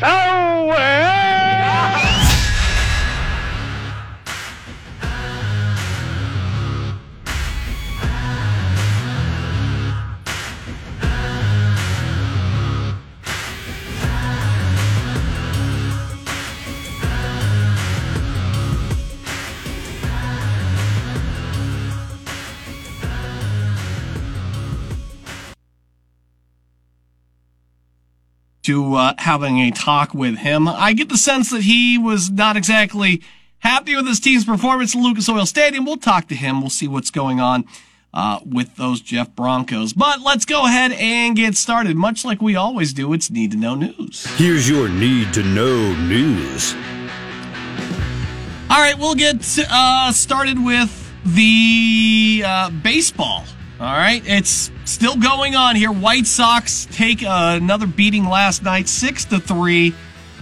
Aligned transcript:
so 0.00 0.66
well. 0.66 2.11
To 28.62 28.94
uh, 28.94 29.14
having 29.18 29.58
a 29.58 29.70
talk 29.70 30.14
with 30.14 30.38
him. 30.38 30.68
I 30.68 30.92
get 30.92 31.08
the 31.08 31.16
sense 31.16 31.50
that 31.50 31.62
he 31.62 31.98
was 31.98 32.30
not 32.30 32.56
exactly 32.56 33.22
happy 33.58 33.94
with 33.96 34.06
his 34.06 34.20
team's 34.20 34.44
performance 34.44 34.94
in 34.94 35.02
Lucas 35.02 35.28
Oil 35.28 35.46
Stadium. 35.46 35.84
We'll 35.84 35.96
talk 35.96 36.28
to 36.28 36.34
him. 36.34 36.60
We'll 36.60 36.70
see 36.70 36.88
what's 36.88 37.10
going 37.10 37.40
on 37.40 37.64
uh, 38.14 38.40
with 38.44 38.76
those 38.76 39.00
Jeff 39.00 39.34
Broncos. 39.34 39.92
But 39.92 40.20
let's 40.20 40.44
go 40.44 40.66
ahead 40.66 40.92
and 40.92 41.34
get 41.36 41.56
started. 41.56 41.96
Much 41.96 42.24
like 42.24 42.42
we 42.42 42.56
always 42.56 42.92
do, 42.92 43.12
it's 43.12 43.30
Need 43.30 43.52
to 43.52 43.56
Know 43.56 43.74
News. 43.74 44.26
Here's 44.36 44.68
your 44.68 44.88
Need 44.88 45.32
to 45.34 45.42
Know 45.42 45.94
News. 45.94 46.74
All 48.70 48.78
right, 48.78 48.96
we'll 48.98 49.14
get 49.14 49.58
uh, 49.70 50.12
started 50.12 50.62
with 50.62 50.98
the 51.24 52.42
uh, 52.44 52.70
baseball. 52.70 53.44
All 53.82 53.96
right, 53.96 54.22
it's 54.24 54.70
still 54.84 55.16
going 55.16 55.56
on 55.56 55.74
here. 55.74 55.90
White 55.90 56.28
Sox 56.28 56.86
take 56.92 57.24
uh, 57.24 57.58
another 57.60 57.88
beating 57.88 58.26
last 58.28 58.62
night, 58.62 58.86
six 58.86 59.24
to 59.24 59.40
three. 59.40 59.92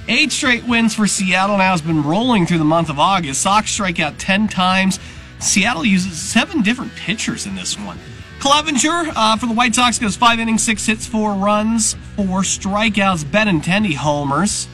Eight 0.08 0.30
straight 0.30 0.64
wins 0.64 0.94
for 0.94 1.06
Seattle 1.06 1.56
now 1.56 1.70
has 1.70 1.80
been 1.80 2.02
rolling 2.02 2.44
through 2.44 2.58
the 2.58 2.66
month 2.66 2.90
of 2.90 2.98
August. 2.98 3.40
Sox 3.40 3.70
strike 3.70 3.98
out 3.98 4.18
ten 4.18 4.46
times. 4.46 5.00
Seattle 5.38 5.86
uses 5.86 6.20
seven 6.20 6.60
different 6.60 6.94
pitchers 6.96 7.46
in 7.46 7.54
this 7.54 7.78
one. 7.78 7.98
Clevinger 8.40 9.10
uh, 9.16 9.36
for 9.38 9.46
the 9.46 9.54
White 9.54 9.74
Sox 9.74 9.98
goes 9.98 10.16
five 10.16 10.38
innings, 10.38 10.62
six 10.62 10.84
hits, 10.84 11.06
four 11.06 11.32
runs, 11.32 11.94
four 12.16 12.42
strikeouts, 12.42 13.24
Benintendi 13.24 13.94
homers. 13.94 14.68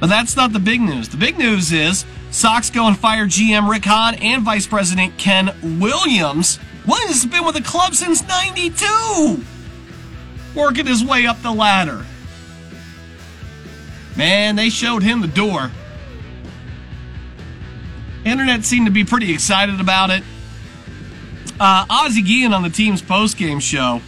But 0.00 0.08
that's 0.08 0.34
not 0.34 0.52
the 0.52 0.58
big 0.58 0.80
news. 0.80 1.08
The 1.08 1.16
big 1.16 1.38
news 1.38 1.70
is 1.70 2.04
Sox 2.32 2.70
go 2.70 2.88
and 2.88 2.98
fire 2.98 3.26
GM 3.26 3.70
Rick 3.70 3.84
Hahn 3.84 4.16
and 4.16 4.42
Vice 4.42 4.66
President 4.66 5.16
Ken 5.16 5.54
Williams. 5.78 6.58
Williams 6.86 7.22
has 7.22 7.26
been 7.26 7.44
with 7.44 7.54
the 7.54 7.62
club 7.62 7.94
since 7.94 8.26
92! 8.26 9.44
Working 10.54 10.86
his 10.86 11.04
way 11.04 11.26
up 11.26 11.40
the 11.42 11.52
ladder. 11.52 12.04
Man, 14.16 14.56
they 14.56 14.68
showed 14.68 15.02
him 15.02 15.20
the 15.20 15.28
door. 15.28 15.70
Internet 18.24 18.64
seemed 18.64 18.86
to 18.86 18.92
be 18.92 19.04
pretty 19.04 19.32
excited 19.32 19.80
about 19.80 20.10
it. 20.10 20.22
Uh, 21.58 21.86
Ozzie 21.88 22.22
Guillen 22.22 22.52
on 22.52 22.62
the 22.62 22.70
team's 22.70 23.02
postgame 23.02 23.60
show. 23.60 24.00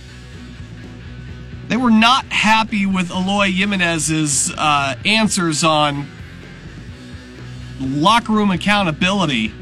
They 1.69 1.77
were 1.77 1.91
not 1.91 2.27
happy 2.27 2.85
with 2.85 3.11
Eloy 3.11 3.51
Jimenez's 3.51 4.53
uh, 4.57 4.97
answers 5.05 5.65
on 5.65 6.07
locker 7.81 8.33
room 8.33 8.51
accountability. 8.51 9.53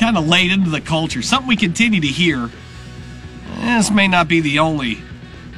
Kind 0.00 0.16
of 0.16 0.26
laid 0.26 0.50
into 0.50 0.70
the 0.70 0.80
culture. 0.80 1.20
Something 1.20 1.46
we 1.46 1.56
continue 1.56 2.00
to 2.00 2.06
hear. 2.06 2.50
This 3.58 3.90
may 3.90 4.08
not 4.08 4.28
be 4.28 4.40
the 4.40 4.60
only 4.60 4.94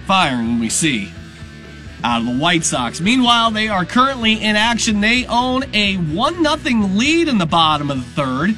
firing 0.06 0.58
we 0.58 0.68
see 0.68 1.12
out 2.02 2.22
of 2.22 2.26
the 2.26 2.36
White 2.38 2.64
Sox. 2.64 3.00
Meanwhile, 3.00 3.52
they 3.52 3.68
are 3.68 3.84
currently 3.84 4.42
in 4.42 4.56
action. 4.56 5.00
They 5.00 5.26
own 5.26 5.62
a 5.72 5.94
1 5.94 6.58
0 6.58 6.86
lead 6.88 7.28
in 7.28 7.38
the 7.38 7.46
bottom 7.46 7.88
of 7.88 7.98
the 7.98 8.02
third. 8.02 8.56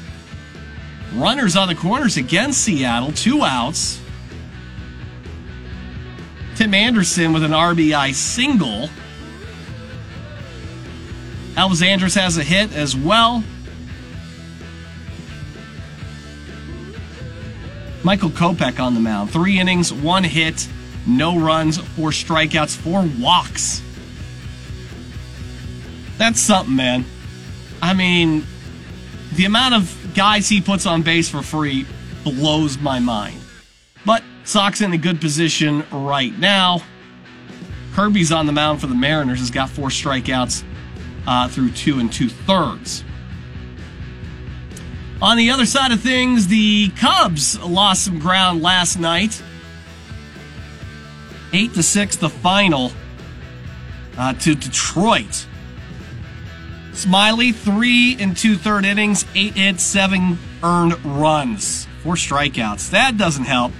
Runners 1.14 1.54
on 1.54 1.68
the 1.68 1.74
corners 1.74 2.16
against 2.16 2.62
Seattle, 2.62 3.12
two 3.12 3.44
outs. 3.44 4.00
Tim 6.56 6.72
Anderson 6.72 7.34
with 7.34 7.44
an 7.44 7.50
RBI 7.50 8.14
single. 8.14 8.88
Elvis 11.56 11.86
Andrus 11.86 12.14
has 12.14 12.38
a 12.38 12.42
hit 12.42 12.72
as 12.72 12.96
well. 12.96 13.44
Michael 18.04 18.28
Kopech 18.28 18.78
on 18.78 18.92
the 18.92 19.00
mound. 19.00 19.30
Three 19.30 19.58
innings, 19.58 19.92
one 19.92 20.24
hit, 20.24 20.68
no 21.06 21.38
runs, 21.38 21.78
four 21.78 22.10
strikeouts, 22.10 22.76
four 22.76 23.08
walks. 23.18 23.82
That's 26.18 26.38
something, 26.38 26.76
man. 26.76 27.06
I 27.80 27.94
mean, 27.94 28.46
the 29.32 29.46
amount 29.46 29.74
of 29.74 30.12
guys 30.14 30.48
he 30.48 30.60
puts 30.60 30.86
on 30.86 31.02
base 31.02 31.30
for 31.30 31.42
free 31.42 31.86
blows 32.22 32.78
my 32.78 32.98
mind. 32.98 33.40
But 34.04 34.22
Sox 34.44 34.82
in 34.82 34.92
a 34.92 34.98
good 34.98 35.20
position 35.20 35.84
right 35.90 36.36
now. 36.38 36.82
Kirby's 37.94 38.32
on 38.32 38.46
the 38.46 38.52
mound 38.52 38.80
for 38.80 38.86
the 38.86 38.94
Mariners, 38.94 39.38
has 39.38 39.50
got 39.50 39.70
four 39.70 39.88
strikeouts 39.88 40.62
uh, 41.26 41.48
through 41.48 41.70
two 41.70 42.00
and 42.00 42.12
two 42.12 42.28
thirds. 42.28 43.02
On 45.24 45.38
the 45.38 45.50
other 45.52 45.64
side 45.64 45.90
of 45.90 46.02
things, 46.02 46.48
the 46.48 46.90
Cubs 46.98 47.58
lost 47.58 48.04
some 48.04 48.18
ground 48.18 48.60
last 48.60 48.98
night. 48.98 49.42
Eight 51.54 51.72
to 51.72 51.82
six, 51.82 52.16
the 52.16 52.28
final 52.28 52.92
uh, 54.18 54.34
to 54.34 54.54
Detroit. 54.54 55.46
Smyly, 56.92 57.54
three 57.54 58.18
and 58.20 58.36
two 58.36 58.56
third 58.56 58.84
innings, 58.84 59.24
eight 59.34 59.54
hits, 59.54 59.82
seven 59.82 60.38
earned 60.62 61.02
runs, 61.02 61.86
four 62.02 62.16
strikeouts. 62.16 62.90
That 62.90 63.16
doesn't 63.16 63.46
help. 63.46 63.72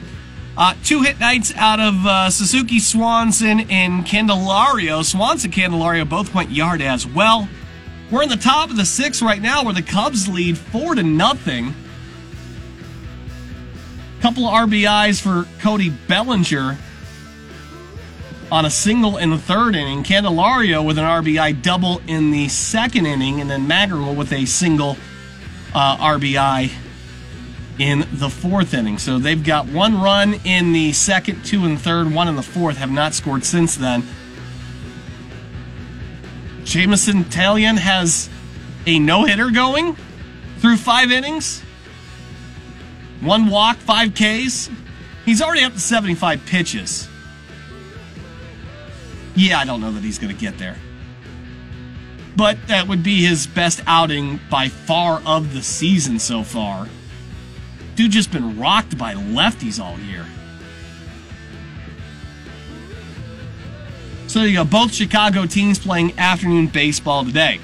Uh, 0.56 0.72
two 0.82 1.02
hit 1.02 1.20
nights 1.20 1.52
out 1.56 1.78
of 1.78 2.06
uh, 2.06 2.30
Suzuki 2.30 2.78
Swanson 2.78 3.68
and 3.68 4.06
Candelario. 4.06 5.04
Swanson 5.04 5.52
and 5.52 5.54
Candelario 5.54 6.08
both 6.08 6.34
went 6.34 6.52
yard 6.52 6.80
as 6.80 7.06
well. 7.06 7.50
We're 8.10 8.22
in 8.22 8.28
the 8.28 8.36
top 8.36 8.70
of 8.70 8.76
the 8.76 8.84
six 8.84 9.22
right 9.22 9.40
now 9.40 9.64
where 9.64 9.74
the 9.74 9.82
Cubs 9.82 10.28
lead 10.28 10.58
four 10.58 10.94
to 10.94 11.02
nothing. 11.02 11.74
Couple 14.20 14.46
of 14.46 14.68
RBIs 14.68 15.20
for 15.20 15.46
Cody 15.60 15.90
Bellinger 15.90 16.78
on 18.52 18.64
a 18.64 18.70
single 18.70 19.16
in 19.16 19.30
the 19.30 19.38
third 19.38 19.74
inning. 19.74 20.02
Candelario 20.02 20.84
with 20.84 20.98
an 20.98 21.04
RBI 21.04 21.60
double 21.62 22.00
in 22.06 22.30
the 22.30 22.48
second 22.48 23.06
inning, 23.06 23.40
and 23.40 23.50
then 23.50 23.66
Madrigal 23.66 24.14
with 24.14 24.32
a 24.32 24.44
single 24.44 24.96
uh, 25.74 25.96
RBI 25.96 26.70
in 27.78 28.06
the 28.12 28.30
fourth 28.30 28.74
inning. 28.74 28.98
So 28.98 29.18
they've 29.18 29.42
got 29.42 29.66
one 29.66 30.00
run 30.00 30.34
in 30.44 30.72
the 30.72 30.92
second, 30.92 31.44
two 31.44 31.64
in 31.64 31.74
the 31.74 31.80
third, 31.80 32.12
one 32.12 32.28
in 32.28 32.36
the 32.36 32.42
fourth, 32.42 32.76
have 32.76 32.90
not 32.90 33.14
scored 33.14 33.44
since 33.44 33.74
then. 33.74 34.04
Jameson 36.64 37.24
Taillon 37.24 37.78
has 37.78 38.28
a 38.86 38.98
no 38.98 39.24
hitter 39.24 39.50
going 39.50 39.96
through 40.58 40.76
five 40.76 41.10
innings, 41.10 41.62
one 43.20 43.48
walk, 43.48 43.76
five 43.76 44.14
Ks. 44.14 44.70
He's 45.24 45.40
already 45.40 45.64
up 45.64 45.72
to 45.72 45.80
75 45.80 46.44
pitches. 46.46 47.08
Yeah, 49.34 49.58
I 49.58 49.64
don't 49.64 49.80
know 49.80 49.92
that 49.92 50.02
he's 50.02 50.18
going 50.18 50.34
to 50.34 50.40
get 50.40 50.58
there. 50.58 50.76
But 52.36 52.58
that 52.66 52.88
would 52.88 53.02
be 53.02 53.24
his 53.24 53.46
best 53.46 53.80
outing 53.86 54.40
by 54.50 54.68
far 54.68 55.22
of 55.24 55.52
the 55.54 55.62
season 55.62 56.18
so 56.18 56.42
far. 56.42 56.88
Dude 57.94 58.10
just 58.10 58.32
been 58.32 58.58
rocked 58.58 58.98
by 58.98 59.14
lefties 59.14 59.82
all 59.82 59.98
year. 60.00 60.26
So 64.34 64.40
there 64.40 64.48
you 64.48 64.56
go. 64.56 64.64
Both 64.64 64.92
Chicago 64.92 65.46
teams 65.46 65.78
playing 65.78 66.18
afternoon 66.18 66.66
baseball 66.66 67.24
today. 67.24 67.60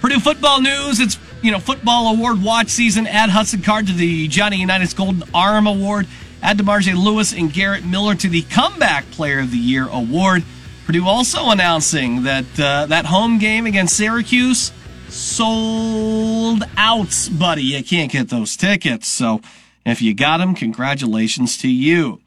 Purdue 0.00 0.20
football 0.20 0.62
news. 0.62 1.00
It's 1.00 1.18
you 1.42 1.50
know 1.50 1.58
football 1.58 2.14
award 2.14 2.42
watch 2.42 2.68
season. 2.68 3.06
Add 3.06 3.28
Hudson 3.28 3.60
Card 3.60 3.88
to 3.88 3.92
the 3.92 4.26
Johnny 4.26 4.56
Unitas 4.56 4.94
Golden 4.94 5.22
Arm 5.34 5.66
Award. 5.66 6.06
Add 6.42 6.56
DeMarge 6.56 6.94
Lewis 6.96 7.34
and 7.34 7.52
Garrett 7.52 7.84
Miller 7.84 8.14
to 8.14 8.26
the 8.26 8.40
Comeback 8.44 9.04
Player 9.10 9.40
of 9.40 9.50
the 9.50 9.58
Year 9.58 9.86
award. 9.86 10.44
Purdue 10.86 11.06
also 11.06 11.50
announcing 11.50 12.22
that 12.22 12.58
uh, 12.58 12.86
that 12.86 13.04
home 13.04 13.38
game 13.38 13.66
against 13.66 13.98
Syracuse 13.98 14.72
sold 15.10 16.62
out, 16.78 17.28
buddy. 17.32 17.64
You 17.64 17.84
can't 17.84 18.10
get 18.10 18.30
those 18.30 18.56
tickets. 18.56 19.08
So 19.08 19.42
if 19.84 20.00
you 20.00 20.14
got 20.14 20.38
them, 20.38 20.54
congratulations 20.54 21.58
to 21.58 21.68
you. 21.68 22.22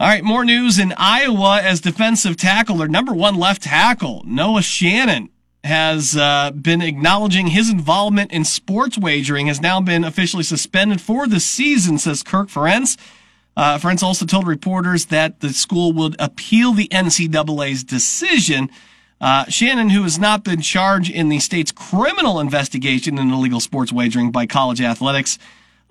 All 0.00 0.08
right, 0.08 0.24
more 0.24 0.44
news 0.44 0.80
in 0.80 0.92
Iowa 0.96 1.60
as 1.62 1.80
defensive 1.80 2.36
tackle, 2.36 2.78
their 2.78 2.88
number 2.88 3.14
one 3.14 3.36
left 3.36 3.62
tackle, 3.62 4.24
Noah 4.26 4.60
Shannon, 4.60 5.28
has 5.62 6.16
uh, 6.16 6.50
been 6.50 6.82
acknowledging 6.82 7.46
his 7.46 7.70
involvement 7.70 8.32
in 8.32 8.44
sports 8.44 8.98
wagering, 8.98 9.46
has 9.46 9.60
now 9.60 9.80
been 9.80 10.02
officially 10.02 10.42
suspended 10.42 11.00
for 11.00 11.28
the 11.28 11.38
season, 11.38 11.98
says 11.98 12.24
Kirk 12.24 12.48
Ferentz. 12.48 12.98
Uh, 13.56 13.78
Ferentz 13.78 14.02
also 14.02 14.26
told 14.26 14.48
reporters 14.48 15.06
that 15.06 15.38
the 15.38 15.50
school 15.50 15.92
would 15.92 16.16
appeal 16.18 16.72
the 16.72 16.88
NCAA's 16.88 17.84
decision. 17.84 18.70
Uh, 19.20 19.44
Shannon, 19.44 19.90
who 19.90 20.02
has 20.02 20.18
not 20.18 20.42
been 20.42 20.60
charged 20.60 21.08
in 21.08 21.28
the 21.28 21.38
state's 21.38 21.70
criminal 21.70 22.40
investigation 22.40 23.16
in 23.16 23.30
illegal 23.30 23.60
sports 23.60 23.92
wagering 23.92 24.32
by 24.32 24.46
college 24.46 24.80
athletics, 24.80 25.38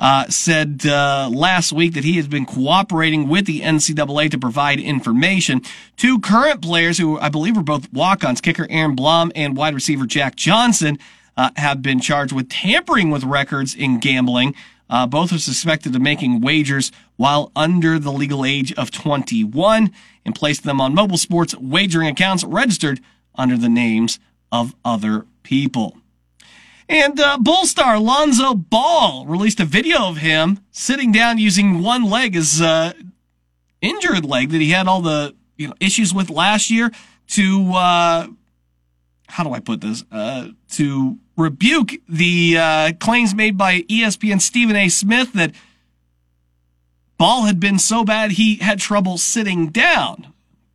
uh, 0.03 0.27
said 0.27 0.85
uh, 0.85 1.29
last 1.31 1.71
week 1.71 1.93
that 1.93 2.03
he 2.03 2.17
has 2.17 2.27
been 2.27 2.45
cooperating 2.45 3.29
with 3.29 3.45
the 3.45 3.61
NCAA 3.61 4.29
to 4.31 4.37
provide 4.37 4.77
information. 4.77 5.61
Two 5.95 6.19
current 6.19 6.61
players, 6.61 6.97
who 6.97 7.17
I 7.19 7.29
believe 7.29 7.57
are 7.57 7.63
both 7.63 7.91
walk-ons, 7.93 8.41
kicker 8.41 8.67
Aaron 8.69 8.95
Blom 8.95 9.31
and 9.33 9.55
wide 9.55 9.73
receiver 9.73 10.05
Jack 10.05 10.35
Johnson, 10.35 10.99
uh, 11.37 11.51
have 11.55 11.81
been 11.81 12.01
charged 12.01 12.33
with 12.33 12.49
tampering 12.49 13.11
with 13.11 13.23
records 13.23 13.73
in 13.73 13.97
gambling. 13.99 14.55
Uh, 14.89 15.07
both 15.07 15.31
are 15.31 15.39
suspected 15.39 15.95
of 15.95 16.01
making 16.01 16.41
wagers 16.41 16.91
while 17.15 17.53
under 17.55 17.97
the 17.97 18.11
legal 18.11 18.43
age 18.43 18.73
of 18.73 18.91
21 18.91 19.89
and 20.25 20.35
placed 20.35 20.65
them 20.65 20.81
on 20.81 20.93
mobile 20.93 21.17
sports 21.17 21.55
wagering 21.55 22.09
accounts 22.09 22.43
registered 22.43 22.99
under 23.35 23.55
the 23.55 23.69
names 23.69 24.19
of 24.51 24.75
other 24.83 25.25
people. 25.43 25.95
And 26.89 27.19
uh, 27.19 27.37
Bull 27.37 27.65
star 27.65 27.99
Lonzo 27.99 28.53
Ball 28.53 29.25
released 29.25 29.59
a 29.59 29.65
video 29.65 30.07
of 30.09 30.17
him 30.17 30.59
sitting 30.71 31.11
down 31.11 31.37
using 31.37 31.81
one 31.81 32.03
leg, 32.09 32.35
his 32.35 32.61
uh, 32.61 32.93
injured 33.81 34.25
leg 34.25 34.49
that 34.49 34.61
he 34.61 34.71
had 34.71 34.87
all 34.87 35.01
the 35.01 35.35
you 35.57 35.67
know 35.67 35.73
issues 35.79 36.13
with 36.13 36.29
last 36.29 36.69
year, 36.69 36.91
to 37.27 37.71
uh, 37.73 38.27
how 39.27 39.43
do 39.43 39.53
I 39.53 39.59
put 39.59 39.81
this? 39.81 40.03
Uh, 40.11 40.49
to 40.71 41.17
rebuke 41.37 41.93
the 42.07 42.57
uh, 42.57 42.91
claims 42.99 43.33
made 43.33 43.57
by 43.57 43.81
ESPN 43.81 44.41
Stephen 44.41 44.75
A. 44.75 44.89
Smith 44.89 45.33
that 45.33 45.53
Ball 47.17 47.43
had 47.43 47.59
been 47.59 47.79
so 47.79 48.03
bad 48.03 48.31
he 48.31 48.55
had 48.57 48.79
trouble 48.79 49.17
sitting 49.17 49.69
down. 49.69 50.33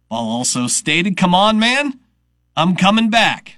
Ball 0.08 0.30
also 0.30 0.66
stated, 0.66 1.16
"Come 1.16 1.34
on, 1.34 1.58
man, 1.58 2.00
I'm 2.56 2.74
coming 2.74 3.10
back." 3.10 3.57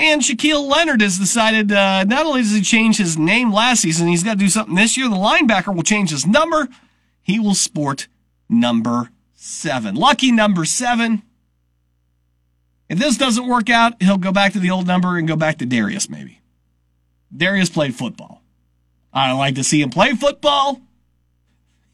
And 0.00 0.22
Shaquille 0.22 0.66
Leonard 0.66 1.02
has 1.02 1.18
decided 1.18 1.70
uh, 1.70 2.04
not 2.04 2.24
only 2.24 2.40
does 2.40 2.52
he 2.52 2.62
change 2.62 2.96
his 2.96 3.18
name 3.18 3.52
last 3.52 3.82
season, 3.82 4.08
he's 4.08 4.24
got 4.24 4.32
to 4.32 4.38
do 4.38 4.48
something 4.48 4.74
this 4.74 4.96
year. 4.96 5.10
The 5.10 5.14
linebacker 5.14 5.76
will 5.76 5.82
change 5.82 6.08
his 6.08 6.26
number. 6.26 6.68
He 7.20 7.38
will 7.38 7.54
sport 7.54 8.08
number 8.48 9.10
seven. 9.34 9.94
Lucky 9.94 10.32
number 10.32 10.64
seven. 10.64 11.22
If 12.88 12.98
this 12.98 13.18
doesn't 13.18 13.46
work 13.46 13.68
out, 13.68 14.02
he'll 14.02 14.16
go 14.16 14.32
back 14.32 14.54
to 14.54 14.58
the 14.58 14.70
old 14.70 14.86
number 14.86 15.18
and 15.18 15.28
go 15.28 15.36
back 15.36 15.58
to 15.58 15.66
Darius, 15.66 16.08
maybe. 16.08 16.40
Darius 17.36 17.68
played 17.68 17.94
football. 17.94 18.42
I 19.12 19.32
like 19.32 19.54
to 19.56 19.64
see 19.64 19.82
him 19.82 19.90
play 19.90 20.14
football. 20.14 20.80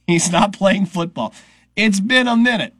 He's 0.06 0.30
not 0.30 0.52
playing 0.52 0.86
football. 0.86 1.34
It's 1.74 1.98
been 1.98 2.28
a 2.28 2.36
minute. 2.36 2.72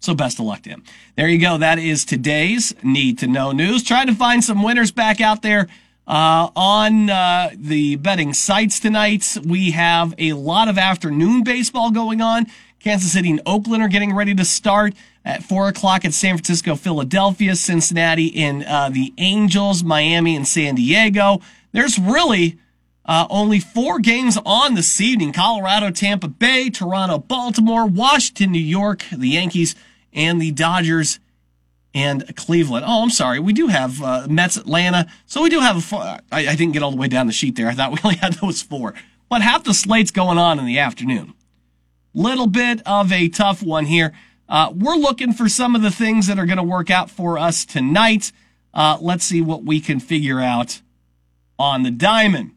So 0.00 0.14
best 0.14 0.38
of 0.38 0.46
luck 0.46 0.62
to 0.62 0.70
him. 0.70 0.84
There 1.16 1.28
you 1.28 1.38
go. 1.38 1.58
That 1.58 1.78
is 1.78 2.04
today's 2.04 2.74
need 2.82 3.18
to 3.18 3.26
know 3.26 3.52
news. 3.52 3.82
Trying 3.82 4.06
to 4.06 4.14
find 4.14 4.44
some 4.44 4.62
winners 4.62 4.92
back 4.92 5.20
out 5.20 5.42
there 5.42 5.66
uh, 6.06 6.50
on 6.54 7.10
uh, 7.10 7.50
the 7.54 7.96
betting 7.96 8.32
sites 8.32 8.80
tonight. 8.80 9.36
We 9.44 9.72
have 9.72 10.14
a 10.18 10.32
lot 10.32 10.68
of 10.68 10.78
afternoon 10.78 11.42
baseball 11.42 11.90
going 11.90 12.20
on. 12.20 12.46
Kansas 12.80 13.12
City 13.12 13.30
and 13.30 13.40
Oakland 13.44 13.82
are 13.82 13.88
getting 13.88 14.14
ready 14.14 14.34
to 14.36 14.44
start 14.44 14.94
at 15.24 15.42
four 15.42 15.68
o'clock 15.68 16.04
at 16.04 16.14
San 16.14 16.36
Francisco, 16.36 16.76
Philadelphia, 16.76 17.56
Cincinnati, 17.56 18.34
and 18.36 18.64
uh, 18.64 18.88
the 18.88 19.12
Angels, 19.18 19.82
Miami, 19.82 20.36
and 20.36 20.46
San 20.46 20.76
Diego. 20.76 21.40
There's 21.72 21.98
really 21.98 22.58
uh, 23.04 23.26
only 23.28 23.58
four 23.58 23.98
games 23.98 24.38
on 24.46 24.74
this 24.74 25.00
evening 25.00 25.32
Colorado, 25.32 25.90
Tampa 25.90 26.28
Bay, 26.28 26.70
Toronto, 26.70 27.18
Baltimore, 27.18 27.86
Washington, 27.86 28.52
New 28.52 28.60
York, 28.60 29.04
the 29.10 29.30
Yankees, 29.30 29.74
and 30.18 30.42
the 30.42 30.50
Dodgers 30.50 31.20
and 31.94 32.36
Cleveland. 32.36 32.84
Oh, 32.86 33.02
I'm 33.02 33.10
sorry. 33.10 33.38
We 33.38 33.54
do 33.54 33.68
have 33.68 34.02
uh, 34.02 34.26
Mets, 34.28 34.56
Atlanta. 34.56 35.06
So 35.24 35.42
we 35.42 35.48
do 35.48 35.60
have. 35.60 35.90
I, 35.94 36.20
I 36.32 36.56
didn't 36.56 36.72
get 36.72 36.82
all 36.82 36.90
the 36.90 36.96
way 36.96 37.08
down 37.08 37.28
the 37.28 37.32
sheet 37.32 37.56
there. 37.56 37.68
I 37.68 37.74
thought 37.74 37.92
we 37.92 37.98
only 38.04 38.16
had 38.20 38.34
those 38.34 38.60
four. 38.60 38.92
But 39.30 39.40
half 39.40 39.64
the 39.64 39.72
slate's 39.72 40.10
going 40.10 40.36
on 40.36 40.58
in 40.58 40.66
the 40.66 40.78
afternoon. 40.78 41.34
Little 42.12 42.48
bit 42.48 42.82
of 42.84 43.12
a 43.12 43.28
tough 43.28 43.62
one 43.62 43.86
here. 43.86 44.12
Uh, 44.48 44.72
we're 44.74 44.96
looking 44.96 45.32
for 45.32 45.48
some 45.48 45.76
of 45.76 45.82
the 45.82 45.90
things 45.90 46.26
that 46.26 46.38
are 46.38 46.46
going 46.46 46.56
to 46.56 46.62
work 46.62 46.90
out 46.90 47.10
for 47.10 47.38
us 47.38 47.64
tonight. 47.64 48.32
Uh, 48.74 48.98
let's 49.00 49.24
see 49.24 49.40
what 49.40 49.62
we 49.64 49.80
can 49.80 50.00
figure 50.00 50.40
out 50.40 50.80
on 51.58 51.84
the 51.84 51.90
diamond. 51.90 52.52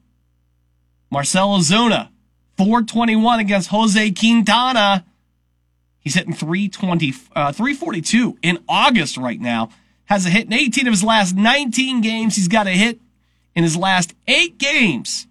Marcell 1.11 1.57
Ozuna, 1.57 2.09
421 2.57 3.39
against 3.39 3.69
Jose 3.69 4.11
Quintana. 4.11 5.05
He's 6.01 6.15
hitting 6.15 6.33
320, 6.33 7.13
uh, 7.35 7.51
342 7.53 8.37
in 8.41 8.59
August 8.67 9.17
right 9.17 9.39
now. 9.39 9.69
Has 10.05 10.25
a 10.25 10.29
hit 10.29 10.47
in 10.47 10.53
18 10.53 10.87
of 10.87 10.91
his 10.91 11.03
last 11.03 11.35
19 11.35 12.01
games. 12.01 12.35
He's 12.35 12.49
got 12.49 12.67
a 12.67 12.71
hit 12.71 12.99
in 13.55 13.63
his 13.63 13.77
last 13.77 14.13
eight 14.27 14.57
games 14.57 15.27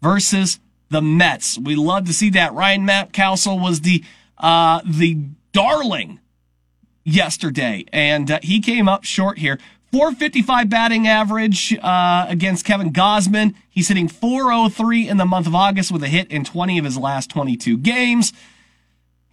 versus 0.00 0.60
the 0.88 1.02
Mets. 1.02 1.58
We 1.58 1.74
love 1.74 2.06
to 2.06 2.12
see 2.12 2.30
that. 2.30 2.54
Ryan 2.54 2.86
Mountcastle 2.86 3.60
was 3.60 3.80
the, 3.80 4.04
uh, 4.38 4.80
the 4.86 5.18
darling 5.52 6.20
yesterday, 7.04 7.84
and 7.92 8.30
uh, 8.30 8.38
he 8.42 8.60
came 8.60 8.88
up 8.88 9.04
short 9.04 9.38
here. 9.38 9.58
455 9.92 10.68
batting 10.68 11.06
average 11.06 11.76
uh, 11.82 12.26
against 12.28 12.64
Kevin 12.64 12.92
Gausman. 12.92 13.54
He's 13.68 13.88
hitting 13.88 14.08
403 14.08 15.08
in 15.08 15.16
the 15.16 15.24
month 15.24 15.46
of 15.46 15.54
August 15.54 15.90
with 15.90 16.02
a 16.02 16.08
hit 16.08 16.30
in 16.30 16.44
20 16.44 16.78
of 16.78 16.84
his 16.84 16.96
last 16.98 17.30
22 17.30 17.78
games. 17.78 18.32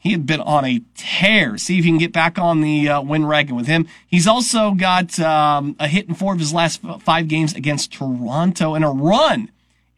He 0.03 0.11
had 0.11 0.25
been 0.25 0.41
on 0.41 0.65
a 0.65 0.81
tear. 0.95 1.57
See 1.57 1.79
if 1.79 1.85
you 1.85 1.91
can 1.91 1.97
get 1.97 2.11
back 2.11 2.37
on 2.37 2.59
the 2.59 2.89
uh, 2.89 3.01
win 3.01 3.25
wagon 3.25 3.55
with 3.55 3.67
him. 3.67 3.87
He's 4.05 4.27
also 4.27 4.73
got 4.73 5.17
um, 5.17 5.77
a 5.79 5.87
hit 5.87 6.09
in 6.09 6.13
four 6.13 6.33
of 6.33 6.39
his 6.39 6.53
last 6.53 6.81
five 6.99 7.29
games 7.29 7.53
against 7.53 7.93
Toronto 7.93 8.75
and 8.75 8.83
a 8.83 8.89
run 8.89 9.49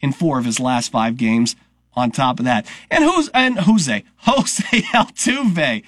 in 0.01 0.12
four 0.12 0.38
of 0.38 0.46
his 0.46 0.60
last 0.60 0.91
five 0.91 1.18
games. 1.18 1.56
On 1.98 2.12
top 2.12 2.39
of 2.39 2.46
that, 2.46 2.68
and 2.91 3.06
who's 3.06 3.29
and 3.29 3.58
Jose 3.58 4.03
Jose 4.18 4.82
Altuve 4.94 5.82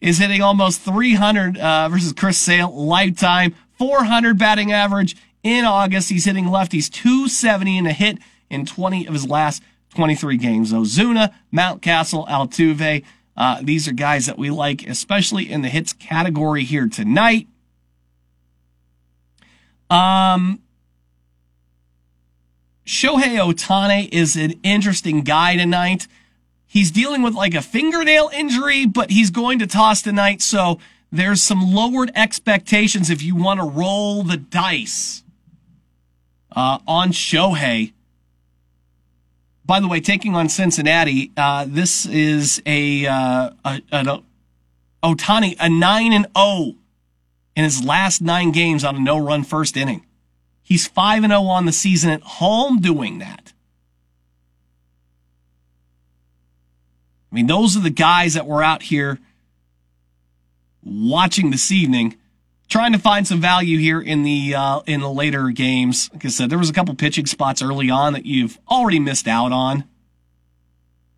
is 0.00 0.18
hitting 0.18 0.40
almost 0.40 0.82
300 0.82 1.58
uh, 1.58 1.88
versus 1.88 2.12
Chris 2.12 2.38
Sale 2.38 2.72
lifetime 2.72 3.56
400 3.72 4.38
batting 4.38 4.70
average 4.70 5.16
in 5.42 5.64
August. 5.64 6.10
He's 6.10 6.26
hitting 6.26 6.44
lefties 6.44 6.88
270 6.88 7.76
and 7.76 7.88
a 7.88 7.92
hit 7.92 8.18
in 8.48 8.66
20 8.66 9.06
of 9.06 9.14
his 9.14 9.26
last 9.26 9.64
23 9.96 10.36
games. 10.36 10.72
Ozuna, 10.72 11.34
Mountcastle, 11.52 12.28
Altuve. 12.28 13.04
Uh, 13.38 13.60
these 13.62 13.86
are 13.86 13.92
guys 13.92 14.26
that 14.26 14.36
we 14.36 14.50
like, 14.50 14.84
especially 14.88 15.48
in 15.48 15.62
the 15.62 15.68
hits 15.68 15.92
category 15.92 16.64
here 16.64 16.88
tonight. 16.88 17.46
Um, 19.88 20.60
Shohei 22.84 23.38
Ohtani 23.38 24.08
is 24.10 24.34
an 24.34 24.54
interesting 24.64 25.22
guy 25.22 25.54
tonight. 25.54 26.08
He's 26.66 26.90
dealing 26.90 27.22
with 27.22 27.34
like 27.34 27.54
a 27.54 27.62
fingernail 27.62 28.28
injury, 28.34 28.86
but 28.86 29.12
he's 29.12 29.30
going 29.30 29.60
to 29.60 29.68
toss 29.68 30.02
tonight. 30.02 30.42
So 30.42 30.80
there's 31.12 31.40
some 31.40 31.72
lowered 31.72 32.10
expectations 32.16 33.08
if 33.08 33.22
you 33.22 33.36
want 33.36 33.60
to 33.60 33.66
roll 33.66 34.24
the 34.24 34.36
dice 34.36 35.22
uh, 36.50 36.80
on 36.88 37.12
Shohei. 37.12 37.92
By 39.68 39.80
the 39.80 39.86
way, 39.86 40.00
taking 40.00 40.34
on 40.34 40.48
Cincinnati, 40.48 41.30
uh, 41.36 41.66
this 41.68 42.06
is 42.06 42.62
a, 42.64 43.06
uh, 43.06 43.50
a, 43.66 43.82
a, 43.92 44.22
Ohtani, 45.02 45.56
a 45.60 45.68
9 45.68 46.12
and 46.14 46.26
0 46.34 46.74
in 47.54 47.64
his 47.64 47.84
last 47.84 48.22
nine 48.22 48.50
games 48.50 48.82
on 48.82 48.96
a 48.96 48.98
no 48.98 49.18
run 49.18 49.44
first 49.44 49.76
inning. 49.76 50.06
He's 50.62 50.88
5 50.88 51.22
and 51.22 51.32
0 51.32 51.42
on 51.42 51.66
the 51.66 51.72
season 51.72 52.08
at 52.08 52.22
home 52.22 52.80
doing 52.80 53.18
that. 53.18 53.52
I 57.30 57.34
mean, 57.34 57.46
those 57.46 57.76
are 57.76 57.80
the 57.80 57.90
guys 57.90 58.32
that 58.34 58.46
were 58.46 58.62
out 58.62 58.82
here 58.84 59.18
watching 60.82 61.50
this 61.50 61.70
evening, 61.70 62.16
trying 62.68 62.92
to 62.92 62.98
find 62.98 63.26
some 63.26 63.40
value 63.40 63.78
here 63.78 64.00
in 64.00 64.22
the 64.22 64.54
uh, 64.54 64.80
in 64.86 65.00
the 65.00 65.10
later 65.10 65.48
games. 65.50 66.10
Like 66.12 66.26
I 66.26 66.28
said, 66.28 66.50
there 66.50 66.58
was 66.58 66.70
a 66.70 66.72
couple 66.72 66.94
pitching 66.94 67.26
spots 67.26 67.62
early 67.62 67.90
on 67.90 68.12
that 68.12 68.26
you've 68.26 68.58
already 68.70 69.00
missed 69.00 69.26
out 69.26 69.52
on. 69.52 69.84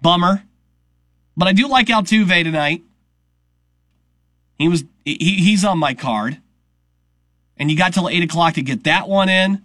Bummer, 0.01 0.45
but 1.37 1.47
I 1.47 1.53
do 1.53 1.69
like 1.69 1.89
Altuve 1.89 2.43
tonight. 2.43 2.83
He 4.59 4.69
was 4.69 4.85
he, 5.05 5.17
he's 5.17 5.65
on 5.65 5.79
my 5.79 5.93
card, 5.93 6.39
and 7.59 7.71
you 7.71 7.77
got 7.77 7.93
till 7.93 8.09
eight 8.09 8.23
o'clock 8.23 8.55
to 8.55 8.63
get 8.63 8.85
that 8.85 9.09
one 9.09 9.29
in. 9.29 9.63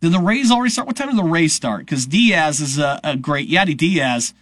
Did 0.00 0.12
the 0.12 0.18
Rays 0.18 0.50
already 0.50 0.70
start? 0.70 0.86
What 0.86 0.96
time 0.96 1.08
did 1.08 1.16
the 1.16 1.22
Rays 1.22 1.54
start? 1.54 1.86
Because 1.86 2.04
Diaz 2.04 2.60
is 2.60 2.78
a, 2.78 3.00
a, 3.02 3.16
great 3.16 3.48
Yandy 3.48 3.76
Diaz 3.76 4.34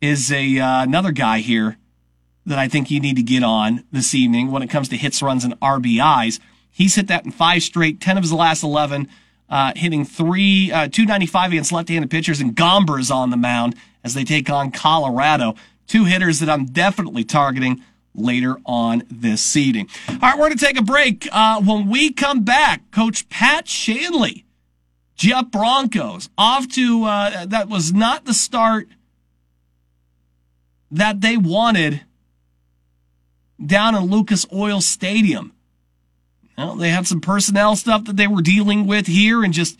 is 0.00 0.32
a 0.32 0.58
uh, 0.58 0.82
another 0.82 1.12
guy 1.12 1.38
here 1.38 1.76
that 2.46 2.58
I 2.58 2.68
think 2.68 2.90
you 2.90 3.00
need 3.00 3.16
to 3.16 3.22
get 3.22 3.42
on 3.42 3.84
this 3.90 4.14
evening 4.14 4.50
when 4.50 4.62
it 4.62 4.68
comes 4.68 4.88
to 4.90 4.96
hits, 4.96 5.22
runs, 5.22 5.44
and 5.44 5.58
RBIs. 5.60 6.40
He's 6.70 6.94
hit 6.94 7.06
that 7.08 7.24
in 7.24 7.30
five 7.30 7.62
straight, 7.62 8.00
ten 8.00 8.16
of 8.16 8.24
his 8.24 8.32
last 8.32 8.62
eleven, 8.62 9.08
uh, 9.48 9.72
hitting 9.76 10.04
three 10.04 10.72
uh, 10.72 10.88
two 10.90 11.06
ninety 11.06 11.26
five 11.26 11.52
against 11.52 11.72
left-handed 11.72 12.10
pitchers, 12.10 12.40
and 12.40 12.54
Gomber's 12.54 13.10
on 13.10 13.30
the 13.30 13.36
mound 13.36 13.76
as 14.02 14.14
they 14.14 14.24
take 14.24 14.50
on 14.50 14.70
Colorado. 14.70 15.54
Two 15.86 16.04
hitters 16.04 16.40
that 16.40 16.50
I'm 16.50 16.66
definitely 16.66 17.24
targeting 17.24 17.82
later 18.14 18.56
on 18.64 19.02
this 19.10 19.42
seeding. 19.42 19.88
All 20.08 20.16
right, 20.20 20.34
we're 20.34 20.46
going 20.46 20.58
to 20.58 20.64
take 20.64 20.78
a 20.78 20.82
break. 20.82 21.28
Uh, 21.32 21.60
when 21.60 21.88
we 21.88 22.12
come 22.12 22.44
back, 22.44 22.90
Coach 22.90 23.28
Pat 23.28 23.68
Shanley, 23.68 24.44
Jeff 25.14 25.50
Broncos, 25.50 26.28
off 26.38 26.68
to 26.68 27.04
uh, 27.04 27.46
that 27.46 27.68
was 27.68 27.92
not 27.92 28.24
the 28.24 28.34
start 28.34 28.88
that 30.90 31.20
they 31.20 31.36
wanted 31.36 32.02
down 33.64 33.94
in 33.94 34.04
Lucas 34.04 34.46
Oil 34.52 34.80
Stadium. 34.80 35.52
Well, 36.56 36.76
they 36.76 36.90
had 36.90 37.06
some 37.06 37.20
personnel 37.20 37.76
stuff 37.76 38.04
that 38.04 38.16
they 38.16 38.26
were 38.26 38.42
dealing 38.42 38.86
with 38.86 39.06
here, 39.06 39.42
and 39.42 39.52
just 39.52 39.78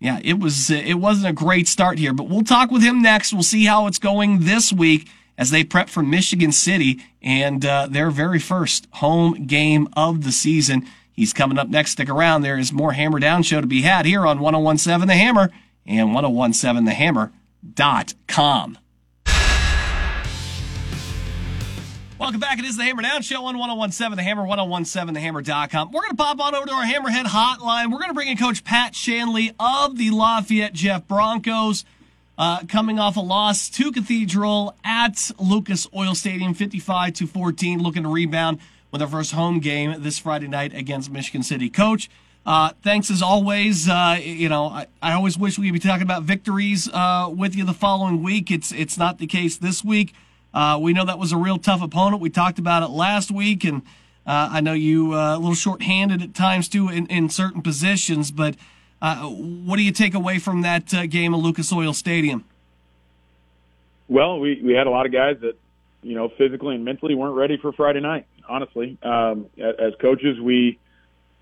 yeah, 0.00 0.20
it 0.24 0.40
was 0.40 0.70
it 0.70 0.94
wasn't 0.94 1.28
a 1.28 1.32
great 1.32 1.68
start 1.68 1.98
here. 1.98 2.12
But 2.12 2.28
we'll 2.28 2.42
talk 2.42 2.70
with 2.70 2.82
him 2.82 3.02
next. 3.02 3.32
We'll 3.32 3.42
see 3.42 3.66
how 3.66 3.86
it's 3.86 3.98
going 3.98 4.40
this 4.40 4.72
week 4.72 5.08
as 5.38 5.50
they 5.50 5.64
prep 5.64 5.88
for 5.88 6.02
Michigan 6.02 6.52
City 6.52 7.00
and 7.22 7.64
uh, 7.64 7.86
their 7.88 8.10
very 8.10 8.38
first 8.38 8.88
home 8.94 9.46
game 9.46 9.88
of 9.94 10.24
the 10.24 10.32
season. 10.32 10.86
He's 11.12 11.32
coming 11.32 11.58
up 11.58 11.68
next. 11.68 11.92
Stick 11.92 12.08
around. 12.08 12.42
There 12.42 12.58
is 12.58 12.72
more 12.72 12.92
Hammer 12.92 13.18
Down 13.18 13.42
show 13.42 13.60
to 13.60 13.66
be 13.66 13.82
had 13.82 14.06
here 14.06 14.26
on 14.26 14.40
1017 14.40 15.06
The 15.06 15.14
Hammer 15.14 15.50
and 15.86 16.10
1017thehammer.com. 16.10 18.78
Welcome 22.20 22.38
back. 22.38 22.58
It 22.58 22.66
is 22.66 22.76
the 22.76 22.84
Hammer 22.84 23.00
Down 23.00 23.22
Show 23.22 23.46
on 23.46 23.56
1017 23.56 24.14
The 24.14 24.22
Hammer, 24.22 24.42
1017thehammer.com. 24.42 25.90
We're 25.90 26.02
going 26.02 26.10
to 26.10 26.16
pop 26.16 26.38
on 26.38 26.54
over 26.54 26.66
to 26.66 26.72
our 26.72 26.84
Hammerhead 26.84 27.24
hotline. 27.24 27.90
We're 27.90 27.96
going 27.96 28.10
to 28.10 28.14
bring 28.14 28.28
in 28.28 28.36
Coach 28.36 28.62
Pat 28.62 28.94
Shanley 28.94 29.54
of 29.58 29.96
the 29.96 30.10
Lafayette 30.10 30.74
Jeff 30.74 31.08
Broncos, 31.08 31.86
uh, 32.36 32.60
coming 32.68 32.98
off 32.98 33.16
a 33.16 33.20
loss 33.20 33.70
to 33.70 33.90
Cathedral 33.90 34.76
at 34.84 35.30
Lucas 35.38 35.86
Oil 35.96 36.14
Stadium, 36.14 36.52
55 36.52 37.14
to 37.14 37.26
14, 37.26 37.82
looking 37.82 38.02
to 38.02 38.10
rebound 38.10 38.58
with 38.90 38.98
their 38.98 39.08
first 39.08 39.32
home 39.32 39.58
game 39.58 40.02
this 40.02 40.18
Friday 40.18 40.46
night 40.46 40.74
against 40.74 41.10
Michigan 41.10 41.42
City. 41.42 41.70
Coach, 41.70 42.10
uh, 42.44 42.72
thanks 42.82 43.10
as 43.10 43.22
always. 43.22 43.88
Uh, 43.88 44.20
you 44.22 44.50
know, 44.50 44.66
I, 44.66 44.88
I, 45.00 45.14
always 45.14 45.38
wish 45.38 45.58
we 45.58 45.68
could 45.68 45.72
be 45.72 45.88
talking 45.88 46.02
about 46.02 46.24
victories 46.24 46.86
uh, 46.92 47.32
with 47.34 47.56
you 47.56 47.64
the 47.64 47.72
following 47.72 48.22
week. 48.22 48.50
It's 48.50 48.72
it's 48.72 48.98
not 48.98 49.16
the 49.16 49.26
case 49.26 49.56
this 49.56 49.82
week. 49.82 50.12
Uh, 50.52 50.78
we 50.80 50.92
know 50.92 51.04
that 51.04 51.18
was 51.18 51.32
a 51.32 51.36
real 51.36 51.58
tough 51.58 51.82
opponent. 51.82 52.20
We 52.20 52.30
talked 52.30 52.58
about 52.58 52.82
it 52.82 52.90
last 52.90 53.30
week, 53.30 53.64
and 53.64 53.82
uh, 54.26 54.50
I 54.52 54.60
know 54.60 54.72
you 54.72 55.14
uh, 55.14 55.36
a 55.36 55.38
little 55.38 55.54
short-handed 55.54 56.22
at 56.22 56.34
times 56.34 56.68
too 56.68 56.88
in, 56.88 57.06
in 57.06 57.28
certain 57.28 57.62
positions. 57.62 58.30
But 58.30 58.56
uh, 59.00 59.28
what 59.28 59.76
do 59.76 59.82
you 59.82 59.92
take 59.92 60.14
away 60.14 60.38
from 60.38 60.62
that 60.62 60.92
uh, 60.92 61.06
game 61.06 61.34
at 61.34 61.40
Lucas 61.40 61.72
Oil 61.72 61.92
Stadium? 61.92 62.44
Well, 64.08 64.40
we 64.40 64.60
we 64.62 64.72
had 64.72 64.86
a 64.86 64.90
lot 64.90 65.06
of 65.06 65.12
guys 65.12 65.36
that 65.42 65.56
you 66.02 66.14
know 66.14 66.28
physically 66.30 66.74
and 66.74 66.84
mentally 66.84 67.14
weren't 67.14 67.36
ready 67.36 67.56
for 67.56 67.72
Friday 67.72 68.00
night. 68.00 68.26
Honestly, 68.48 68.98
um, 69.02 69.46
as 69.56 69.94
coaches, 70.00 70.40
we 70.40 70.78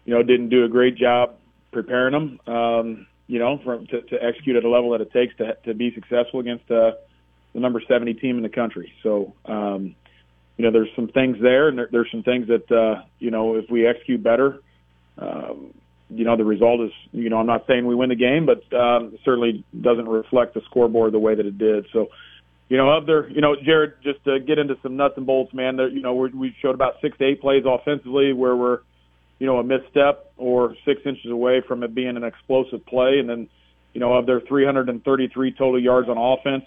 you 0.05 0.15
know 0.15 0.23
didn't 0.23 0.51
do 0.51 0.65
a 0.65 0.69
great 0.69 0.97
job 0.97 1.37
preparing 1.73 2.13
them. 2.13 2.41
Um, 2.47 3.07
you 3.27 3.39
know, 3.39 3.59
for, 3.63 3.79
to, 3.79 4.03
to 4.03 4.23
execute 4.23 4.57
at 4.57 4.65
a 4.65 4.69
level 4.69 4.91
that 4.91 5.01
it 5.01 5.13
takes 5.13 5.35
to 5.37 5.57
to 5.65 5.73
be 5.73 5.95
successful 5.95 6.41
against. 6.41 6.71
Uh, 6.71 6.93
the 7.59 7.63
number 7.63 7.83
70 7.87 8.15
team 8.15 8.37
in 8.37 8.43
the 8.43 8.49
country. 8.49 8.93
So, 9.03 9.35
um, 9.45 9.95
you 10.57 10.65
know, 10.65 10.71
there's 10.71 10.89
some 10.97 11.09
things 11.09 11.37
there, 11.41 11.69
and 11.69 11.79
there, 11.79 11.89
there's 11.91 12.11
some 12.11 12.23
things 12.23 12.49
that, 12.49 12.71
uh, 12.71 13.03
you 13.19 13.31
know, 13.31 13.57
if 13.57 13.71
we 13.71 13.87
execute 13.87 14.23
better, 14.23 14.61
um, 15.19 15.75
you 16.11 16.25
know, 16.25 16.37
the 16.37 16.45
result 16.45 16.81
is, 16.81 16.93
you 17.13 17.29
know, 17.29 17.39
I'm 17.39 17.47
not 17.47 17.67
saying 17.67 17.87
we 17.87 17.95
win 17.95 18.09
the 18.09 18.17
game, 18.17 18.47
but 18.47 18.73
um, 18.77 19.17
certainly 19.25 19.65
doesn't 19.79 20.09
reflect 20.09 20.55
the 20.55 20.63
scoreboard 20.63 21.13
the 21.13 21.19
way 21.19 21.35
that 21.35 21.45
it 21.45 21.59
did. 21.59 21.87
So, 21.93 22.09
you 22.69 22.77
know, 22.77 22.91
of 22.91 23.07
there, 23.07 23.29
you 23.29 23.41
know, 23.41 23.57
Jared, 23.63 23.95
just 24.03 24.25
to 24.25 24.41
get 24.41 24.59
into 24.59 24.77
some 24.83 24.97
nuts 24.97 25.15
and 25.17 25.27
bolts, 25.27 25.53
man, 25.53 25.77
there, 25.77 25.89
you 25.89 26.01
know, 26.01 26.15
we're, 26.15 26.31
we 26.31 26.55
showed 26.61 26.75
about 26.75 26.95
six 27.01 27.17
to 27.19 27.25
eight 27.25 27.41
plays 27.41 27.65
offensively 27.67 28.33
where 28.33 28.57
we're, 28.57 28.81
you 29.39 29.47
know, 29.47 29.59
a 29.59 29.65
misstep 29.65 30.33
or 30.37 30.77
six 30.85 31.01
inches 31.05 31.31
away 31.31 31.63
from 31.67 31.83
it 31.83 31.95
being 31.95 32.17
an 32.17 32.25
explosive 32.25 32.85
play. 32.87 33.19
And 33.19 33.29
then, 33.29 33.49
you 33.93 34.01
know, 34.01 34.15
of 34.15 34.27
their 34.27 34.41
333 34.41 35.53
total 35.53 35.81
yards 35.81 36.09
on 36.09 36.19
offense, 36.19 36.65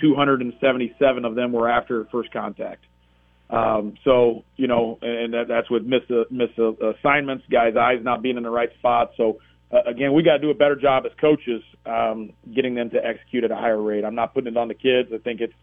277 0.00 1.24
of 1.24 1.34
them 1.34 1.52
were 1.52 1.68
after 1.68 2.06
first 2.12 2.32
contact. 2.32 2.84
Um, 3.50 3.94
so 4.04 4.44
you 4.56 4.66
know, 4.66 4.98
and 5.00 5.32
that, 5.32 5.48
that's 5.48 5.70
with 5.70 5.84
miss 5.84 6.02
uh, 6.10 6.24
miss 6.30 6.50
uh, 6.58 6.72
assignments, 6.90 7.44
guys' 7.50 7.76
eyes 7.76 8.00
not 8.02 8.22
being 8.22 8.36
in 8.36 8.42
the 8.42 8.50
right 8.50 8.68
spot. 8.78 9.12
So 9.16 9.40
uh, 9.72 9.82
again, 9.86 10.12
we 10.12 10.22
got 10.22 10.34
to 10.34 10.38
do 10.38 10.50
a 10.50 10.54
better 10.54 10.76
job 10.76 11.04
as 11.06 11.12
coaches 11.18 11.62
um, 11.86 12.32
getting 12.54 12.74
them 12.74 12.90
to 12.90 13.04
execute 13.04 13.44
at 13.44 13.50
a 13.50 13.56
higher 13.56 13.80
rate. 13.80 14.04
I'm 14.04 14.14
not 14.14 14.34
putting 14.34 14.52
it 14.52 14.56
on 14.56 14.68
the 14.68 14.74
kids. 14.74 15.10
I 15.14 15.18
think 15.18 15.40
it's 15.40 15.54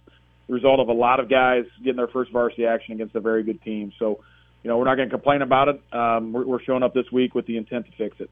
the 0.47 0.53
result 0.53 0.79
of 0.79 0.89
a 0.89 0.93
lot 0.93 1.19
of 1.19 1.29
guys 1.29 1.65
getting 1.79 1.97
their 1.97 2.07
first 2.07 2.31
varsity 2.31 2.65
action 2.65 2.93
against 2.93 3.15
a 3.15 3.19
very 3.19 3.43
good 3.43 3.61
team. 3.61 3.91
So 3.99 4.19
you 4.63 4.69
know, 4.69 4.79
we're 4.79 4.85
not 4.85 4.95
going 4.95 5.09
to 5.09 5.15
complain 5.15 5.43
about 5.43 5.67
it. 5.67 5.79
Um, 5.93 6.33
we're, 6.33 6.45
we're 6.45 6.63
showing 6.63 6.81
up 6.81 6.95
this 6.95 7.05
week 7.11 7.35
with 7.35 7.45
the 7.45 7.55
intent 7.55 7.85
to 7.85 7.91
fix 7.99 8.19
it. 8.19 8.31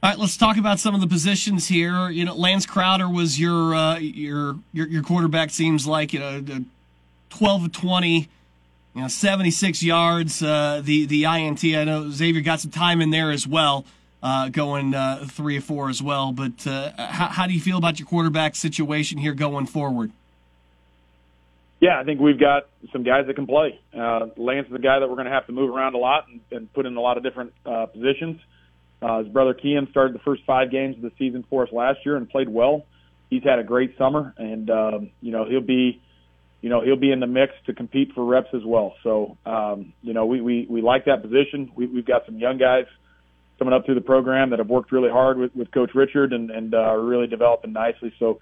All 0.00 0.08
right, 0.08 0.18
let's 0.18 0.36
talk 0.36 0.58
about 0.58 0.78
some 0.78 0.94
of 0.94 1.00
the 1.00 1.08
positions 1.08 1.66
here. 1.66 2.08
You 2.08 2.24
know, 2.24 2.32
Lance 2.32 2.66
Crowder 2.66 3.08
was 3.08 3.40
your 3.40 3.74
uh, 3.74 3.98
your, 3.98 4.54
your 4.72 4.86
your 4.86 5.02
quarterback. 5.02 5.50
Seems 5.50 5.88
like 5.88 6.12
you 6.12 6.20
know, 6.20 6.44
twelve 7.30 7.64
of 7.64 7.72
twenty, 7.72 8.28
you 8.94 9.02
know, 9.02 9.08
seventy 9.08 9.50
six 9.50 9.82
yards. 9.82 10.40
Uh, 10.40 10.82
the 10.84 11.06
the 11.06 11.24
INT. 11.24 11.64
I 11.64 11.82
know 11.82 12.10
Xavier 12.10 12.42
got 12.42 12.60
some 12.60 12.70
time 12.70 13.00
in 13.00 13.10
there 13.10 13.32
as 13.32 13.44
well, 13.44 13.84
uh, 14.22 14.50
going 14.50 14.94
uh, 14.94 15.26
three 15.28 15.58
or 15.58 15.60
four 15.60 15.88
as 15.88 16.00
well. 16.00 16.30
But 16.30 16.64
uh, 16.64 16.92
how, 16.96 17.26
how 17.26 17.46
do 17.48 17.52
you 17.52 17.60
feel 17.60 17.76
about 17.76 17.98
your 17.98 18.06
quarterback 18.06 18.54
situation 18.54 19.18
here 19.18 19.34
going 19.34 19.66
forward? 19.66 20.12
Yeah, 21.80 21.98
I 21.98 22.04
think 22.04 22.20
we've 22.20 22.38
got 22.38 22.68
some 22.92 23.02
guys 23.02 23.26
that 23.26 23.34
can 23.34 23.48
play. 23.48 23.80
Uh, 23.92 24.28
Lance 24.36 24.68
is 24.68 24.74
a 24.74 24.78
guy 24.78 25.00
that 25.00 25.08
we're 25.08 25.16
going 25.16 25.26
to 25.26 25.32
have 25.32 25.46
to 25.46 25.52
move 25.52 25.74
around 25.74 25.96
a 25.96 25.98
lot 25.98 26.28
and, 26.28 26.40
and 26.52 26.72
put 26.72 26.86
in 26.86 26.96
a 26.96 27.00
lot 27.00 27.16
of 27.16 27.24
different 27.24 27.52
positions. 27.64 28.40
Uh, 29.00 29.18
his 29.22 29.28
brother 29.28 29.54
Kian 29.54 29.90
started 29.90 30.14
the 30.14 30.20
first 30.20 30.42
five 30.46 30.70
games 30.70 30.96
of 30.96 31.02
the 31.02 31.12
season 31.18 31.44
for 31.48 31.62
us 31.62 31.72
last 31.72 31.98
year 32.04 32.16
and 32.16 32.28
played 32.28 32.48
well. 32.48 32.84
He's 33.30 33.44
had 33.44 33.58
a 33.58 33.64
great 33.64 33.96
summer, 33.98 34.34
and 34.38 34.70
um, 34.70 35.10
you 35.20 35.32
know 35.32 35.44
he'll 35.44 35.60
be, 35.60 36.00
you 36.62 36.70
know 36.70 36.80
he'll 36.80 36.96
be 36.96 37.12
in 37.12 37.20
the 37.20 37.26
mix 37.26 37.52
to 37.66 37.74
compete 37.74 38.12
for 38.14 38.24
reps 38.24 38.48
as 38.54 38.62
well. 38.64 38.94
So 39.02 39.36
um, 39.46 39.92
you 40.02 40.14
know 40.14 40.26
we 40.26 40.40
we 40.40 40.66
we 40.68 40.82
like 40.82 41.04
that 41.04 41.22
position. 41.22 41.70
We, 41.76 41.86
we've 41.86 42.06
got 42.06 42.26
some 42.26 42.38
young 42.38 42.58
guys 42.58 42.86
coming 43.58 43.74
up 43.74 43.84
through 43.84 43.96
the 43.96 44.00
program 44.00 44.50
that 44.50 44.58
have 44.60 44.68
worked 44.68 44.92
really 44.92 45.10
hard 45.10 45.38
with 45.38 45.54
with 45.54 45.70
Coach 45.72 45.90
Richard 45.94 46.32
and 46.32 46.50
and 46.50 46.74
uh, 46.74 46.78
are 46.78 47.00
really 47.00 47.26
developing 47.26 47.72
nicely. 47.72 48.12
So 48.18 48.40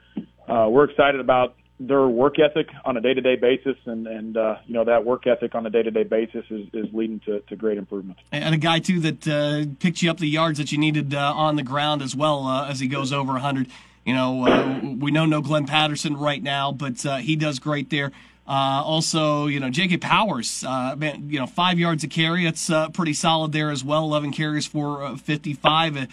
uh, 0.49 0.69
we're 0.71 0.85
excited 0.85 1.21
about 1.21 1.57
their 1.79 2.07
work 2.07 2.39
ethic 2.39 2.69
on 2.85 2.97
a 2.97 3.01
day-to-day 3.01 3.37
basis, 3.37 3.77
and 3.85 4.07
and 4.07 4.37
uh, 4.37 4.57
you 4.67 4.75
know 4.75 4.85
that 4.85 5.05
work 5.05 5.27
ethic 5.27 5.55
on 5.55 5.67
a 5.67 5.71
day-to-day 5.71 6.05
basis 6.05 6.45
is, 6.51 6.67
is 6.73 6.87
leading 6.93 7.21
to, 7.21 7.41
to 7.41 7.57
great 7.57 7.77
improvement. 7.79 8.19
And 8.33 8.55
a 8.55 8.59
guy 8.59 8.79
too 8.79 9.01
that 9.01 9.29
uh, 9.29 9.67
picked 9.79 10.03
you 10.03 10.11
up 10.11 10.19
the 10.19 10.29
yards 10.29 10.59
that 10.59 10.73
you 10.73 10.79
needed 10.79 11.15
uh, 11.15 11.35
on 11.35 11.57
the 11.57 11.63
ground 11.63 12.03
as 12.03 12.17
well 12.17 12.47
uh, 12.47 12.69
as 12.69 12.81
he 12.81 12.89
goes 12.89 13.13
over 13.13 13.33
100. 13.33 13.69
You 14.05 14.15
know, 14.15 14.47
uh, 14.47 14.81
we 14.99 15.11
know 15.11 15.27
no 15.27 15.43
Glenn 15.43 15.67
Patterson 15.67 16.17
right 16.17 16.43
now, 16.43 16.73
but 16.73 17.05
uh, 17.05 17.17
he 17.17 17.35
does 17.35 17.59
great 17.59 17.91
there. 17.91 18.13
also, 18.47 19.49
you 19.49 19.59
know, 19.59 19.69
J.K. 19.69 19.97
Powers, 19.97 20.63
man, 20.63 21.29
you 21.29 21.41
know, 21.41 21.47
five 21.47 21.79
yards 21.79 22.05
a 22.05 22.09
carry. 22.09 22.45
That's 22.45 22.71
pretty 22.93 23.15
solid 23.15 23.51
there 23.51 23.71
as 23.71 23.83
well. 23.83 24.05
11 24.05 24.31
carries 24.31 24.65
for 24.65 25.17
55. 25.17 26.09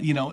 you 0.00 0.14
know, 0.14 0.32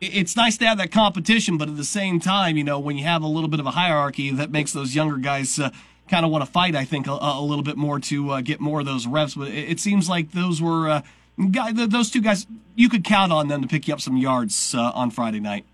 it's 0.00 0.36
nice 0.36 0.56
to 0.58 0.66
have 0.66 0.78
that 0.78 0.90
competition, 0.90 1.56
but 1.56 1.68
at 1.68 1.76
the 1.76 1.84
same 1.84 2.20
time, 2.20 2.56
you 2.56 2.64
know, 2.64 2.78
when 2.78 2.98
you 2.98 3.04
have 3.04 3.22
a 3.22 3.26
little 3.26 3.48
bit 3.48 3.60
of 3.60 3.66
a 3.66 3.70
hierarchy, 3.70 4.30
that 4.30 4.50
makes 4.50 4.72
those 4.72 4.94
younger 4.94 5.16
guys 5.16 5.58
uh, 5.58 5.70
kind 6.08 6.24
of 6.24 6.30
want 6.30 6.44
to 6.44 6.50
fight. 6.50 6.74
I 6.74 6.84
think 6.84 7.06
a, 7.06 7.12
a, 7.12 7.40
little 7.40 7.64
bit 7.64 7.76
more 7.76 7.98
to 8.00 8.30
uh, 8.30 8.40
get 8.40 8.60
more 8.60 8.80
of 8.80 8.86
those 8.86 9.06
reps. 9.06 9.34
But 9.34 9.48
it, 9.48 9.70
it 9.70 9.80
seems 9.80 10.08
like 10.08 10.32
those 10.32 10.60
were 10.60 10.88
uh, 10.88 11.02
guy, 11.50 11.72
those 11.72 12.10
two 12.10 12.20
guys. 12.20 12.46
You 12.74 12.88
could 12.88 13.04
count 13.04 13.32
on 13.32 13.48
them 13.48 13.62
to 13.62 13.68
pick 13.68 13.88
you 13.88 13.94
up 13.94 14.00
some 14.00 14.16
yards 14.16 14.74
uh, 14.74 14.92
on 14.94 15.10
Friday 15.10 15.40
night. 15.40 15.64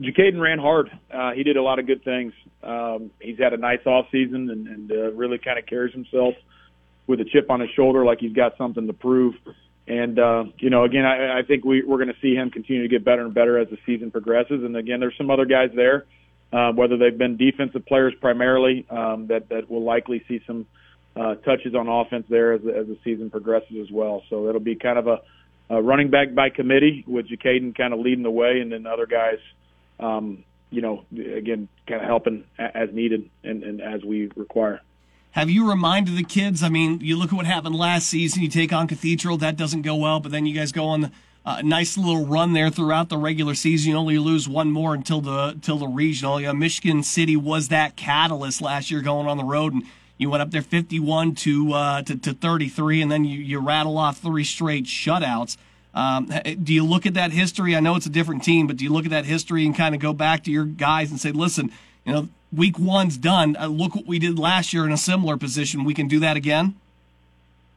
Jacaden 0.00 0.40
ran 0.40 0.58
hard. 0.58 0.90
Uh, 1.12 1.32
he 1.32 1.42
did 1.42 1.56
a 1.56 1.62
lot 1.62 1.78
of 1.78 1.86
good 1.86 2.04
things. 2.04 2.32
Um, 2.62 3.10
he's 3.20 3.38
had 3.38 3.52
a 3.52 3.56
nice 3.56 3.84
off 3.84 4.06
season 4.10 4.48
and, 4.48 4.66
and 4.66 4.92
uh, 4.92 5.10
really 5.12 5.38
kind 5.38 5.58
of 5.58 5.66
carries 5.66 5.92
himself 5.92 6.34
with 7.06 7.20
a 7.20 7.24
chip 7.24 7.50
on 7.50 7.60
his 7.60 7.70
shoulder, 7.70 8.04
like 8.04 8.20
he's 8.20 8.32
got 8.32 8.56
something 8.56 8.86
to 8.86 8.92
prove. 8.92 9.34
And 9.88 10.18
uh, 10.18 10.44
you 10.58 10.70
know, 10.70 10.84
again, 10.84 11.04
I, 11.04 11.38
I 11.38 11.42
think 11.42 11.64
we, 11.64 11.82
we're 11.82 11.96
going 11.96 12.08
to 12.08 12.20
see 12.20 12.34
him 12.34 12.50
continue 12.50 12.82
to 12.82 12.88
get 12.88 13.04
better 13.04 13.22
and 13.22 13.32
better 13.32 13.58
as 13.58 13.68
the 13.68 13.78
season 13.86 14.10
progresses. 14.10 14.62
And 14.62 14.76
again, 14.76 15.00
there's 15.00 15.16
some 15.16 15.30
other 15.30 15.46
guys 15.46 15.70
there 15.74 16.04
uh, 16.52 16.72
whether 16.72 16.96
they've 16.96 17.16
been 17.16 17.36
defensive 17.36 17.84
players 17.86 18.14
primarily, 18.20 18.86
um, 18.90 19.26
that 19.28 19.48
that 19.50 19.70
will 19.70 19.82
likely 19.82 20.24
see 20.28 20.40
some 20.46 20.66
uh, 21.16 21.34
touches 21.36 21.74
on 21.74 21.88
offense 21.88 22.26
there 22.28 22.54
as 22.54 22.62
the, 22.62 22.74
as 22.74 22.86
the 22.86 22.98
season 23.04 23.30
progresses 23.30 23.76
as 23.82 23.90
well. 23.90 24.22
So 24.30 24.48
it'll 24.48 24.60
be 24.60 24.76
kind 24.76 24.98
of 24.98 25.06
a, 25.06 25.20
a 25.70 25.82
running 25.82 26.10
back 26.10 26.34
by 26.34 26.48
committee 26.50 27.04
with 27.06 27.26
Jacaden 27.28 27.76
kind 27.76 27.92
of 27.92 28.00
leading 28.00 28.22
the 28.22 28.30
way, 28.30 28.60
and 28.60 28.72
then 28.72 28.86
other 28.86 29.06
guys, 29.06 29.38
um, 30.00 30.44
you 30.70 30.80
know, 30.80 31.04
again, 31.12 31.68
kind 31.86 32.00
of 32.00 32.06
helping 32.06 32.44
as 32.58 32.88
needed 32.92 33.28
and, 33.44 33.62
and 33.62 33.80
as 33.80 34.02
we 34.04 34.30
require. 34.36 34.80
Have 35.38 35.50
you 35.50 35.70
reminded 35.70 36.16
the 36.16 36.24
kids? 36.24 36.64
I 36.64 36.68
mean, 36.68 36.98
you 37.00 37.16
look 37.16 37.32
at 37.32 37.36
what 37.36 37.46
happened 37.46 37.76
last 37.76 38.08
season. 38.08 38.42
You 38.42 38.48
take 38.48 38.72
on 38.72 38.88
Cathedral, 38.88 39.36
that 39.36 39.56
doesn't 39.56 39.82
go 39.82 39.94
well, 39.94 40.18
but 40.18 40.32
then 40.32 40.46
you 40.46 40.52
guys 40.52 40.72
go 40.72 40.86
on 40.86 41.04
a 41.04 41.10
uh, 41.46 41.62
nice 41.62 41.96
little 41.96 42.26
run 42.26 42.54
there 42.54 42.70
throughout 42.70 43.08
the 43.08 43.18
regular 43.18 43.54
season. 43.54 43.92
You 43.92 43.96
only 43.98 44.18
lose 44.18 44.48
one 44.48 44.72
more 44.72 44.94
until 44.94 45.20
the 45.20 45.50
until 45.50 45.78
the 45.78 45.86
regional. 45.86 46.40
Yeah, 46.40 46.50
Michigan 46.50 47.04
City 47.04 47.36
was 47.36 47.68
that 47.68 47.94
catalyst 47.94 48.60
last 48.60 48.90
year 48.90 49.00
going 49.00 49.28
on 49.28 49.36
the 49.36 49.44
road, 49.44 49.74
and 49.74 49.84
you 50.16 50.28
went 50.28 50.42
up 50.42 50.50
there 50.50 50.60
51 50.60 51.36
to 51.36 51.72
uh, 51.72 52.02
to, 52.02 52.16
to 52.16 52.32
33, 52.32 53.00
and 53.00 53.12
then 53.12 53.24
you, 53.24 53.38
you 53.38 53.60
rattle 53.60 53.96
off 53.96 54.18
three 54.18 54.42
straight 54.42 54.86
shutouts. 54.86 55.56
Um, 55.94 56.32
do 56.64 56.74
you 56.74 56.84
look 56.84 57.06
at 57.06 57.14
that 57.14 57.30
history? 57.30 57.76
I 57.76 57.80
know 57.80 57.94
it's 57.94 58.06
a 58.06 58.10
different 58.10 58.42
team, 58.42 58.66
but 58.66 58.76
do 58.76 58.82
you 58.82 58.92
look 58.92 59.04
at 59.04 59.12
that 59.12 59.24
history 59.24 59.64
and 59.64 59.72
kind 59.72 59.94
of 59.94 60.00
go 60.00 60.12
back 60.12 60.42
to 60.44 60.50
your 60.50 60.64
guys 60.64 61.12
and 61.12 61.20
say, 61.20 61.30
listen, 61.30 61.70
you 62.04 62.12
know, 62.12 62.28
week 62.52 62.78
one's 62.78 63.16
done. 63.16 63.56
Uh, 63.56 63.66
look 63.66 63.94
what 63.94 64.06
we 64.06 64.18
did 64.18 64.38
last 64.38 64.72
year 64.72 64.84
in 64.86 64.92
a 64.92 64.96
similar 64.96 65.36
position. 65.36 65.84
We 65.84 65.94
can 65.94 66.08
do 66.08 66.20
that 66.20 66.36
again. 66.36 66.76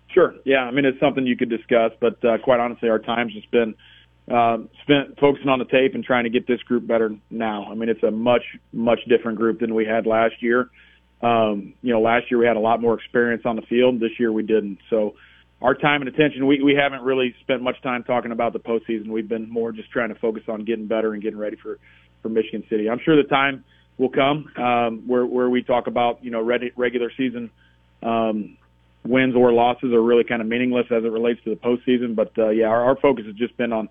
Sure. 0.09 0.35
Yeah. 0.45 0.63
I 0.63 0.71
mean, 0.71 0.85
it's 0.85 0.99
something 0.99 1.25
you 1.25 1.37
could 1.37 1.49
discuss, 1.49 1.91
but 1.99 2.23
uh, 2.23 2.37
quite 2.39 2.59
honestly, 2.59 2.89
our 2.89 2.99
time's 2.99 3.33
just 3.33 3.49
been 3.51 3.75
uh, 4.29 4.59
spent 4.83 5.19
focusing 5.19 5.49
on 5.49 5.59
the 5.59 5.65
tape 5.65 5.95
and 5.95 6.03
trying 6.03 6.25
to 6.25 6.29
get 6.29 6.47
this 6.47 6.61
group 6.63 6.85
better 6.85 7.15
now. 7.29 7.67
I 7.69 7.75
mean, 7.75 7.89
it's 7.89 8.03
a 8.03 8.11
much, 8.11 8.43
much 8.71 8.99
different 9.07 9.37
group 9.37 9.59
than 9.59 9.73
we 9.73 9.85
had 9.85 10.05
last 10.05 10.41
year. 10.41 10.69
Um, 11.21 11.73
you 11.81 11.93
know, 11.93 12.01
last 12.01 12.31
year 12.31 12.39
we 12.39 12.45
had 12.45 12.57
a 12.57 12.61
lot 12.61 12.81
more 12.81 12.93
experience 12.93 13.43
on 13.45 13.55
the 13.55 13.61
field. 13.63 13.99
This 13.99 14.19
year 14.19 14.31
we 14.31 14.43
didn't. 14.43 14.79
So 14.89 15.15
our 15.61 15.75
time 15.75 16.01
and 16.01 16.09
attention, 16.09 16.47
we, 16.47 16.61
we 16.61 16.75
haven't 16.75 17.03
really 17.03 17.35
spent 17.41 17.61
much 17.61 17.81
time 17.81 18.03
talking 18.03 18.31
about 18.31 18.53
the 18.53 18.59
postseason. 18.59 19.07
We've 19.07 19.27
been 19.27 19.49
more 19.49 19.71
just 19.71 19.91
trying 19.91 20.09
to 20.09 20.15
focus 20.15 20.43
on 20.47 20.65
getting 20.65 20.87
better 20.87 21.13
and 21.13 21.21
getting 21.21 21.39
ready 21.39 21.57
for, 21.57 21.77
for 22.21 22.29
Michigan 22.29 22.63
City. 22.69 22.89
I'm 22.89 22.99
sure 22.99 23.15
the 23.15 23.27
time– 23.27 23.63
will 23.97 24.09
come 24.09 24.51
um, 24.57 25.07
where 25.07 25.25
where 25.25 25.49
we 25.49 25.63
talk 25.63 25.87
about 25.87 26.23
you 26.23 26.31
know 26.31 26.41
regular 26.41 27.11
season 27.15 27.49
um, 28.03 28.57
wins 29.05 29.35
or 29.35 29.51
losses 29.51 29.93
are 29.93 30.01
really 30.01 30.23
kind 30.23 30.41
of 30.41 30.47
meaningless 30.47 30.87
as 30.91 31.03
it 31.03 31.11
relates 31.11 31.43
to 31.43 31.49
the 31.49 31.55
postseason. 31.55 32.15
But 32.15 32.37
uh, 32.37 32.49
yeah, 32.49 32.67
our, 32.67 32.83
our 32.83 32.95
focus 32.95 33.25
has 33.25 33.35
just 33.35 33.55
been 33.57 33.73
on 33.73 33.89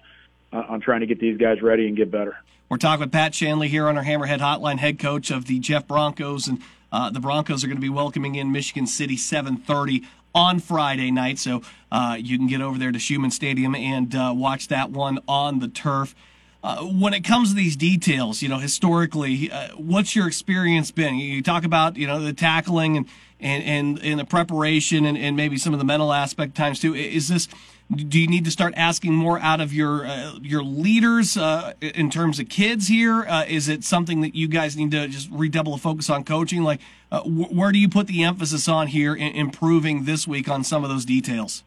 uh, 0.53 0.65
on 0.69 0.81
trying 0.81 1.01
to 1.01 1.07
get 1.07 1.21
these 1.21 1.39
guys 1.39 1.63
ready 1.63 1.87
and 1.87 1.97
get 1.97 2.11
better. 2.11 2.37
We're 2.69 2.77
talking 2.77 3.01
with 3.01 3.13
Pat 3.13 3.35
Shanley 3.35 3.69
here 3.69 3.89
on 3.89 3.97
our 3.99 4.05
Hammerhead 4.05 4.39
Hotline, 4.39 4.79
head 4.79 4.99
coach 4.99 5.31
of 5.33 5.47
the 5.47 5.59
Jeff 5.59 5.89
Broncos, 5.89 6.47
and 6.47 6.61
uh, 6.93 7.11
the 7.11 7.19
Broncos 7.19 7.65
are 7.65 7.67
going 7.67 7.77
to 7.77 7.83
be 7.83 7.89
welcoming 7.89 8.37
in 8.37 8.53
Michigan 8.53 8.87
City 8.87 9.17
7:30 9.17 10.05
on 10.35 10.61
Friday 10.61 11.11
night. 11.11 11.39
So 11.39 11.63
uh, 11.91 12.17
you 12.19 12.39
can 12.39 12.47
get 12.47 12.61
over 12.61 12.79
there 12.79 12.93
to 12.93 12.99
Schumann 12.99 13.33
Stadium 13.33 13.75
and 13.75 14.15
uh, 14.15 14.33
watch 14.35 14.69
that 14.69 14.91
one 14.91 15.19
on 15.27 15.59
the 15.59 15.69
turf. 15.69 16.15
Uh, 16.63 16.83
when 16.85 17.15
it 17.15 17.25
comes 17.25 17.51
to 17.51 17.55
these 17.55 17.75
details, 17.75 18.43
you 18.43 18.49
know, 18.49 18.59
historically, 18.59 19.51
uh, 19.51 19.69
what's 19.77 20.15
your 20.15 20.27
experience 20.27 20.91
been? 20.91 21.15
You 21.15 21.43
talk 21.43 21.65
about, 21.65 21.97
you 21.97 22.07
know, 22.07 22.21
the 22.21 22.35
tackling 22.35 22.99
and 22.99 23.07
and 23.41 23.65
and, 23.65 23.99
and 24.03 24.21
the 24.21 24.27
preparation 24.27 25.07
and, 25.07 25.17
and 25.17 25.37
maybe 25.37 25.57
some 25.57 25.73
of 25.73 25.79
the 25.79 25.87
mental 25.87 26.13
aspect 26.13 26.55
times 26.55 26.81
too. 26.81 26.95
Is 26.95 27.29
this? 27.29 27.49
Do 27.93 28.21
you 28.21 28.29
need 28.29 28.45
to 28.45 28.53
start 28.53 28.75
asking 28.77 29.15
more 29.15 29.41
out 29.41 29.61
of 29.61 29.73
your 29.73 30.07
uh, 30.07 30.35
your 30.43 30.63
leaders 30.63 31.37
uh, 31.37 31.73
in 31.81 32.11
terms 32.11 32.39
of 32.39 32.51
kids 32.51 32.89
here? 32.89 33.25
Uh, 33.27 33.45
is 33.49 33.69
it 33.69 33.83
something 33.83 34.21
that 34.21 34.35
you 34.35 34.47
guys 34.47 34.77
need 34.77 34.91
to 34.91 35.09
just 35.09 35.31
redouble 35.31 35.75
a 35.75 35.79
focus 35.79 36.11
on 36.11 36.25
coaching? 36.25 36.63
Like, 36.63 36.81
wh- 37.11 37.53
where 37.53 37.73
do 37.73 37.79
you 37.79 37.89
put 37.89 38.07
the 38.07 38.23
emphasis 38.23 38.69
on 38.69 38.89
here 38.89 39.15
in 39.15 39.33
improving 39.35 40.05
this 40.05 40.29
week 40.29 40.49
on 40.49 40.63
some 40.63 40.85
of 40.85 40.91
those 40.91 41.07
details? 41.07 41.65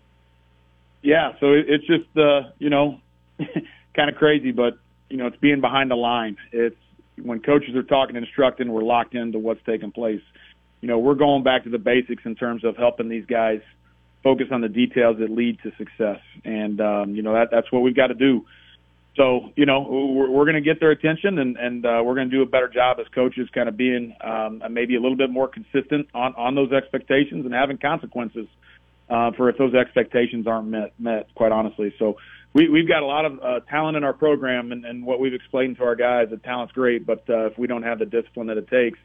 Yeah, 1.01 1.33
so 1.39 1.51
it's 1.51 1.85
just 1.87 2.05
you 2.59 2.69
know 2.69 3.01
kind 3.95 4.09
of 4.09 4.15
crazy, 4.15 4.51
but 4.51 4.77
you 5.09 5.17
know, 5.17 5.27
it's 5.27 5.37
being 5.37 5.61
behind 5.61 5.91
the 5.91 5.95
line. 5.95 6.37
It's 6.51 6.75
when 7.21 7.41
coaches 7.41 7.75
are 7.75 7.83
talking 7.83 8.15
and 8.15 8.25
instructing, 8.25 8.71
we're 8.71 8.83
locked 8.83 9.15
into 9.15 9.39
what's 9.39 9.61
taking 9.65 9.91
place. 9.91 10.21
You 10.81 10.87
know, 10.87 10.99
we're 10.99 11.15
going 11.15 11.43
back 11.43 11.63
to 11.63 11.69
the 11.69 11.77
basics 11.77 12.23
in 12.25 12.35
terms 12.35 12.63
of 12.63 12.75
helping 12.75 13.09
these 13.09 13.25
guys 13.25 13.61
focus 14.23 14.47
on 14.51 14.61
the 14.61 14.69
details 14.69 15.17
that 15.19 15.29
lead 15.29 15.59
to 15.63 15.71
success. 15.77 16.19
And, 16.43 16.79
um, 16.81 17.15
you 17.15 17.21
know, 17.21 17.33
that, 17.33 17.49
that's 17.51 17.71
what 17.71 17.81
we've 17.81 17.95
got 17.95 18.07
to 18.07 18.13
do. 18.13 18.45
So, 19.15 19.51
you 19.55 19.65
know, 19.65 19.81
we're, 19.81 20.29
we're 20.29 20.45
going 20.45 20.55
to 20.55 20.61
get 20.61 20.79
their 20.79 20.91
attention 20.91 21.37
and, 21.37 21.55
and 21.57 21.85
uh, 21.85 22.01
we're 22.03 22.15
going 22.15 22.29
to 22.29 22.35
do 22.35 22.41
a 22.41 22.47
better 22.47 22.67
job 22.67 22.97
as 22.99 23.07
coaches 23.13 23.47
kind 23.53 23.69
of 23.69 23.77
being 23.77 24.15
um, 24.21 24.63
maybe 24.71 24.95
a 24.95 24.99
little 24.99 25.17
bit 25.17 25.29
more 25.29 25.47
consistent 25.47 26.07
on, 26.15 26.33
on 26.35 26.55
those 26.55 26.71
expectations 26.71 27.45
and 27.45 27.53
having 27.53 27.77
consequences 27.77 28.47
uh, 29.09 29.31
for 29.31 29.49
if 29.49 29.57
those 29.57 29.75
expectations 29.75 30.47
aren't 30.47 30.67
met, 30.67 30.93
met, 30.97 31.27
quite 31.35 31.51
honestly. 31.51 31.93
So 31.99 32.17
we, 32.53 32.69
we've 32.69 32.87
got 32.87 33.01
a 33.01 33.05
lot 33.05 33.25
of 33.25 33.39
uh, 33.39 33.59
talent 33.61 33.97
in 33.97 34.03
our 34.03 34.13
program, 34.13 34.71
and, 34.71 34.85
and 34.85 35.05
what 35.05 35.19
we've 35.19 35.33
explained 35.33 35.77
to 35.77 35.83
our 35.83 35.95
guys, 35.95 36.29
the 36.29 36.37
talent's 36.37 36.73
great, 36.73 37.05
but 37.05 37.23
uh, 37.29 37.47
if 37.47 37.57
we 37.57 37.67
don't 37.67 37.83
have 37.83 37.99
the 37.99 38.05
discipline 38.05 38.47
that 38.47 38.57
it 38.57 38.67
takes, 38.67 38.99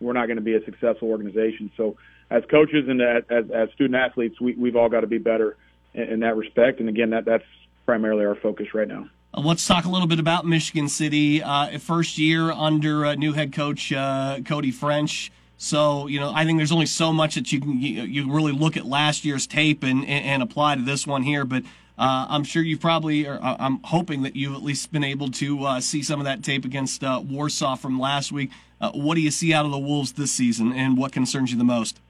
we're 0.00 0.14
not 0.14 0.26
going 0.26 0.36
to 0.36 0.42
be 0.42 0.54
a 0.54 0.64
successful 0.64 1.08
organization. 1.08 1.70
So, 1.76 1.96
as 2.30 2.42
coaches 2.50 2.88
and 2.88 3.02
as, 3.02 3.50
as, 3.50 3.70
student 3.74 3.96
athletes, 3.96 4.40
we, 4.40 4.54
we've 4.54 4.76
all 4.76 4.88
got 4.88 5.02
to 5.02 5.06
be 5.06 5.18
better 5.18 5.56
in, 5.92 6.02
in 6.04 6.20
that 6.20 6.36
respect. 6.36 6.80
And 6.80 6.88
again, 6.88 7.10
that 7.10 7.26
that's 7.26 7.44
primarily 7.84 8.24
our 8.24 8.34
focus 8.34 8.68
right 8.74 8.88
now. 8.88 9.08
Uh, 9.34 9.42
let's 9.42 9.66
talk 9.66 9.84
a 9.84 9.90
little 9.90 10.08
bit 10.08 10.18
about 10.18 10.46
Michigan 10.46 10.88
City. 10.88 11.42
Uh, 11.42 11.78
first 11.78 12.18
year 12.18 12.50
under 12.50 13.04
uh, 13.04 13.14
new 13.14 13.32
head 13.34 13.52
coach 13.52 13.92
uh, 13.92 14.38
Cody 14.44 14.70
French. 14.70 15.30
So 15.58 16.06
you 16.06 16.18
know, 16.18 16.32
I 16.34 16.44
think 16.44 16.58
there's 16.58 16.72
only 16.72 16.86
so 16.86 17.12
much 17.12 17.34
that 17.34 17.52
you 17.52 17.60
can 17.60 17.80
you, 17.80 18.02
you 18.02 18.32
really 18.32 18.52
look 18.52 18.76
at 18.76 18.86
last 18.86 19.24
year's 19.24 19.46
tape 19.46 19.82
and, 19.82 20.00
and, 20.00 20.24
and 20.24 20.42
apply 20.42 20.76
to 20.76 20.82
this 20.82 21.06
one 21.06 21.22
here. 21.22 21.44
But 21.44 21.62
uh, 21.96 22.26
I'm 22.28 22.42
sure 22.42 22.62
you've 22.62 22.80
probably, 22.80 23.26
or 23.26 23.34
uh, 23.40 23.56
I'm 23.58 23.80
hoping 23.84 24.22
that 24.22 24.34
you've 24.34 24.54
at 24.54 24.62
least 24.62 24.90
been 24.90 25.04
able 25.04 25.30
to 25.32 25.64
uh, 25.64 25.80
see 25.80 26.02
some 26.02 26.18
of 26.18 26.24
that 26.24 26.42
tape 26.42 26.64
against 26.64 27.04
uh, 27.04 27.22
Warsaw 27.24 27.76
from 27.76 28.00
last 28.00 28.32
week. 28.32 28.50
Uh, 28.80 28.90
what 28.92 29.14
do 29.14 29.20
you 29.20 29.30
see 29.30 29.52
out 29.52 29.64
of 29.64 29.70
the 29.70 29.78
Wolves 29.78 30.12
this 30.12 30.32
season, 30.32 30.72
and 30.72 30.98
what 30.98 31.12
concerns 31.12 31.52
you 31.52 31.58
the 31.58 31.64
most? 31.64 32.00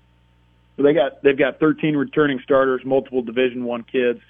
They 0.77 0.95
got 0.95 1.23
they've 1.23 1.39
got 1.39 1.61
13 1.61 1.97
returning 1.97 2.41
starters, 2.43 2.81
multiple 2.85 3.23
Division 3.23 3.65
One 3.65 3.83
kids. 3.85 4.21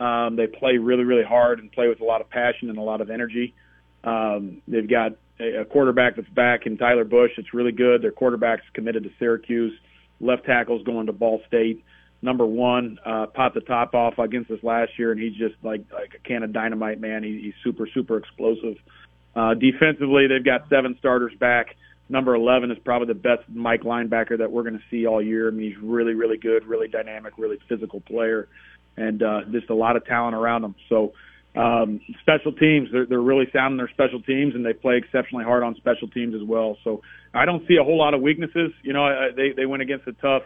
Um, 0.00 0.36
they 0.36 0.46
play 0.46 0.78
really 0.78 1.04
really 1.04 1.22
hard 1.22 1.60
and 1.60 1.70
play 1.70 1.88
with 1.88 2.00
a 2.00 2.04
lot 2.04 2.20
of 2.20 2.30
passion 2.30 2.70
and 2.70 2.78
a 2.78 2.82
lot 2.82 3.00
of 3.00 3.10
energy. 3.10 3.54
Um, 4.02 4.62
they've 4.66 4.88
got 4.88 5.12
a, 5.38 5.60
a 5.60 5.64
quarterback 5.66 6.16
that's 6.16 6.28
back 6.30 6.66
in 6.66 6.78
Tyler 6.78 7.04
Bush. 7.04 7.32
It's 7.36 7.52
really 7.52 7.72
good. 7.72 8.00
Their 8.00 8.10
quarterback's 8.10 8.64
committed 8.72 9.04
to 9.04 9.10
Syracuse. 9.18 9.78
Left 10.20 10.46
tackle's 10.46 10.82
going 10.82 11.06
to 11.06 11.12
Ball 11.12 11.42
State 11.46 11.84
number 12.22 12.46
one, 12.46 12.98
uh, 13.04 13.26
popped 13.26 13.54
the 13.54 13.60
top 13.60 13.94
off 13.94 14.18
against 14.18 14.50
us 14.50 14.58
last 14.62 14.92
year, 14.98 15.12
and 15.12 15.20
he's 15.20 15.34
just 15.34 15.54
like 15.62 15.82
like 15.92 16.14
a 16.14 16.28
can 16.28 16.42
of 16.42 16.52
dynamite, 16.52 17.00
man. 17.00 17.22
He, 17.22 17.40
he's 17.42 17.54
super 17.62 17.86
super 17.92 18.16
explosive. 18.16 18.76
Uh, 19.34 19.54
defensively, 19.54 20.26
they've 20.26 20.44
got 20.44 20.68
seven 20.68 20.96
starters 20.98 21.32
back. 21.38 21.76
Number 22.08 22.34
11 22.34 22.70
is 22.70 22.78
probably 22.84 23.08
the 23.08 23.14
best 23.14 23.42
Mike 23.48 23.82
linebacker 23.82 24.38
that 24.38 24.50
we're 24.50 24.62
going 24.62 24.78
to 24.78 24.84
see 24.90 25.06
all 25.06 25.22
year. 25.22 25.48
I 25.48 25.50
mean, 25.50 25.70
he's 25.70 25.80
really, 25.82 26.14
really 26.14 26.38
good, 26.38 26.64
really 26.64 26.88
dynamic, 26.88 27.34
really 27.36 27.58
physical 27.68 28.00
player, 28.00 28.48
and 28.96 29.22
uh, 29.22 29.42
just 29.52 29.68
a 29.68 29.74
lot 29.74 29.96
of 29.96 30.06
talent 30.06 30.34
around 30.34 30.64
him. 30.64 30.74
So, 30.88 31.12
um, 31.54 32.00
special 32.20 32.52
teams, 32.52 32.88
they're, 32.90 33.04
they're 33.04 33.20
really 33.20 33.46
sound 33.52 33.72
in 33.72 33.76
their 33.76 33.90
special 33.90 34.22
teams, 34.22 34.54
and 34.54 34.64
they 34.64 34.72
play 34.72 34.96
exceptionally 34.96 35.44
hard 35.44 35.62
on 35.62 35.76
special 35.76 36.08
teams 36.08 36.34
as 36.34 36.42
well. 36.42 36.78
So, 36.82 37.02
I 37.34 37.44
don't 37.44 37.66
see 37.68 37.76
a 37.76 37.84
whole 37.84 37.98
lot 37.98 38.14
of 38.14 38.22
weaknesses. 38.22 38.72
You 38.82 38.94
know, 38.94 39.30
they 39.36 39.52
they 39.52 39.66
went 39.66 39.82
against 39.82 40.06
a 40.08 40.14
tough 40.14 40.42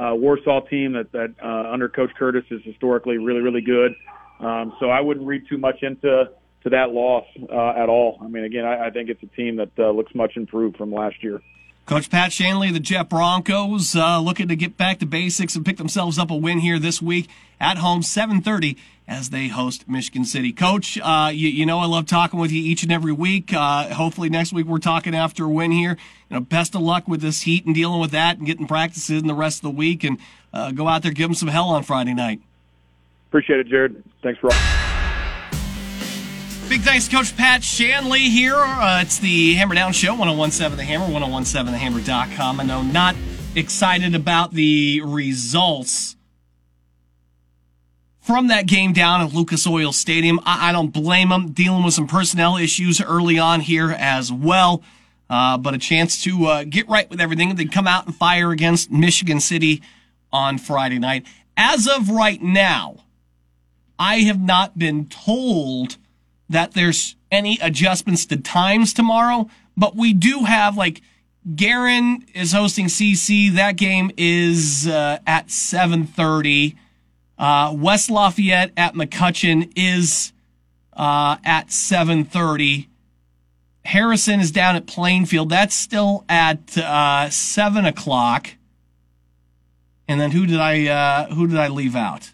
uh, 0.00 0.14
Warsaw 0.14 0.60
team 0.68 0.92
that 0.92 1.12
that 1.12 1.34
uh, 1.42 1.72
under 1.72 1.88
Coach 1.88 2.10
Curtis 2.18 2.44
is 2.50 2.62
historically 2.64 3.18
really 3.18 3.40
really 3.40 3.60
good. 3.60 3.94
Um, 4.40 4.72
so 4.80 4.88
I 4.88 5.00
wouldn't 5.00 5.26
read 5.26 5.42
too 5.48 5.58
much 5.58 5.82
into 5.82 6.30
to 6.62 6.70
that 6.70 6.90
loss 6.90 7.26
uh, 7.50 7.70
at 7.70 7.88
all. 7.88 8.18
I 8.22 8.28
mean, 8.28 8.44
again, 8.44 8.64
I, 8.64 8.86
I 8.86 8.90
think 8.90 9.10
it's 9.10 9.22
a 9.22 9.36
team 9.36 9.56
that 9.56 9.70
uh, 9.78 9.90
looks 9.90 10.14
much 10.14 10.36
improved 10.36 10.76
from 10.76 10.92
last 10.92 11.22
year. 11.22 11.40
Coach 11.86 12.10
Pat 12.10 12.32
Shanley, 12.32 12.70
the 12.70 12.78
Jeff 12.78 13.08
Broncos, 13.08 13.96
uh, 13.96 14.20
looking 14.20 14.48
to 14.48 14.56
get 14.56 14.76
back 14.76 15.00
to 15.00 15.06
basics 15.06 15.56
and 15.56 15.64
pick 15.64 15.76
themselves 15.76 16.18
up 16.18 16.30
a 16.30 16.36
win 16.36 16.60
here 16.60 16.78
this 16.78 17.02
week 17.02 17.28
at 17.60 17.78
home, 17.78 18.02
7:30 18.02 18.76
as 19.10 19.30
they 19.30 19.48
host 19.48 19.88
Michigan 19.88 20.24
City. 20.24 20.52
Coach, 20.52 20.96
uh, 21.02 21.30
you, 21.34 21.48
you, 21.48 21.66
know 21.66 21.80
I 21.80 21.86
love 21.86 22.06
talking 22.06 22.38
with 22.38 22.52
you 22.52 22.62
each 22.62 22.84
and 22.84 22.92
every 22.92 23.10
week. 23.10 23.52
Uh, 23.52 23.92
hopefully 23.92 24.30
next 24.30 24.52
week 24.52 24.66
we're 24.66 24.78
talking 24.78 25.16
after 25.16 25.44
a 25.44 25.48
win 25.48 25.72
here. 25.72 25.98
You 26.30 26.36
know, 26.36 26.40
best 26.40 26.76
of 26.76 26.82
luck 26.82 27.08
with 27.08 27.20
this 27.20 27.42
heat 27.42 27.66
and 27.66 27.74
dealing 27.74 28.00
with 28.00 28.12
that 28.12 28.38
and 28.38 28.46
getting 28.46 28.68
practices 28.68 29.20
in 29.20 29.26
the 29.26 29.34
rest 29.34 29.58
of 29.58 29.62
the 29.62 29.76
week 29.76 30.04
and 30.04 30.16
uh, 30.54 30.70
go 30.70 30.86
out 30.86 31.02
there 31.02 31.10
give 31.10 31.28
them 31.28 31.34
some 31.34 31.48
hell 31.48 31.70
on 31.70 31.82
Friday 31.82 32.14
night. 32.14 32.40
Appreciate 33.28 33.58
it, 33.58 33.66
Jared. 33.66 34.02
Thanks 34.22 34.38
for 34.38 34.46
all. 34.46 34.60
Big 36.68 36.82
thanks 36.82 37.08
to 37.08 37.16
Coach 37.16 37.36
Pat 37.36 37.64
Shanley 37.64 38.28
here. 38.28 38.54
Uh, 38.54 39.02
it's 39.02 39.18
the 39.18 39.54
Hammer 39.54 39.74
Down 39.74 39.92
Show, 39.92 40.14
1017 40.14 40.76
The 40.76 40.84
Hammer, 40.84 41.06
1017thehammer.com. 41.06 42.60
I 42.60 42.62
know 42.62 42.82
not 42.82 43.16
excited 43.56 44.14
about 44.14 44.52
the 44.52 45.00
results 45.04 46.14
from 48.20 48.48
that 48.48 48.66
game 48.66 48.92
down 48.92 49.20
at 49.20 49.32
Lucas 49.32 49.66
Oil 49.66 49.92
Stadium. 49.92 50.40
I, 50.44 50.68
I 50.68 50.72
don't 50.72 50.92
blame 50.92 51.30
them. 51.30 51.52
Dealing 51.52 51.82
with 51.84 51.94
some 51.94 52.06
personnel 52.06 52.56
issues 52.56 53.00
early 53.00 53.38
on 53.38 53.60
here 53.60 53.90
as 53.90 54.32
well. 54.32 54.82
uh, 55.30 55.56
but 55.56 55.74
a 55.74 55.78
chance 55.78 56.22
to 56.24 56.46
uh, 56.46 56.64
get 56.64 56.88
right 56.88 57.08
with 57.08 57.20
everything. 57.20 57.54
They 57.54 57.64
come 57.66 57.86
out 57.86 58.06
and 58.06 58.14
fire 58.14 58.50
against 58.50 58.90
Michigan 58.90 59.40
City 59.40 59.80
on 60.32 60.58
Friday 60.58 60.98
night. 60.98 61.24
As 61.56 61.86
of 61.86 62.10
right 62.10 62.42
now, 62.42 62.96
I 63.98 64.18
have 64.20 64.40
not 64.40 64.76
been 64.78 65.06
told 65.06 65.96
that 66.48 66.72
there's 66.72 67.14
any 67.30 67.58
adjustments 67.62 68.26
to 68.26 68.36
times 68.36 68.92
tomorrow, 68.92 69.48
but 69.76 69.94
we 69.94 70.12
do 70.12 70.44
have 70.44 70.76
like 70.76 71.00
Guerin 71.54 72.24
is 72.34 72.52
hosting 72.52 72.86
CC. 72.86 73.54
That 73.54 73.76
game 73.76 74.10
is 74.16 74.88
uh, 74.88 75.18
at 75.26 75.46
7:30. 75.48 76.74
Uh, 77.40 77.72
West 77.74 78.10
Lafayette 78.10 78.70
at 78.76 78.92
McCutcheon 78.92 79.72
is 79.74 80.34
uh, 80.92 81.38
at 81.42 81.68
7:30. 81.68 82.86
Harrison 83.86 84.40
is 84.40 84.52
down 84.52 84.76
at 84.76 84.86
Plainfield. 84.86 85.48
That's 85.48 85.74
still 85.74 86.26
at 86.28 86.76
uh, 86.76 87.30
seven 87.30 87.86
o'clock. 87.86 88.48
And 90.06 90.20
then 90.20 90.32
who 90.32 90.44
did 90.44 90.60
I 90.60 90.86
uh, 90.86 91.34
who 91.34 91.46
did 91.46 91.56
I 91.56 91.68
leave 91.68 91.96
out? 91.96 92.32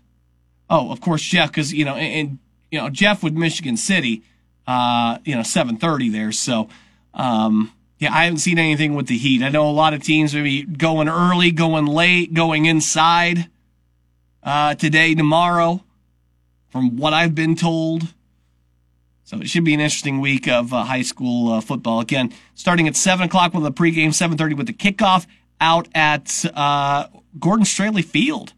Oh, 0.68 0.90
of 0.90 1.00
course 1.00 1.22
Jeff, 1.22 1.52
because 1.52 1.72
you 1.72 1.84
know, 1.84 1.94
and, 1.94 2.28
and, 2.28 2.38
you 2.72 2.80
know 2.80 2.90
Jeff 2.90 3.22
with 3.22 3.34
Michigan 3.34 3.76
City, 3.76 4.24
uh, 4.66 5.18
you 5.24 5.36
know, 5.36 5.44
seven 5.44 5.76
thirty 5.76 6.08
there. 6.08 6.32
So, 6.32 6.68
um, 7.14 7.72
yeah, 8.00 8.12
I 8.12 8.24
haven't 8.24 8.40
seen 8.40 8.58
anything 8.58 8.96
with 8.96 9.06
the 9.06 9.16
Heat. 9.16 9.44
I 9.44 9.50
know 9.50 9.70
a 9.70 9.70
lot 9.70 9.94
of 9.94 10.02
teams 10.02 10.34
maybe 10.34 10.64
going 10.64 11.08
early, 11.08 11.52
going 11.52 11.86
late, 11.86 12.34
going 12.34 12.66
inside 12.66 13.48
uh, 14.46 14.76
today, 14.76 15.14
tomorrow, 15.14 15.82
from 16.68 16.96
what 16.96 17.12
I've 17.12 17.34
been 17.34 17.56
told. 17.56 18.14
So 19.24 19.38
it 19.38 19.48
should 19.48 19.64
be 19.64 19.74
an 19.74 19.80
interesting 19.80 20.20
week 20.20 20.46
of 20.46 20.72
uh, 20.72 20.84
high 20.84 21.02
school 21.02 21.52
uh, 21.52 21.60
football. 21.60 21.98
Again, 21.98 22.32
starting 22.54 22.86
at 22.86 22.94
7 22.94 23.26
o'clock 23.26 23.52
with 23.52 23.64
the 23.64 23.72
pregame, 23.72 24.08
7.30 24.08 24.56
with 24.56 24.68
the 24.68 24.72
kickoff 24.72 25.26
out 25.60 25.88
at 25.96 26.44
uh, 26.54 27.08
Gordon 27.38 27.64
Straley 27.64 28.02
Field 28.02 28.52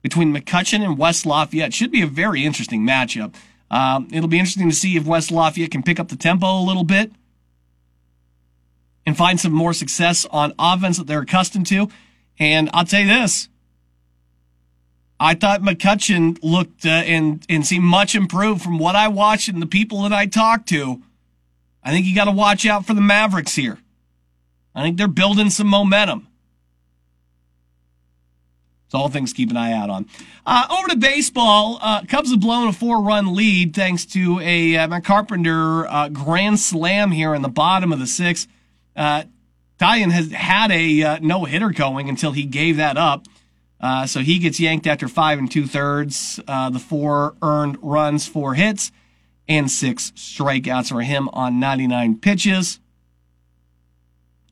between 0.00 0.34
McCutcheon 0.34 0.82
and 0.82 0.96
West 0.96 1.26
Lafayette. 1.26 1.74
Should 1.74 1.92
be 1.92 2.00
a 2.00 2.06
very 2.06 2.44
interesting 2.44 2.86
matchup. 2.86 3.34
Um, 3.70 4.08
it'll 4.12 4.28
be 4.28 4.38
interesting 4.38 4.70
to 4.70 4.74
see 4.74 4.96
if 4.96 5.04
West 5.04 5.30
Lafayette 5.30 5.70
can 5.70 5.82
pick 5.82 6.00
up 6.00 6.08
the 6.08 6.16
tempo 6.16 6.58
a 6.58 6.64
little 6.64 6.84
bit 6.84 7.12
and 9.04 9.14
find 9.16 9.38
some 9.38 9.52
more 9.52 9.74
success 9.74 10.24
on 10.30 10.54
offense 10.58 10.96
that 10.96 11.06
they're 11.06 11.20
accustomed 11.20 11.66
to. 11.66 11.88
And 12.38 12.70
I'll 12.72 12.86
tell 12.86 13.00
you 13.00 13.08
this. 13.08 13.48
I 15.24 15.34
thought 15.34 15.62
McCutcheon 15.62 16.36
looked 16.42 16.84
uh, 16.84 16.88
and 16.88 17.46
and 17.48 17.64
seemed 17.64 17.84
much 17.84 18.16
improved 18.16 18.60
from 18.60 18.78
what 18.78 18.96
I 18.96 19.06
watched 19.06 19.48
and 19.48 19.62
the 19.62 19.66
people 19.66 20.02
that 20.02 20.12
I 20.12 20.26
talked 20.26 20.68
to. 20.70 21.00
I 21.84 21.92
think 21.92 22.06
you 22.06 22.14
got 22.14 22.24
to 22.24 22.32
watch 22.32 22.66
out 22.66 22.86
for 22.86 22.94
the 22.94 23.00
Mavericks 23.00 23.54
here. 23.54 23.78
I 24.74 24.82
think 24.82 24.96
they're 24.96 25.06
building 25.06 25.50
some 25.50 25.68
momentum. 25.68 26.26
It's 28.86 28.94
all 28.94 29.08
things 29.08 29.32
keep 29.32 29.50
an 29.50 29.56
eye 29.56 29.72
out 29.72 29.90
on. 29.90 30.06
Uh, 30.44 30.66
over 30.70 30.88
to 30.88 30.96
baseball. 30.96 31.78
Uh, 31.80 32.02
Cubs 32.02 32.30
have 32.30 32.40
blown 32.40 32.68
a 32.68 32.72
four-run 32.72 33.34
lead 33.34 33.74
thanks 33.74 34.04
to 34.06 34.40
a 34.40 34.76
uh, 34.76 34.88
Matt 34.88 35.04
Carpenter 35.04 35.86
uh, 35.86 36.08
grand 36.08 36.58
slam 36.58 37.12
here 37.12 37.32
in 37.34 37.42
the 37.42 37.48
bottom 37.48 37.92
of 37.92 38.00
the 38.00 38.08
sixth. 38.08 38.48
Uh, 38.96 39.22
Taillon 39.78 40.10
has 40.10 40.32
had 40.32 40.72
a 40.72 41.02
uh, 41.02 41.18
no 41.22 41.44
hitter 41.44 41.70
going 41.70 42.08
until 42.08 42.32
he 42.32 42.42
gave 42.42 42.76
that 42.78 42.96
up. 42.96 43.26
Uh, 43.82 44.06
so 44.06 44.20
he 44.20 44.38
gets 44.38 44.60
yanked 44.60 44.86
after 44.86 45.08
five 45.08 45.38
and 45.38 45.50
two 45.50 45.66
thirds. 45.66 46.38
Uh, 46.46 46.70
the 46.70 46.78
four 46.78 47.34
earned 47.42 47.76
runs, 47.82 48.28
four 48.28 48.54
hits, 48.54 48.92
and 49.48 49.70
six 49.70 50.12
strikeouts 50.12 50.90
for 50.90 51.02
him 51.02 51.28
on 51.32 51.58
99 51.58 52.18
pitches. 52.18 52.78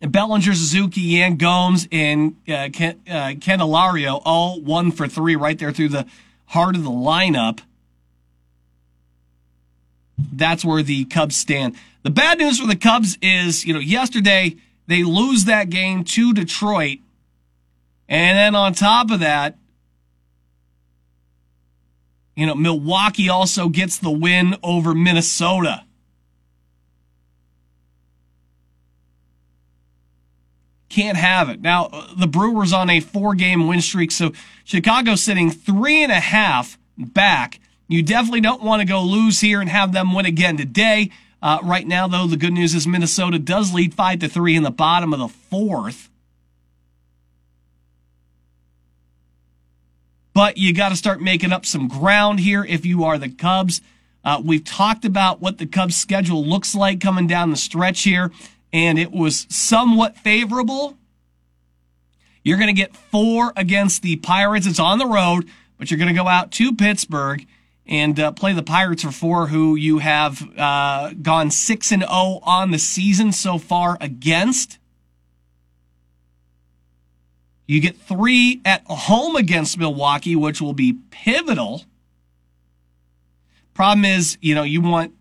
And 0.03 0.11
Bellinger, 0.11 0.55
Suzuki, 0.55 1.03
Yan 1.03 1.37
Gomes, 1.37 1.87
and 1.93 2.37
uh, 2.49 2.71
Ken, 2.73 3.01
uh, 3.07 3.35
Candelario 3.39 4.21
all 4.25 4.61
one 4.61 4.91
for 4.91 5.07
three 5.07 5.37
right 5.37 5.59
there 5.59 5.73
through 5.73 5.91
the 5.91 6.07
heart 6.47 6.75
of 6.75 6.83
the 6.83 6.91
lineup. 6.91 7.61
That's 10.33 10.65
where 10.65 10.83
the 10.83 11.05
Cubs 11.05 11.37
stand. 11.37 11.77
The 12.03 12.11
bad 12.11 12.39
news 12.39 12.59
for 12.59 12.67
the 12.67 12.77
Cubs 12.77 13.19
is, 13.23 13.65
you 13.65 13.75
know, 13.75 13.81
yesterday 13.81 14.57
they 14.87 15.05
lose 15.05 15.45
that 15.45 15.71
game 15.71 16.03
to 16.05 16.33
Detroit 16.33 16.99
and 18.11 18.37
then 18.37 18.55
on 18.57 18.75
top 18.75 19.11
of 19.13 19.21
that, 19.21 19.57
you 22.35 22.45
know, 22.45 22.57
Milwaukee 22.57 23.29
also 23.29 23.69
gets 23.69 23.99
the 23.99 24.11
win 24.11 24.57
over 24.63 24.95
Minnesota. 24.95 25.85
Can't 30.89 31.17
have 31.17 31.49
it. 31.49 31.61
Now, 31.61 31.89
the 32.17 32.27
Brewers 32.27 32.73
on 32.73 32.91
a 32.91 32.99
four 32.99 33.37
game 33.37 33.69
win 33.69 33.81
streak, 33.81 34.11
so 34.11 34.33
Chicago 34.65 35.15
sitting 35.15 35.53
three 35.53 36.03
and 36.03 36.11
a 36.11 36.19
half 36.19 36.79
back. 36.99 37.61
You 37.87 38.03
definitely 38.03 38.41
don't 38.41 38.63
want 38.63 38.81
to 38.81 38.87
go 38.87 39.03
lose 39.03 39.41
here 39.41 39.61
and 39.61 39.71
have 39.71 39.93
them 39.93 40.13
win 40.13 40.27
again 40.27 40.57
today. 40.57 41.11
Uh, 41.41 41.59
right 41.63 41.87
now, 41.87 42.09
though, 42.09 42.27
the 42.27 42.37
good 42.37 42.53
news 42.53 42.75
is 42.75 42.87
Minnesota 42.87 43.39
does 43.39 43.73
lead 43.73 43.95
five 43.95 44.19
to 44.19 44.29
three 44.29 44.57
in 44.57 44.65
the 44.65 44.71
bottom 44.71 45.13
of 45.13 45.21
the 45.21 45.29
fourth. 45.29 46.10
But 50.35 50.57
you 50.57 50.73
got 50.73 50.91
to 50.91 50.97
start 50.97 51.21
making 51.21 51.53
up 51.53 51.67
some 51.67 51.89
ground 51.89 52.41
here 52.41 52.65
if 52.65 52.87
you 52.87 53.05
are 53.05 53.19
the 53.19 53.29
Cubs. 53.29 53.81
Uh, 54.25 54.41
we've 54.45 54.65
talked 54.65 55.05
about 55.05 55.41
what 55.41 55.59
the 55.59 55.67
Cubs 55.67 55.97
schedule 55.97 56.45
looks 56.45 56.75
like 56.75 57.01
coming 57.01 57.27
down 57.27 57.51
the 57.51 57.57
stretch 57.57 58.03
here, 58.03 58.31
and 58.73 58.99
it 58.99 59.11
was 59.11 59.47
somewhat 59.49 60.17
favorable. 60.17 60.97
You're 62.43 62.59
going 62.59 62.75
to 62.75 62.81
get 62.81 62.97
four 62.97 63.53
against 63.57 64.03
the 64.03 64.17
Pirates. 64.17 64.67
It's 64.67 64.79
on 64.79 64.99
the 64.99 65.07
road, 65.07 65.49
but 65.79 65.91
you're 65.91 65.99
going 65.99 66.15
to 66.15 66.21
go 66.21 66.29
out 66.29 66.51
to 66.53 66.75
Pittsburgh 66.75 67.47
and 67.87 68.19
uh, 68.21 68.33
play 68.33 68.53
the 68.53 68.63
Pirates 68.63 69.03
for 69.03 69.11
four, 69.11 69.47
who 69.49 69.75
you 69.75 69.99
have 69.99 70.43
uh, 70.57 71.13
gone 71.21 71.51
six 71.51 71.91
and 71.91 72.03
zero 72.03 72.11
oh 72.13 72.41
on 72.43 72.71
the 72.71 72.79
season 72.79 73.33
so 73.33 73.59
far 73.59 73.99
against. 74.01 74.79
You 77.71 77.81
get 77.81 77.97
three 77.97 78.61
at 78.65 78.83
home 78.87 79.37
against 79.37 79.79
Milwaukee, 79.79 80.35
which 80.35 80.61
will 80.61 80.73
be 80.73 80.99
pivotal. 81.11 81.85
Problem 83.75 84.05
is, 84.05 84.37
you 84.41 84.57
know, 84.57 84.65
you 84.65 84.81
want 84.81 85.15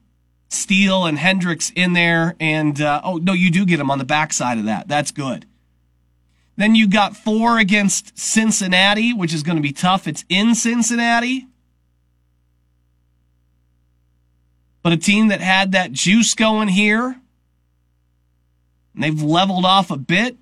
Steele 0.47 1.05
and 1.05 1.19
Hendricks 1.19 1.71
in 1.75 1.93
there, 1.93 2.35
and 2.39 2.81
uh, 2.81 3.01
oh 3.03 3.17
no, 3.17 3.33
you 3.33 3.51
do 3.51 3.67
get 3.67 3.77
them 3.77 3.91
on 3.91 3.99
the 3.99 4.03
backside 4.03 4.57
of 4.57 4.65
that. 4.65 4.87
That's 4.87 5.11
good. 5.11 5.45
Then 6.55 6.73
you 6.73 6.87
got 6.87 7.15
four 7.15 7.59
against 7.59 8.17
Cincinnati, 8.17 9.13
which 9.13 9.31
is 9.31 9.43
going 9.43 9.57
to 9.57 9.61
be 9.61 9.71
tough. 9.71 10.07
It's 10.07 10.25
in 10.27 10.55
Cincinnati. 10.55 11.45
But 14.81 14.93
a 14.93 14.97
team 14.97 15.27
that 15.27 15.39
had 15.39 15.73
that 15.73 15.91
juice 15.91 16.33
going 16.33 16.69
here, 16.69 17.15
and 18.95 19.03
they've 19.03 19.21
leveled 19.21 19.65
off 19.65 19.91
a 19.91 19.97
bit. 19.97 20.35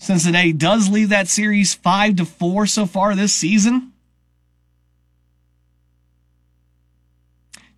Cincinnati 0.00 0.54
does 0.54 0.88
lead 0.88 1.10
that 1.10 1.28
series 1.28 1.74
five 1.74 2.16
to 2.16 2.24
four 2.24 2.66
so 2.66 2.86
far 2.86 3.14
this 3.14 3.34
season. 3.34 3.92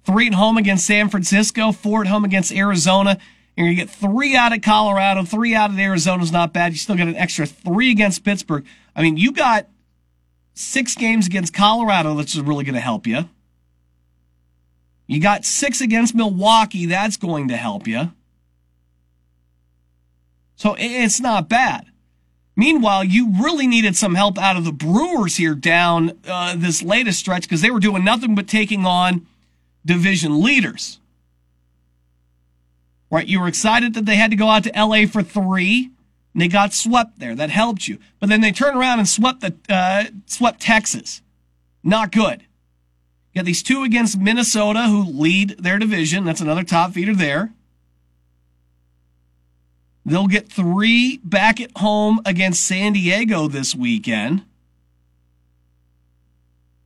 Three 0.04 0.28
at 0.28 0.34
home 0.34 0.56
against 0.56 0.86
San 0.86 1.08
Francisco, 1.08 1.72
four 1.72 2.02
at 2.02 2.06
home 2.06 2.24
against 2.24 2.52
Arizona. 2.52 3.18
You're 3.56 3.66
going 3.66 3.76
to 3.76 3.82
get 3.84 3.90
three 3.90 4.36
out 4.36 4.54
of 4.54 4.62
Colorado, 4.62 5.24
three 5.24 5.56
out 5.56 5.70
of 5.70 5.78
Arizona 5.80 6.22
is 6.22 6.30
not 6.30 6.52
bad. 6.52 6.70
You 6.70 6.78
still 6.78 6.94
get 6.94 7.08
an 7.08 7.16
extra 7.16 7.44
three 7.44 7.90
against 7.90 8.24
Pittsburgh. 8.24 8.64
I 8.94 9.02
mean, 9.02 9.16
you 9.16 9.32
got 9.32 9.66
six 10.54 10.94
games 10.94 11.26
against 11.26 11.52
Colorado 11.52 12.14
that's 12.14 12.36
really 12.36 12.62
going 12.62 12.76
to 12.76 12.80
help 12.80 13.04
you. 13.04 13.28
You 15.08 15.20
got 15.20 15.44
six 15.44 15.80
against 15.80 16.14
Milwaukee, 16.14 16.86
that's 16.86 17.16
going 17.16 17.48
to 17.48 17.56
help 17.56 17.88
you. 17.88 18.12
So 20.54 20.76
it's 20.78 21.20
not 21.20 21.48
bad. 21.48 21.91
Meanwhile, 22.54 23.04
you 23.04 23.32
really 23.42 23.66
needed 23.66 23.96
some 23.96 24.14
help 24.14 24.38
out 24.38 24.56
of 24.56 24.64
the 24.64 24.72
Brewers 24.72 25.36
here 25.36 25.54
down 25.54 26.18
uh, 26.28 26.54
this 26.56 26.82
latest 26.82 27.18
stretch 27.18 27.42
because 27.42 27.62
they 27.62 27.70
were 27.70 27.80
doing 27.80 28.04
nothing 28.04 28.34
but 28.34 28.46
taking 28.46 28.84
on 28.84 29.26
division 29.84 30.42
leaders. 30.42 31.00
Right? 33.10 33.26
You 33.26 33.40
were 33.40 33.48
excited 33.48 33.94
that 33.94 34.06
they 34.06 34.16
had 34.16 34.30
to 34.30 34.36
go 34.36 34.48
out 34.48 34.64
to 34.64 34.72
LA 34.74 35.06
for 35.06 35.22
three, 35.22 35.90
and 36.32 36.42
they 36.42 36.48
got 36.48 36.72
swept 36.74 37.18
there. 37.18 37.34
That 37.34 37.50
helped 37.50 37.88
you. 37.88 37.98
But 38.20 38.28
then 38.28 38.42
they 38.42 38.52
turned 38.52 38.78
around 38.78 38.98
and 38.98 39.08
swept 39.08 39.40
the 39.40 39.54
uh, 39.68 40.04
swept 40.26 40.60
Texas. 40.60 41.22
Not 41.82 42.12
good. 42.12 42.42
You 43.32 43.40
got 43.40 43.46
these 43.46 43.62
two 43.62 43.82
against 43.82 44.18
Minnesota, 44.18 44.82
who 44.88 45.04
lead 45.04 45.56
their 45.58 45.78
division. 45.78 46.24
That's 46.24 46.42
another 46.42 46.64
top 46.64 46.92
feeder 46.92 47.14
there. 47.14 47.52
They'll 50.04 50.26
get 50.26 50.50
three 50.50 51.18
back 51.18 51.60
at 51.60 51.76
home 51.76 52.20
against 52.24 52.64
San 52.64 52.92
Diego 52.92 53.48
this 53.48 53.74
weekend. 53.74 54.44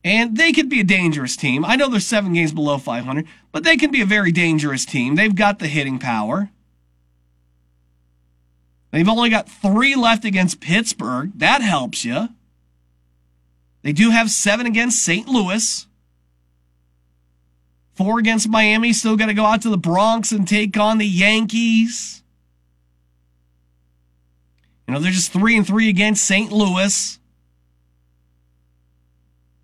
And 0.03 0.37
they 0.37 0.53
could 0.53 0.69
be 0.69 0.79
a 0.79 0.85
dangerous 0.85 1.35
team. 1.35 1.65
I 1.65 1.75
know 1.75 1.89
they're 1.89 1.99
seven 1.99 2.33
games 2.33 2.53
below 2.53 2.77
500, 2.77 3.27
but 3.51 3.63
they 3.63 3.75
can 3.75 3.91
be 3.91 4.01
a 4.01 4.05
very 4.05 4.31
dangerous 4.31 4.85
team. 4.85 5.15
They've 5.15 5.35
got 5.35 5.59
the 5.59 5.67
hitting 5.67 5.99
power. 5.99 6.49
They've 8.91 9.09
only 9.09 9.29
got 9.29 9.49
three 9.49 9.95
left 9.95 10.23
against 10.23 10.61
Pittsburgh. 10.61 11.31
That 11.35 11.61
helps 11.61 12.05
you. 12.05 12.29
They 13.81 13.91
do 13.91 14.11
have 14.11 14.29
seven 14.29 14.65
against 14.65 15.03
St. 15.03 15.27
Louis. 15.27 15.87
Four 17.95 18.19
against 18.19 18.47
Miami. 18.47 18.93
Still 18.93 19.17
got 19.17 19.25
to 19.25 19.33
go 19.33 19.45
out 19.45 19.63
to 19.63 19.69
the 19.69 19.77
Bronx 19.77 20.31
and 20.31 20.47
take 20.47 20.77
on 20.77 20.99
the 20.99 21.05
Yankees. 21.05 22.23
You 24.87 24.93
know, 24.93 24.99
they're 24.99 25.11
just 25.11 25.33
three 25.33 25.57
and 25.57 25.67
three 25.67 25.89
against 25.89 26.23
St. 26.23 26.51
Louis. 26.51 27.19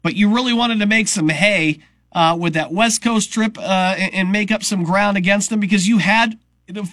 But 0.02 0.16
you 0.16 0.34
really 0.34 0.54
wanted 0.54 0.80
to 0.80 0.86
make 0.86 1.08
some 1.08 1.30
hay 1.30 1.80
uh, 2.12 2.38
with 2.40 2.54
that 2.54 2.72
West 2.72 3.02
Coast 3.02 3.32
trip 3.32 3.58
uh, 3.58 3.96
and, 3.98 4.32
make 4.32 4.52
up 4.52 4.64
some 4.64 4.84
ground 4.84 5.18
against 5.18 5.50
them 5.50 5.60
because 5.60 5.88
you 5.88 5.98
had 6.00 6.38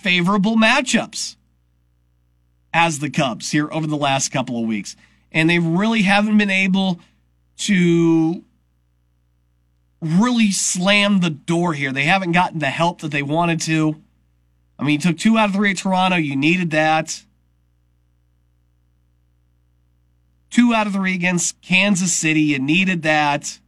favorable 0.00 0.56
matchups 0.56 1.36
as 2.72 3.00
the 3.00 3.10
Cubs 3.10 3.50
here 3.50 3.68
over 3.72 3.86
the 3.86 3.96
last 3.96 4.30
couple 4.30 4.60
of 4.60 4.66
weeks. 4.66 4.94
And 5.32 5.50
they 5.50 5.58
really 5.58 6.02
haven't 6.02 6.38
been 6.38 6.50
able 6.50 7.00
to 7.58 8.44
really 10.00 10.50
slam 10.50 11.20
the 11.20 11.30
door 11.30 11.74
here. 11.74 11.92
They 11.92 12.04
haven't 12.04 12.32
gotten 12.32 12.60
the 12.60 12.70
help 12.70 13.00
that 13.00 13.10
they 13.10 13.22
wanted 13.22 13.60
to. 13.62 14.00
I 14.78 14.84
mean, 14.84 14.94
you 14.94 14.98
took 14.98 15.18
two 15.18 15.36
out 15.36 15.50
of 15.50 15.54
three 15.54 15.72
at 15.72 15.78
Toronto. 15.78 16.16
You 16.16 16.36
needed 16.36 16.70
that. 16.70 17.22
Two 20.50 20.74
out 20.74 20.86
of 20.86 20.94
three 20.94 21.14
against 21.14 21.60
Kansas 21.62 22.12
City. 22.12 22.40
You 22.40 22.58
needed 22.58 23.02
that. 23.02 23.60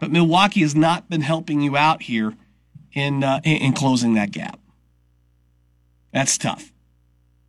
But 0.00 0.10
Milwaukee 0.10 0.60
has 0.60 0.74
not 0.74 1.08
been 1.08 1.22
helping 1.22 1.60
you 1.60 1.76
out 1.76 2.02
here 2.02 2.34
in 2.92 3.22
uh, 3.24 3.40
in 3.44 3.72
closing 3.72 4.14
that 4.14 4.32
gap. 4.32 4.58
That's 6.12 6.36
tough. 6.36 6.72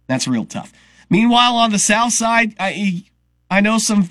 That's 0.07 0.27
real 0.27 0.45
tough. 0.45 0.71
Meanwhile, 1.09 1.55
on 1.55 1.71
the 1.71 1.79
south 1.79 2.13
side, 2.13 2.55
I 2.59 3.03
I 3.49 3.61
know 3.61 3.77
some 3.77 4.09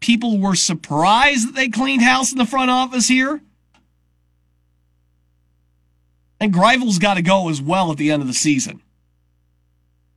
people 0.00 0.38
were 0.38 0.54
surprised 0.54 1.48
that 1.48 1.54
they 1.54 1.68
cleaned 1.68 2.02
house 2.02 2.32
in 2.32 2.38
the 2.38 2.46
front 2.46 2.70
office 2.70 3.08
here. 3.08 3.40
And 6.40 6.52
Grifol's 6.52 6.98
got 6.98 7.14
to 7.14 7.22
go 7.22 7.48
as 7.48 7.62
well 7.62 7.92
at 7.92 7.98
the 7.98 8.10
end 8.10 8.20
of 8.20 8.28
the 8.28 8.34
season. 8.34 8.82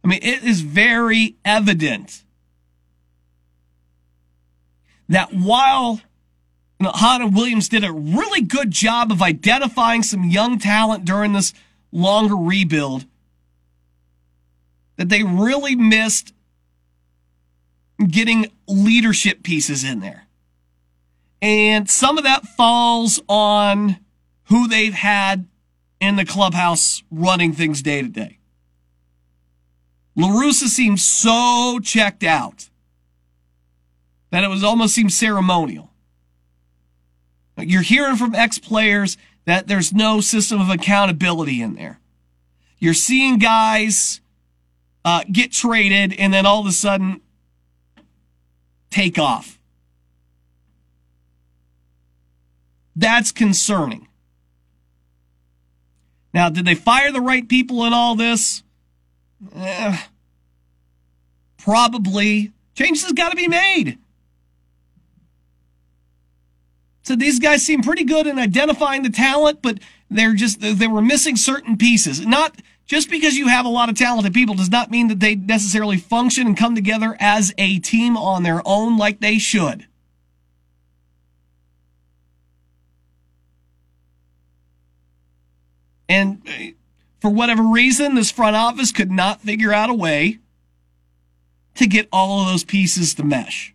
I 0.05 0.07
mean, 0.07 0.19
it 0.21 0.43
is 0.43 0.61
very 0.61 1.35
evident 1.43 2.21
that 5.09 5.33
while 5.33 5.99
Hahn 6.79 7.31
Williams 7.31 7.67
did 7.67 7.83
a 7.83 7.91
really 7.91 8.41
good 8.41 8.69
job 8.69 9.11
of 9.11 9.23
identifying 9.23 10.03
some 10.03 10.25
young 10.25 10.59
talent 10.59 11.05
during 11.05 11.33
this 11.33 11.55
longer 11.91 12.35
rebuild, 12.35 13.07
that 14.97 15.09
they 15.09 15.23
really 15.23 15.75
missed 15.75 16.35
getting 18.07 18.51
leadership 18.67 19.41
pieces 19.41 19.83
in 19.83 20.01
there. 20.01 20.27
And 21.41 21.89
some 21.89 22.19
of 22.19 22.25
that 22.25 22.45
falls 22.45 23.19
on 23.27 23.97
who 24.49 24.67
they've 24.67 24.93
had 24.93 25.47
in 25.99 26.15
the 26.15 26.25
clubhouse 26.25 27.01
running 27.09 27.53
things 27.53 27.81
day 27.81 28.03
to 28.03 28.07
day. 28.07 28.37
La 30.15 30.29
Russa 30.29 30.67
seemed 30.67 30.99
so 30.99 31.79
checked 31.83 32.23
out 32.23 32.69
that 34.31 34.43
it 34.43 34.49
was 34.49 34.63
almost 34.63 34.95
seemed 34.95 35.13
ceremonial. 35.13 35.91
You're 37.57 37.81
hearing 37.81 38.15
from 38.15 38.35
ex 38.35 38.59
players 38.59 39.17
that 39.45 39.67
there's 39.67 39.93
no 39.93 40.21
system 40.21 40.59
of 40.59 40.69
accountability 40.69 41.61
in 41.61 41.75
there. 41.75 41.99
You're 42.79 42.93
seeing 42.93 43.37
guys 43.37 44.21
uh, 45.03 45.23
get 45.31 45.51
traded 45.51 46.13
and 46.13 46.33
then 46.33 46.45
all 46.45 46.59
of 46.59 46.67
a 46.67 46.71
sudden 46.71 47.21
take 48.89 49.17
off. 49.17 49.59
That's 52.95 53.31
concerning. 53.31 54.07
Now, 56.33 56.49
did 56.49 56.65
they 56.65 56.75
fire 56.75 57.11
the 57.11 57.21
right 57.21 57.47
people 57.47 57.85
in 57.85 57.93
all 57.93 58.15
this? 58.15 58.63
Eh, 59.55 59.97
probably. 61.57 62.51
Changes 62.75 63.03
has 63.03 63.13
got 63.13 63.29
to 63.29 63.35
be 63.35 63.47
made. 63.47 63.97
So 67.03 67.15
these 67.15 67.39
guys 67.39 67.63
seem 67.63 67.81
pretty 67.81 68.03
good 68.03 68.25
in 68.25 68.39
identifying 68.39 69.03
the 69.03 69.09
talent, 69.09 69.61
but 69.61 69.79
they're 70.09 70.33
just, 70.33 70.59
they 70.59 70.87
were 70.87 71.01
missing 71.01 71.35
certain 71.35 71.77
pieces. 71.77 72.25
Not 72.25 72.59
just 72.85 73.09
because 73.09 73.35
you 73.35 73.47
have 73.47 73.65
a 73.65 73.69
lot 73.69 73.89
of 73.89 73.97
talented 73.97 74.33
people 74.33 74.55
does 74.55 74.71
not 74.71 74.91
mean 74.91 75.07
that 75.09 75.19
they 75.19 75.35
necessarily 75.35 75.97
function 75.97 76.47
and 76.47 76.57
come 76.57 76.75
together 76.75 77.15
as 77.19 77.53
a 77.57 77.79
team 77.79 78.17
on 78.17 78.43
their 78.43 78.61
own 78.65 78.97
like 78.97 79.19
they 79.19 79.37
should. 79.37 79.85
And 86.07 86.41
uh, 86.47 86.73
for 87.25 87.31
whatever 87.31 87.63
reason, 87.63 88.13
this 88.13 88.29
front 88.29 88.55
office 88.55 88.91
could 88.91 89.09
not 89.09 89.41
figure 89.41 89.73
out 89.73 89.89
a 89.89 89.93
way 89.95 90.37
to 91.73 91.87
get 91.87 92.07
all 92.11 92.41
of 92.41 92.47
those 92.49 92.63
pieces 92.63 93.15
to 93.15 93.23
mesh. 93.23 93.73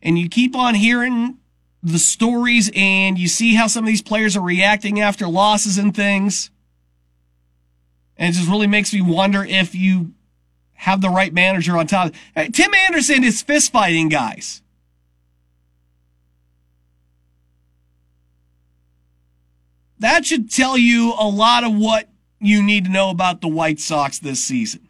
And 0.00 0.18
you 0.18 0.30
keep 0.30 0.56
on 0.56 0.74
hearing 0.74 1.36
the 1.82 1.98
stories 1.98 2.70
and 2.74 3.18
you 3.18 3.28
see 3.28 3.54
how 3.54 3.66
some 3.66 3.84
of 3.84 3.88
these 3.88 4.00
players 4.00 4.34
are 4.34 4.42
reacting 4.42 4.98
after 4.98 5.28
losses 5.28 5.76
and 5.76 5.94
things. 5.94 6.50
And 8.16 8.34
it 8.34 8.38
just 8.38 8.48
really 8.48 8.66
makes 8.66 8.94
me 8.94 9.02
wonder 9.02 9.44
if 9.44 9.74
you 9.74 10.14
have 10.72 11.02
the 11.02 11.10
right 11.10 11.34
manager 11.34 11.76
on 11.76 11.86
top. 11.86 12.14
Tim 12.54 12.72
Anderson 12.72 13.24
is 13.24 13.42
fist 13.42 13.72
fighting 13.72 14.08
guys. 14.08 14.62
That 19.98 20.26
should 20.26 20.50
tell 20.50 20.76
you 20.76 21.14
a 21.18 21.28
lot 21.28 21.64
of 21.64 21.74
what 21.74 22.08
you 22.38 22.62
need 22.62 22.84
to 22.84 22.90
know 22.90 23.10
about 23.10 23.40
the 23.40 23.48
White 23.48 23.80
Sox 23.80 24.18
this 24.18 24.42
season. 24.42 24.88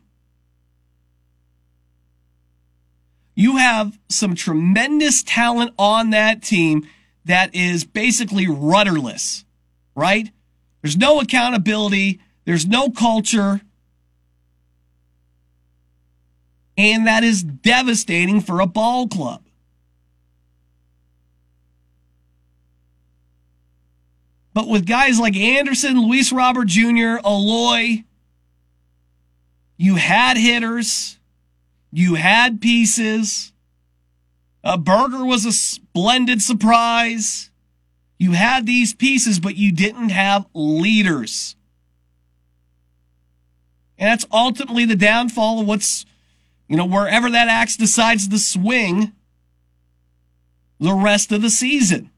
You 3.35 3.59
have 3.59 3.99
some 4.09 4.35
tremendous 4.35 5.23
talent 5.23 5.75
on 5.79 6.11
that 6.11 6.43
team 6.43 6.89
that 7.27 7.55
is 7.55 7.85
basically 7.85 8.49
rudderless, 8.49 9.45
right? 9.95 10.31
There's 10.83 10.97
no 10.97 11.21
accountability. 11.21 12.21
There's 12.45 12.67
no 12.67 12.91
culture. 12.91 13.61
And 16.79 17.07
that 17.07 17.25
is 17.25 17.43
devastating 17.43 18.41
for 18.41 18.61
a 18.61 18.67
ball 18.67 19.07
club. 19.09 19.46
But 24.57 24.69
with 24.69 24.87
guys 24.87 25.21
like 25.21 25.37
Anderson, 25.37 26.01
Luis 26.01 26.33
Robert 26.33 26.67
Jr., 26.67 27.19
Eloy, 27.23 28.05
you 29.77 29.97
had 29.97 30.39
hitters, 30.39 31.19
you 31.93 32.15
had 32.15 32.63
pieces. 32.63 33.53
Uh, 34.65 34.73
a 34.73 34.79
Burger 34.79 35.27
was 35.27 35.45
a 35.45 35.53
splendid 35.53 36.41
surprise. 36.41 37.51
You 38.17 38.33
had 38.33 38.65
these 38.65 38.95
pieces, 38.95 39.41
but 39.41 39.57
you 39.57 39.73
didn't 39.73 40.09
have 40.09 40.47
leaders. 40.55 41.55
And 43.99 44.09
that's 44.09 44.25
ultimately 44.33 44.87
the 44.87 44.97
downfall 44.97 45.61
of 45.61 45.67
what's, 45.67 46.07
you 46.67 46.79
know, 46.79 46.87
wherever 46.87 47.29
that 47.29 47.49
axe 47.49 47.77
decides 47.77 48.27
to 48.27 48.39
swing 48.39 49.13
the 50.81 50.95
rest 50.95 51.31
of 51.31 51.43
the 51.43 51.51
season. 51.51 52.11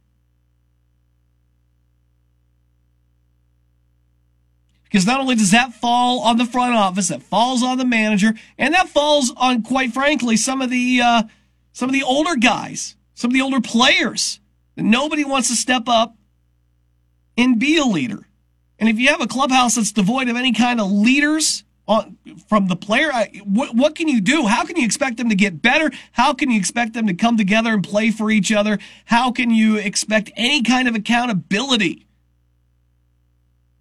Because 4.91 5.07
not 5.07 5.21
only 5.21 5.35
does 5.35 5.51
that 5.51 5.75
fall 5.75 6.21
on 6.21 6.39
the 6.39 6.47
front 6.47 6.75
office, 6.75 7.09
that 7.09 7.23
falls 7.23 7.63
on 7.63 7.79
the 7.79 7.85
manager, 7.85 8.35
and 8.57 8.73
that 8.75 8.89
falls 8.89 9.33
on, 9.37 9.63
quite 9.63 9.93
frankly, 9.93 10.37
some 10.37 10.63
of 10.63 10.71
the 10.71 11.01
uh, 11.03 11.23
some 11.73 11.89
of 11.89 11.93
the 11.93 12.03
older 12.03 12.37
guys, 12.37 12.97
some 13.15 13.31
of 13.31 13.35
the 13.35 13.43
older 13.43 13.61
players. 13.61 14.41
Nobody 14.77 15.25
wants 15.25 15.49
to 15.49 15.57
step 15.57 15.85
up 15.89 16.17
and 17.37 17.59
be 17.59 17.77
a 17.77 17.85
leader. 17.85 18.27
And 18.79 18.89
if 18.89 18.99
you 18.99 19.09
have 19.09 19.21
a 19.21 19.27
clubhouse 19.27 19.75
that's 19.75 19.93
devoid 19.93 20.29
of 20.29 20.37
any 20.37 20.53
kind 20.53 20.81
of 20.81 20.91
leaders 20.91 21.65
on, 21.87 22.17
from 22.49 22.69
the 22.69 22.77
player, 22.77 23.11
what, 23.45 23.75
what 23.75 23.95
can 23.95 24.09
you 24.09 24.21
do? 24.21 24.47
How 24.47 24.65
can 24.65 24.77
you 24.77 24.85
expect 24.85 25.17
them 25.17 25.29
to 25.31 25.35
get 25.35 25.63
better? 25.63 25.91
How 26.13 26.33
can 26.33 26.51
you 26.51 26.59
expect 26.59 26.95
them 26.95 27.07
to 27.07 27.15
come 27.15 27.37
together 27.37 27.73
and 27.73 27.83
play 27.83 28.11
for 28.11 28.31
each 28.31 28.53
other? 28.53 28.79
How 29.07 29.33
can 29.33 29.51
you 29.51 29.77
expect 29.77 30.31
any 30.37 30.63
kind 30.63 30.87
of 30.87 30.95
accountability? 30.95 32.08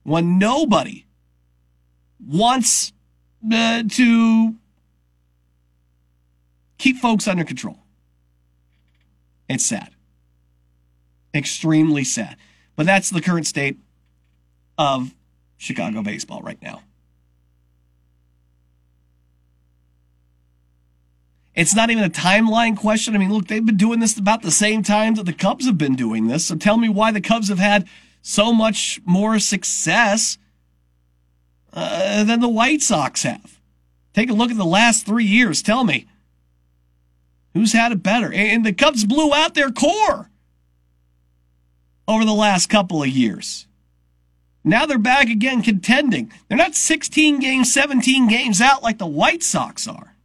When 0.08 0.39
nobody 0.39 1.06
wants 2.26 2.93
uh, 3.52 3.84
to 3.89 4.56
keep 6.78 6.96
folks 6.96 7.28
under 7.28 7.43
control. 7.43 7.78
It's 9.50 9.65
sad. 9.65 9.89
Extremely 11.36 12.06
sad. 12.06 12.38
But 12.78 12.86
that's 12.86 13.10
the 13.10 13.20
current 13.20 13.48
state 13.48 13.80
of 14.78 15.13
Chicago 15.58 16.02
baseball 16.02 16.41
right 16.41 16.62
now. 16.62 16.84
It's 21.54 21.76
not 21.76 21.89
even 21.89 22.06
a 22.06 22.10
timeline 22.10 22.78
question. 22.78 23.13
I 23.13 23.17
mean, 23.17 23.34
look, 23.34 23.48
they've 23.48 23.65
been 23.65 23.76
doing 23.76 24.00
this 24.00 24.17
about 24.17 24.41
the 24.41 24.52
same 24.52 24.84
time 24.84 25.15
that 25.15 25.26
the 25.26 25.34
Cubs 25.34 25.65
have 25.65 25.78
been 25.78 25.98
doing 25.98 26.28
this. 26.28 26.46
So 26.46 26.56
tell 26.56 26.78
me 26.78 26.88
why 26.88 27.12
the 27.12 27.20
Cubs 27.20 27.50
have 27.50 27.60
had 27.60 27.89
so 28.28 28.52
much 28.52 29.00
more 29.06 29.40
success 29.40 30.38
uh, 31.72 32.26
than 32.26 32.42
the 32.42 32.50
White 32.50 32.82
Sox 32.82 33.24
have. 33.24 33.62
Take 34.13 34.30
a 34.30 34.34
look 34.34 34.52
at 34.52 34.58
the 34.58 34.66
last 34.66 35.06
three 35.06 35.24
years. 35.24 35.62
Tell 35.62 35.86
me 35.86 36.08
who's 37.54 37.72
had 37.72 37.94
it 37.94 38.04
better. 38.04 38.32
And 38.34 38.66
the 38.66 38.74
Cubs 38.74 39.06
blew 39.06 39.34
out 39.34 39.54
their 39.54 39.72
core 39.72 40.30
over 42.06 42.26
the 42.26 42.34
last 42.34 42.68
couple 42.68 43.02
of 43.02 43.08
years. 43.08 43.66
Now 44.62 44.86
they're 44.86 44.98
back 44.98 45.30
again 45.30 45.62
contending. 45.62 46.30
They're 46.50 46.58
not 46.58 46.76
16 46.76 47.40
games, 47.40 47.72
17 47.72 48.28
games 48.28 48.60
out 48.60 48.84
like 48.84 48.98
the 48.98 49.08
White 49.08 49.42
Sox 49.42 49.88
are. 49.88 50.17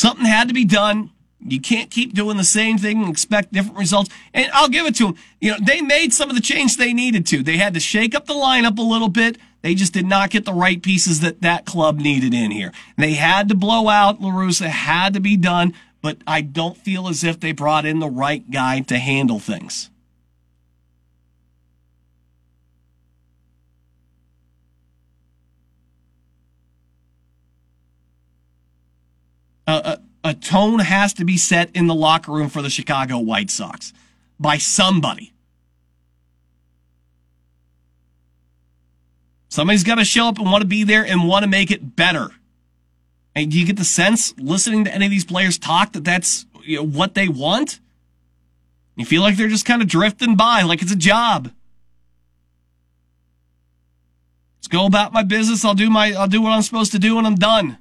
Something 0.00 0.24
had 0.24 0.48
to 0.48 0.54
be 0.54 0.64
done. 0.64 1.10
You 1.40 1.60
can't 1.60 1.90
keep 1.90 2.14
doing 2.14 2.38
the 2.38 2.44
same 2.44 2.78
thing 2.78 3.02
and 3.02 3.10
expect 3.10 3.52
different 3.52 3.76
results. 3.76 4.08
And 4.32 4.50
I'll 4.54 4.70
give 4.70 4.86
it 4.86 4.94
to 4.94 5.08
them. 5.08 5.16
You 5.42 5.50
know, 5.50 5.58
they 5.60 5.82
made 5.82 6.14
some 6.14 6.30
of 6.30 6.36
the 6.36 6.40
change 6.40 6.78
they 6.78 6.94
needed 6.94 7.26
to. 7.26 7.42
They 7.42 7.58
had 7.58 7.74
to 7.74 7.80
shake 7.80 8.14
up 8.14 8.24
the 8.24 8.32
lineup 8.32 8.78
a 8.78 8.82
little 8.82 9.10
bit. 9.10 9.36
They 9.60 9.74
just 9.74 9.92
did 9.92 10.06
not 10.06 10.30
get 10.30 10.46
the 10.46 10.54
right 10.54 10.82
pieces 10.82 11.20
that 11.20 11.42
that 11.42 11.66
club 11.66 11.98
needed 11.98 12.32
in 12.32 12.50
here. 12.50 12.72
They 12.96 13.12
had 13.12 13.50
to 13.50 13.54
blow 13.54 13.90
out 13.90 14.22
La 14.22 14.30
Russa. 14.30 14.68
It 14.68 14.70
had 14.70 15.12
to 15.12 15.20
be 15.20 15.36
done, 15.36 15.74
but 16.00 16.16
I 16.26 16.40
don't 16.40 16.78
feel 16.78 17.06
as 17.06 17.22
if 17.22 17.38
they 17.38 17.52
brought 17.52 17.84
in 17.84 17.98
the 17.98 18.08
right 18.08 18.50
guy 18.50 18.80
to 18.80 18.96
handle 18.96 19.38
things. 19.38 19.89
A, 29.70 30.00
a, 30.30 30.34
tone 30.34 30.78
has 30.78 31.12
to 31.14 31.24
be 31.24 31.36
set 31.36 31.70
in 31.74 31.86
the 31.86 31.94
locker 31.94 32.32
room 32.32 32.48
for 32.48 32.62
the 32.62 32.70
Chicago 32.70 33.18
White 33.18 33.50
Sox 33.50 33.92
by 34.38 34.58
somebody. 34.58 35.32
Somebody's 39.48 39.84
got 39.84 39.96
to 39.96 40.04
show 40.04 40.28
up 40.28 40.38
and 40.38 40.50
want 40.50 40.62
to 40.62 40.68
be 40.68 40.84
there 40.84 41.04
and 41.04 41.26
want 41.26 41.42
to 41.42 41.48
make 41.48 41.70
it 41.70 41.96
better. 41.96 42.30
And 43.34 43.50
do 43.50 43.58
you 43.58 43.66
get 43.66 43.76
the 43.76 43.84
sense, 43.84 44.36
listening 44.38 44.84
to 44.84 44.94
any 44.94 45.06
of 45.06 45.10
these 45.10 45.24
players 45.24 45.58
talk, 45.58 45.92
that 45.92 46.04
that's 46.04 46.46
you 46.62 46.76
know, 46.76 46.86
what 46.86 47.14
they 47.14 47.28
want? 47.28 47.80
You 48.96 49.04
feel 49.04 49.22
like 49.22 49.36
they're 49.36 49.48
just 49.48 49.66
kind 49.66 49.82
of 49.82 49.88
drifting 49.88 50.36
by, 50.36 50.62
like 50.62 50.82
it's 50.82 50.92
a 50.92 50.96
job. 50.96 51.50
Let's 54.58 54.68
go 54.68 54.86
about 54.86 55.12
my 55.12 55.22
business. 55.22 55.64
I'll 55.64 55.74
do 55.74 55.88
my, 55.90 56.12
I'll 56.12 56.28
do 56.28 56.42
what 56.42 56.52
I'm 56.52 56.62
supposed 56.62 56.92
to 56.92 56.98
do, 56.98 57.18
and 57.18 57.26
I'm 57.26 57.36
done. 57.36 57.78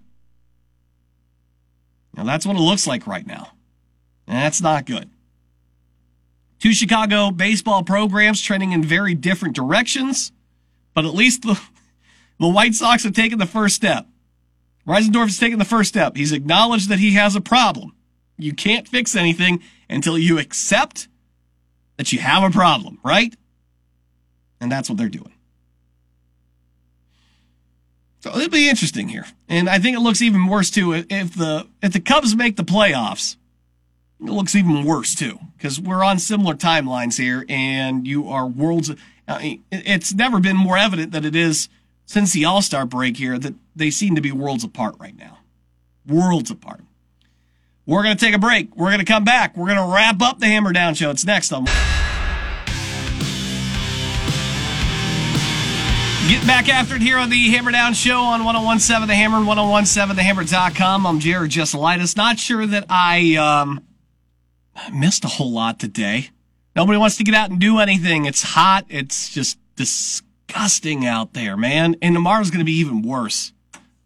Now 2.15 2.24
that's 2.24 2.45
what 2.45 2.56
it 2.56 2.62
looks 2.62 2.88
like 2.88 3.08
right 3.08 3.26
now. 3.26 3.52
And 4.28 4.38
that's 4.38 4.62
not 4.62 4.86
good. 4.86 5.10
Two 6.60 6.74
Chicago 6.74 7.32
baseball 7.32 7.84
programs 7.84 8.41
trending 8.41 8.74
in 8.74 8.84
very 8.84 9.15
different 9.15 9.56
directions, 9.56 10.32
but 10.93 11.06
at 11.06 11.13
least 11.13 11.43
the, 11.43 11.60
the 12.39 12.50
White 12.50 12.76
Sox 12.76 13.04
have 13.04 13.13
taken 13.13 13.39
the 13.39 13.45
first 13.45 13.76
step. 13.76 14.08
Reinsdorf 14.88 15.26
has 15.26 15.38
taken 15.38 15.60
the 15.60 15.65
first 15.65 15.89
step. 15.89 16.15
He's 16.15 16.32
acknowledged 16.32 16.89
that 16.89 17.00
he 17.00 17.13
has 17.13 17.36
a 17.36 17.41
problem. 17.41 17.95
You 18.38 18.54
can't 18.54 18.88
fix 18.88 19.15
anything 19.15 19.62
until 19.89 20.17
you 20.17 20.39
accept 20.39 21.08
that 21.98 22.12
you 22.12 22.19
have 22.19 22.43
a 22.43 22.50
problem, 22.50 22.98
right? 23.04 23.36
And 24.62 24.72
that's 24.72 24.89
what 24.89 24.98
they're 24.98 25.10
doing. 25.10 25.34
So 28.21 28.36
it'll 28.36 28.49
be 28.49 28.67
interesting 28.69 29.08
here, 29.08 29.25
and 29.47 29.69
I 29.69 29.79
think 29.79 29.95
it 29.95 30.01
looks 30.01 30.21
even 30.21 30.47
worse 30.47 30.69
too 30.69 30.93
if 30.93 31.36
the 31.36 31.67
if 31.82 31.93
the 31.93 32.01
Cubs 32.01 32.36
make 32.36 32.58
the 32.58 32.63
playoffs. 32.63 33.38
It 34.19 34.29
looks 34.29 34.55
even 34.55 34.84
worse 34.84 35.15
too 35.15 35.39
because 35.55 35.79
we're 35.79 36.03
on 36.03 36.19
similar 36.19 36.55
timelines 36.55 37.17
here, 37.17 37.45
and 37.47 38.05
you 38.05 38.27
are 38.27 38.45
worlds. 38.45 38.91
It's 39.27 40.13
never 40.13 40.41
been 40.41 40.58
more 40.58 40.77
evident 40.77 41.13
that 41.13 41.23
it 41.23 41.36
is 41.36 41.69
since 42.05 42.34
the 42.34 42.43
All 42.43 42.62
Star 42.62 42.86
break 42.86 43.15
here 43.15 43.39
that 43.39 43.53
they 43.73 43.89
seem 43.89 44.15
to 44.15 44.21
be 44.21 44.34
worlds 44.34 44.65
apart 44.65 44.95
right 44.99 45.15
now, 45.15 45.39
worlds 46.05 46.51
apart. 46.51 46.82
We're 47.86 48.03
going 48.03 48.17
to 48.17 48.23
take 48.23 48.36
a 48.36 48.39
break. 48.39 48.75
We're 48.75 48.88
going 48.88 48.99
to 48.99 49.05
come 49.05 49.23
back. 49.23 49.55
We're 49.55 49.73
going 49.73 49.89
to 49.89 49.95
wrap 49.95 50.21
up 50.21 50.39
the 50.39 50.47
Hammer 50.47 50.73
Down 50.73 50.93
show. 50.93 51.10
It's 51.10 51.25
next 51.25 51.53
on. 51.53 51.65
Get 56.30 56.46
back 56.46 56.70
after 56.70 56.96
it 56.96 57.02
here 57.02 57.18
on 57.18 57.32
the 57.32 57.50
Hammer 57.50 57.72
Down 57.72 57.96
Show 57.96 58.20
on 58.22 58.44
1017 58.44 59.08
The 59.08 59.15
Hammer, 59.15 59.38
1017TheHammer.com. 59.38 61.08
I'm 61.08 61.20
Jared 61.20 61.50
Jesselaitis. 61.50 62.15
Not 62.15 62.38
sure 62.38 62.68
that 62.68 62.86
I 62.88 63.36
um, 63.38 63.84
missed 64.94 65.26
a 65.26 65.28
whole 65.28 65.52
lot 65.52 65.80
today. 65.80 66.30
Nobody 66.76 67.00
wants 67.00 67.18
to 67.18 67.24
get 67.24 67.34
out 67.34 67.50
and 67.50 67.60
do 67.60 67.80
anything. 67.80 68.26
It's 68.26 68.44
hot. 68.44 68.86
It's 68.89 69.34
just 69.34 69.58
disgusting 69.76 71.04
out 71.04 71.34
there, 71.34 71.58
man. 71.58 71.96
And 72.00 72.13
tomorrow's 72.13 72.52
going 72.52 72.60
to 72.60 72.63
be 72.63 72.78
even 72.78 73.02
worse. 73.02 73.52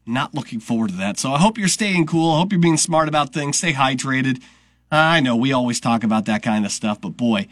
Not 0.06 0.34
looking 0.34 0.62
forward 0.62 0.92
to 0.92 0.96
that. 0.96 1.20
So 1.20 1.34
I 1.34 1.40
hope 1.40 1.58
you're 1.58 1.68
staying 1.68 2.06
cool. 2.06 2.36
I 2.36 2.38
hope 2.38 2.54
you're 2.54 2.62
being 2.62 2.78
smart 2.78 3.10
about 3.10 3.34
things. 3.34 3.58
Stay 3.58 3.74
hydrated. 3.74 4.42
I 4.90 5.20
know 5.20 5.36
we 5.36 5.52
always 5.52 5.82
talk 5.82 6.06
about 6.06 6.24
that 6.28 6.42
kind 6.42 6.66
of 6.66 6.72
stuff, 6.72 7.02
but 7.02 7.18
boy, 7.18 7.48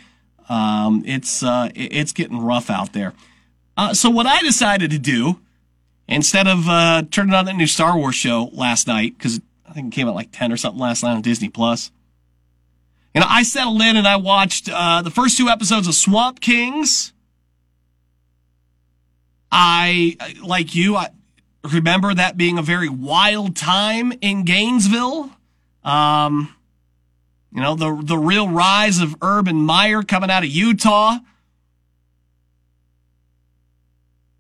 um, 0.48 1.04
it's 1.06 1.44
uh, 1.44 1.72
it's 1.76 2.14
getting 2.14 2.40
rough 2.40 2.70
out 2.70 2.94
there. 2.94 3.12
Uh, 3.78 3.94
so 3.94 4.10
what 4.10 4.26
I 4.26 4.42
decided 4.42 4.92
to 4.92 5.00
do, 5.00 5.40
instead 6.08 6.48
of 6.48 6.68
uh, 6.68 7.04
turning 7.10 7.34
on 7.34 7.46
that 7.46 7.56
new 7.56 7.68
Star 7.68 7.98
Wars 7.98 8.16
show 8.16 8.50
last 8.54 8.88
night, 8.88 9.18
because 9.18 9.40
I 9.66 9.74
think 9.74 9.94
it 9.94 9.96
came 9.96 10.08
out 10.08 10.16
like 10.16 10.30
10 10.32 10.52
or 10.52 10.58
something 10.58 10.82
last 10.82 11.04
night 11.04 11.14
on 11.14 11.22
Disney 11.22 11.50
Plus, 11.50 11.92
you 13.14 13.22
know, 13.22 13.28
I 13.30 13.44
settled 13.44 13.82
in 13.82 13.98
and 13.98 14.08
I 14.08 14.16
watched 14.16 14.70
uh, 14.72 15.02
the 15.02 15.12
first 15.12 15.38
two 15.38 15.50
episodes 15.50 15.88
of 15.88 15.94
Swamp 15.94 16.40
Kings. 16.40 17.14
I, 19.52 20.16
like 20.42 20.76
you, 20.76 20.96
I 20.96 21.10
remember 21.64 22.14
that 22.14 22.38
being 22.38 22.58
a 22.58 22.62
very 22.62 22.88
wild 22.88 23.56
time 23.56 24.14
in 24.22 24.46
Gainesville. 24.46 25.30
Um, 25.84 26.56
you 27.52 27.62
know, 27.62 27.76
the, 27.76 28.00
the 28.02 28.18
real 28.18 28.48
rise 28.48 29.00
of 29.00 29.16
Urban 29.22 29.58
Meyer 29.58 30.04
coming 30.04 30.32
out 30.32 30.44
of 30.44 30.50
Utah. 30.50 31.18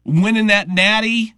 Winning 0.03 0.47
that 0.47 0.69
natty, 0.69 1.33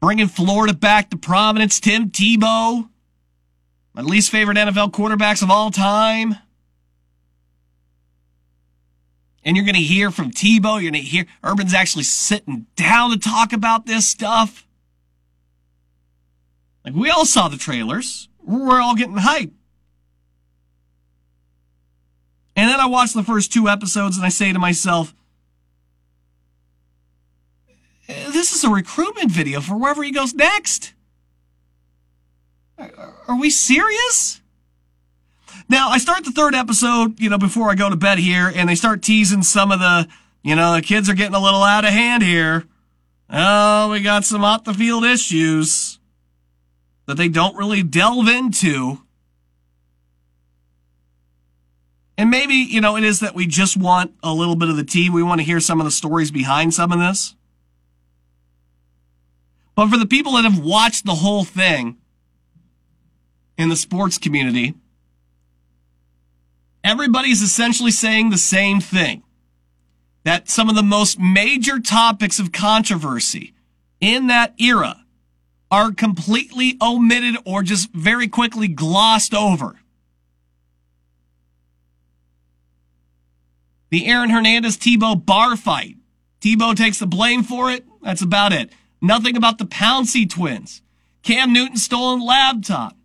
bringing 0.00 0.28
Florida 0.28 0.74
back 0.74 1.10
to 1.10 1.16
prominence. 1.16 1.80
Tim 1.80 2.10
Tebow, 2.10 2.88
my 3.94 4.02
least 4.02 4.30
favorite 4.30 4.56
NFL 4.56 4.92
quarterbacks 4.92 5.42
of 5.42 5.50
all 5.50 5.70
time. 5.70 6.36
And 9.44 9.56
you're 9.56 9.64
going 9.64 9.76
to 9.76 9.80
hear 9.80 10.10
from 10.10 10.32
Tebow. 10.32 10.82
You're 10.82 10.90
going 10.90 10.94
to 10.94 10.98
hear 11.00 11.26
Urban's 11.44 11.72
actually 11.72 12.02
sitting 12.02 12.66
down 12.74 13.10
to 13.10 13.18
talk 13.18 13.52
about 13.52 13.86
this 13.86 14.08
stuff. 14.08 14.66
Like 16.84 16.94
we 16.94 17.10
all 17.10 17.24
saw 17.24 17.48
the 17.48 17.56
trailers. 17.56 18.28
We're 18.42 18.80
all 18.80 18.96
getting 18.96 19.16
hyped. 19.16 19.52
And 22.56 22.70
then 22.70 22.80
I 22.80 22.86
watch 22.86 23.12
the 23.12 23.22
first 23.22 23.52
two 23.52 23.68
episodes 23.68 24.16
and 24.16 24.24
I 24.24 24.30
say 24.30 24.52
to 24.52 24.58
myself, 24.58 25.14
this 28.46 28.58
is 28.58 28.64
a 28.64 28.70
recruitment 28.70 29.28
video 29.28 29.60
for 29.60 29.76
wherever 29.76 30.04
he 30.04 30.12
goes 30.12 30.32
next. 30.32 30.92
Are 32.78 33.36
we 33.40 33.50
serious? 33.50 34.40
Now, 35.68 35.88
I 35.88 35.98
start 35.98 36.24
the 36.24 36.30
third 36.30 36.54
episode, 36.54 37.18
you 37.18 37.28
know, 37.28 37.38
before 37.38 37.70
I 37.70 37.74
go 37.74 37.90
to 37.90 37.96
bed 37.96 38.18
here, 38.18 38.52
and 38.54 38.68
they 38.68 38.76
start 38.76 39.02
teasing 39.02 39.42
some 39.42 39.72
of 39.72 39.80
the, 39.80 40.06
you 40.44 40.54
know, 40.54 40.74
the 40.74 40.82
kids 40.82 41.10
are 41.10 41.14
getting 41.14 41.34
a 41.34 41.40
little 41.40 41.64
out 41.64 41.84
of 41.84 41.90
hand 41.90 42.22
here. 42.22 42.66
Oh, 43.28 43.90
we 43.90 44.00
got 44.00 44.24
some 44.24 44.44
off 44.44 44.62
the 44.62 44.74
field 44.74 45.04
issues 45.04 45.98
that 47.06 47.16
they 47.16 47.28
don't 47.28 47.56
really 47.56 47.82
delve 47.82 48.28
into. 48.28 48.98
And 52.16 52.30
maybe, 52.30 52.54
you 52.54 52.80
know, 52.80 52.96
it 52.96 53.02
is 53.02 53.18
that 53.20 53.34
we 53.34 53.48
just 53.48 53.76
want 53.76 54.14
a 54.22 54.32
little 54.32 54.54
bit 54.54 54.68
of 54.68 54.76
the 54.76 54.84
tea. 54.84 55.10
We 55.10 55.24
want 55.24 55.40
to 55.40 55.44
hear 55.44 55.58
some 55.58 55.80
of 55.80 55.84
the 55.84 55.90
stories 55.90 56.30
behind 56.30 56.74
some 56.74 56.92
of 56.92 57.00
this. 57.00 57.35
But 59.76 59.90
for 59.90 59.98
the 59.98 60.06
people 60.06 60.32
that 60.32 60.44
have 60.44 60.58
watched 60.58 61.04
the 61.04 61.14
whole 61.14 61.44
thing 61.44 61.98
in 63.56 63.68
the 63.68 63.76
sports 63.76 64.18
community, 64.18 64.74
everybody's 66.82 67.42
essentially 67.42 67.90
saying 67.92 68.30
the 68.30 68.38
same 68.38 68.80
thing. 68.80 69.22
That 70.24 70.48
some 70.48 70.68
of 70.68 70.74
the 70.74 70.82
most 70.82 71.20
major 71.20 71.78
topics 71.78 72.40
of 72.40 72.50
controversy 72.50 73.54
in 74.00 74.26
that 74.26 74.60
era 74.60 75.04
are 75.70 75.92
completely 75.92 76.76
omitted 76.82 77.36
or 77.44 77.62
just 77.62 77.92
very 77.92 78.26
quickly 78.26 78.66
glossed 78.66 79.34
over. 79.34 79.76
The 83.90 84.06
Aaron 84.06 84.30
Hernandez 84.30 84.76
Tebow 84.76 85.24
bar 85.24 85.56
fight. 85.56 85.96
Tebow 86.40 86.74
takes 86.74 86.98
the 86.98 87.06
blame 87.06 87.44
for 87.44 87.70
it. 87.70 87.84
That's 88.02 88.22
about 88.22 88.52
it. 88.52 88.70
Nothing 89.06 89.36
about 89.36 89.58
the 89.58 89.66
Pouncey 89.66 90.28
twins. 90.28 90.82
Cam 91.22 91.52
Newton 91.52 91.76
stolen 91.76 92.20
laptop. 92.20 92.96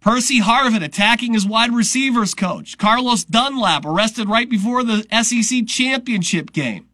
Percy 0.00 0.40
Harvin 0.40 0.84
attacking 0.84 1.34
his 1.34 1.46
wide 1.46 1.72
receivers 1.72 2.34
coach. 2.34 2.78
Carlos 2.78 3.24
Dunlap 3.24 3.84
arrested 3.84 4.28
right 4.28 4.50
before 4.50 4.82
the 4.82 5.06
SEC 5.22 5.66
championship 5.66 6.52
game. 6.52 6.88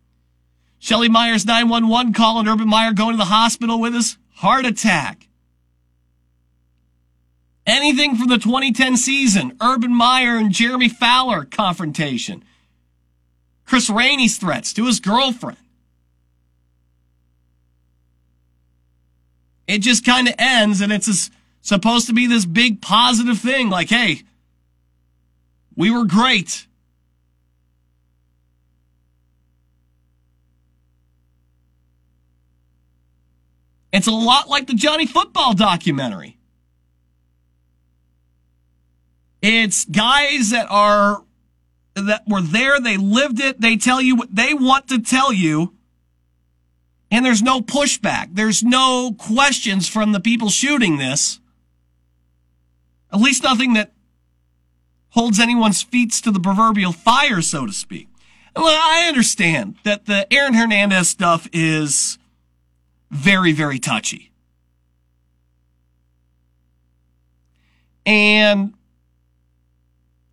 Shelly 0.78 1.08
Myers 1.08 1.46
911 1.46 2.12
calling 2.12 2.46
Urban 2.46 2.68
Meyer 2.68 2.92
going 2.92 3.12
to 3.12 3.16
the 3.16 3.24
hospital 3.26 3.80
with 3.80 3.94
his 3.94 4.18
heart 4.34 4.66
attack. 4.66 5.28
Anything 7.66 8.16
from 8.16 8.28
the 8.28 8.38
2010 8.38 8.96
season, 8.96 9.56
Urban 9.62 9.94
Meyer 9.94 10.36
and 10.36 10.50
Jeremy 10.50 10.88
Fowler 10.88 11.44
confrontation. 11.44 12.44
Chris 13.64 13.88
Rainey's 13.88 14.36
threats 14.36 14.72
to 14.74 14.86
his 14.86 15.00
girlfriend. 15.00 15.58
It 19.72 19.80
just 19.80 20.04
kind 20.04 20.28
of 20.28 20.34
ends 20.36 20.82
and 20.82 20.92
it's 20.92 21.08
a, 21.08 21.30
supposed 21.62 22.06
to 22.08 22.12
be 22.12 22.26
this 22.26 22.44
big 22.44 22.82
positive 22.82 23.38
thing 23.38 23.70
like, 23.70 23.88
hey, 23.88 24.20
we 25.74 25.90
were 25.90 26.04
great. 26.04 26.66
It's 33.94 34.06
a 34.06 34.10
lot 34.10 34.50
like 34.50 34.66
the 34.66 34.74
Johnny 34.74 35.06
Football 35.06 35.54
documentary. 35.54 36.36
It's 39.40 39.86
guys 39.86 40.50
that 40.50 40.66
are 40.68 41.24
that 41.94 42.24
were 42.28 42.42
there, 42.42 42.78
they 42.78 42.98
lived 42.98 43.40
it, 43.40 43.58
they 43.62 43.78
tell 43.78 44.02
you 44.02 44.16
what 44.16 44.34
they 44.34 44.52
want 44.52 44.88
to 44.88 45.00
tell 45.00 45.32
you, 45.32 45.72
and 47.12 47.26
there's 47.26 47.42
no 47.42 47.60
pushback. 47.60 48.30
There's 48.32 48.62
no 48.62 49.14
questions 49.16 49.86
from 49.86 50.12
the 50.12 50.18
people 50.18 50.48
shooting 50.48 50.96
this. 50.96 51.38
At 53.12 53.20
least 53.20 53.42
nothing 53.42 53.74
that 53.74 53.92
holds 55.10 55.38
anyone's 55.38 55.82
feet 55.82 56.10
to 56.12 56.30
the 56.30 56.40
proverbial 56.40 56.92
fire, 56.92 57.42
so 57.42 57.66
to 57.66 57.72
speak. 57.72 58.08
Well, 58.56 58.64
I 58.66 59.06
understand 59.08 59.76
that 59.84 60.06
the 60.06 60.26
Aaron 60.32 60.54
Hernandez 60.54 61.10
stuff 61.10 61.46
is 61.52 62.16
very, 63.10 63.52
very 63.52 63.78
touchy. 63.78 64.32
And 68.06 68.72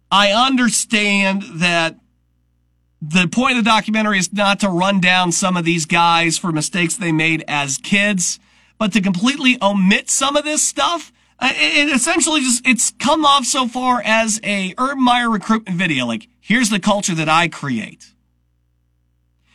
I 0.09 0.31
understand 0.31 1.43
that 1.55 1.99
the 3.01 3.27
point 3.27 3.57
of 3.57 3.63
the 3.63 3.69
documentary 3.69 4.19
is 4.19 4.33
not 4.33 4.59
to 4.59 4.69
run 4.69 4.99
down 4.99 5.31
some 5.31 5.55
of 5.55 5.65
these 5.65 5.85
guys 5.85 6.37
for 6.37 6.51
mistakes 6.51 6.97
they 6.97 7.11
made 7.11 7.43
as 7.47 7.77
kids, 7.77 8.39
but 8.77 8.91
to 8.93 9.01
completely 9.01 9.57
omit 9.61 10.09
some 10.09 10.35
of 10.35 10.43
this 10.43 10.61
stuff. 10.61 11.11
Uh, 11.39 11.51
it 11.55 11.95
essentially 11.95 12.41
just, 12.41 12.67
it's 12.67 12.91
come 12.99 13.25
off 13.25 13.45
so 13.45 13.67
far 13.67 14.01
as 14.03 14.41
a 14.43 14.73
Urban 14.77 15.03
Meyer 15.03 15.29
recruitment 15.29 15.77
video. 15.77 16.05
Like, 16.05 16.27
here's 16.41 16.69
the 16.69 16.79
culture 16.79 17.15
that 17.15 17.29
I 17.29 17.47
create. 17.47 18.13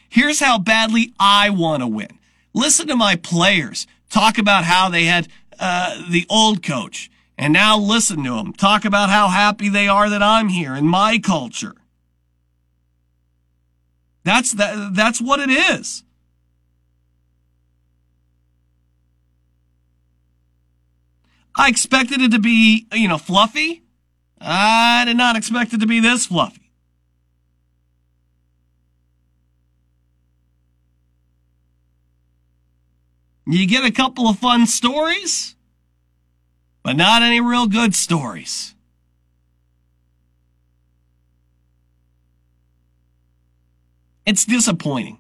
Here's 0.09 0.41
how 0.41 0.59
badly 0.59 1.13
I 1.21 1.51
want 1.51 1.83
to 1.83 1.87
win. 1.87 2.19
Listen 2.55 2.87
to 2.87 2.97
my 2.97 3.17
players 3.17 3.87
talk 4.09 4.39
about 4.39 4.65
how 4.65 4.89
they 4.89 5.05
had, 5.05 5.29
uh, 5.59 6.03
the 6.09 6.25
old 6.31 6.63
coach 6.63 7.11
and 7.37 7.53
now 7.53 7.77
listen 7.77 8.23
to 8.25 8.37
them 8.37 8.53
talk 8.53 8.85
about 8.85 9.11
how 9.11 9.29
happy 9.29 9.69
they 9.69 9.89
are 9.89 10.09
that 10.09 10.23
I'm 10.23 10.49
here 10.49 10.75
in 10.75 10.87
my 10.87 11.19
culture. 11.19 11.75
That's 14.25 14.53
that, 14.53 14.95
that's 14.95 15.21
what 15.21 15.41
it 15.41 15.51
is. 15.51 16.03
I 21.57 21.69
expected 21.69 22.21
it 22.21 22.33
to 22.33 22.39
be, 22.39 22.87
you 22.93 23.07
know, 23.07 23.19
fluffy. 23.19 23.83
I 24.41 25.05
did 25.05 25.17
not 25.17 25.37
expect 25.37 25.73
it 25.73 25.81
to 25.81 25.87
be 25.87 26.01
this 26.01 26.27
fluffy. 26.27 26.71
You 33.47 33.67
get 33.67 33.85
a 33.85 33.93
couple 33.93 34.29
of 34.29 34.39
fun 34.39 34.67
stories 34.67 35.55
but 36.85 36.97
not 36.97 37.23
any 37.23 37.41
real 37.41 37.67
good 37.67 37.95
stories. 37.95 38.74
It's 44.27 44.45
disappointing. 44.45 45.19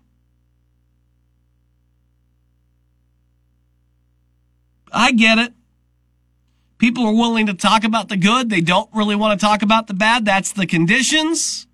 I 4.92 5.12
get 5.12 5.38
it. 5.38 5.52
People 6.78 7.06
are 7.06 7.14
willing 7.14 7.46
to 7.46 7.54
talk 7.54 7.84
about 7.84 8.08
the 8.08 8.16
good. 8.16 8.50
They 8.50 8.60
don't 8.60 8.88
really 8.92 9.16
want 9.16 9.38
to 9.38 9.44
talk 9.44 9.62
about 9.62 9.86
the 9.86 9.94
bad. 9.94 10.24
That's 10.24 10.52
the 10.52 10.66
conditions. 10.66 11.66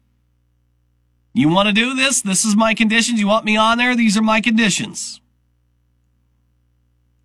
You 1.32 1.48
want 1.48 1.68
to 1.68 1.72
do 1.72 1.94
this? 1.94 2.22
This 2.22 2.44
is 2.44 2.56
my 2.56 2.74
conditions. 2.74 3.20
You 3.20 3.26
want 3.26 3.44
me 3.44 3.56
on 3.56 3.78
there? 3.78 3.94
These 3.94 4.16
are 4.16 4.22
my 4.22 4.40
conditions. 4.40 5.20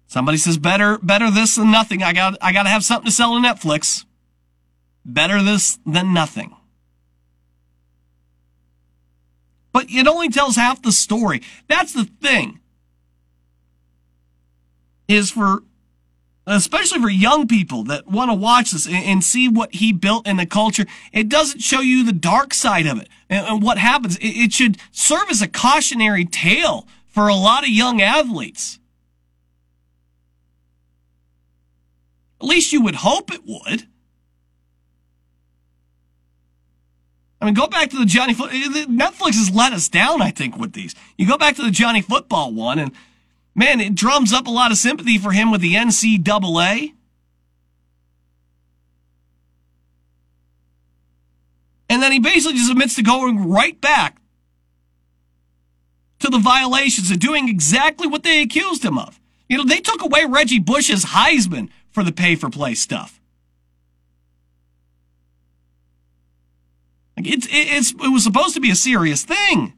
Somebody 0.08 0.38
says 0.38 0.58
better, 0.58 0.97
better 0.99 1.30
this 1.32 1.56
than 1.56 1.72
nothing. 1.72 2.03
I 2.03 2.14
got, 2.14 2.38
I 2.41 2.53
got 2.53 2.64
to 2.64 2.70
have 2.70 2.84
something 2.84 3.08
to 3.08 3.12
sell 3.12 3.34
to 3.34 3.45
Netflix. 3.45 4.06
Better 5.03 5.41
this 5.41 5.78
than 5.86 6.14
nothing. 6.14 6.55
It 9.89 10.07
only 10.07 10.29
tells 10.29 10.55
half 10.55 10.81
the 10.81 10.91
story. 10.91 11.41
That's 11.67 11.93
the 11.93 12.05
thing. 12.21 12.59
Is 15.07 15.31
for, 15.31 15.63
especially 16.47 16.99
for 16.99 17.09
young 17.09 17.47
people 17.47 17.83
that 17.86 18.07
want 18.07 18.31
to 18.31 18.36
watch 18.36 18.71
this 18.71 18.88
and, 18.88 19.23
see 19.23 19.47
what 19.47 19.75
he 19.75 19.93
built 19.93 20.27
in 20.27 20.38
the 20.38 20.45
culture. 20.45 20.86
It 21.13 21.29
doesn't 21.29 21.59
show 21.59 21.81
you 21.81 22.03
the 22.03 22.11
dark 22.11 22.53
side 22.53 22.88
of 22.88 22.99
it 22.99 23.09
and, 23.29 23.61
what 23.61 23.77
happens. 23.77 24.17
It 24.19 24.51
should 24.53 24.77
serve 24.91 25.29
as 25.29 25.41
a 25.41 25.47
cautionary 25.47 26.25
tale 26.25 26.88
for 27.07 27.27
a 27.27 27.36
lot 27.36 27.63
of 27.63 27.69
young 27.69 28.01
athletes. 28.01 28.79
At 32.41 32.47
least 32.47 32.73
you 32.73 32.81
would 32.81 32.95
hope 32.95 33.31
it 33.33 33.41
would. 33.45 33.88
I 37.46 37.50
mean, 37.50 37.54
go 37.54 37.68
back 37.68 37.91
to 37.91 38.00
the 38.00 38.06
Johnny. 38.06 38.34
Netflix 38.34 39.36
has 39.36 39.52
let 39.54 39.72
us 39.72 39.88
down, 39.88 40.20
I 40.20 40.32
think, 40.32 40.58
with 40.58 40.74
these. 40.74 40.96
You 41.16 41.28
go 41.28 41.38
back 41.38 41.56
to 41.58 41.62
the 41.62 41.70
Johnny 41.70 42.02
Football 42.02 42.52
one, 42.52 42.80
and 42.80 42.91
man, 43.54 43.80
it 43.80 43.93
drums 43.93 44.34
up 44.34 44.48
a 44.48 44.50
lot 44.50 44.72
of 44.72 44.80
sympathy 44.80 45.20
for 45.20 45.32
him 45.32 45.52
with 45.52 45.62
the 45.62 45.76
NCAA. 45.76 46.93
And 51.88 52.02
then 52.02 52.12
he 52.12 52.18
basically 52.18 52.58
just 52.58 52.72
admits 52.72 52.96
to 52.96 53.04
going 53.04 53.48
right 53.48 53.80
back 53.80 54.18
to 56.18 56.30
the 56.30 56.39
violations 56.39 57.12
and 57.12 57.20
doing 57.20 57.48
exactly 57.48 58.08
what 58.08 58.24
they 58.24 58.41
accused 58.41 58.84
him 58.84 58.98
of. 58.98 59.20
You 59.48 59.58
know, 59.58 59.66
they 59.66 59.82
took 59.82 60.02
away 60.02 60.26
Reggie 60.28 60.58
Bush's 60.58 61.06
Heisman 61.06 61.70
for 61.91 62.04
the 62.04 62.12
pay 62.12 62.36
for 62.36 62.50
play 62.50 62.74
stuff. 62.74 63.22
It's, 67.26 67.47
it's, 67.49 67.91
it 67.91 68.11
was 68.11 68.23
supposed 68.23 68.53
to 68.55 68.61
be 68.61 68.71
a 68.71 68.76
serious 68.76 69.23
thing. 69.23 69.73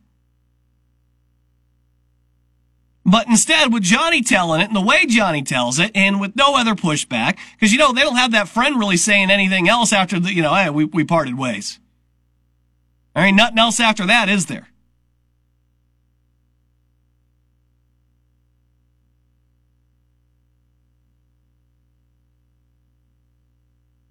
But 3.05 3.27
instead, 3.27 3.71
with 3.71 3.83
Johnny 3.83 4.21
telling 4.21 4.59
it 4.59 4.65
and 4.65 4.75
the 4.75 4.81
way 4.81 5.05
Johnny 5.05 5.41
tells 5.41 5.79
it, 5.79 5.91
and 5.95 6.19
with 6.19 6.35
no 6.35 6.57
other 6.57 6.75
pushback, 6.75 7.37
because 7.53 7.71
you 7.71 7.77
know 7.79 7.93
they 7.93 8.01
don't 8.01 8.17
have 8.17 8.33
that 8.33 8.49
friend 8.49 8.77
really 8.77 8.97
saying 8.97 9.31
anything 9.31 9.69
else 9.69 9.93
after 9.93 10.19
the, 10.19 10.33
you 10.33 10.41
know, 10.41 10.53
hey, 10.53 10.69
we 10.69 10.83
we 10.83 11.05
parted 11.05 11.37
ways. 11.37 11.79
There 13.15 13.23
ain't 13.23 13.37
nothing 13.37 13.59
else 13.59 13.79
after 13.79 14.05
that, 14.07 14.27
is 14.27 14.47
there? 14.47 14.67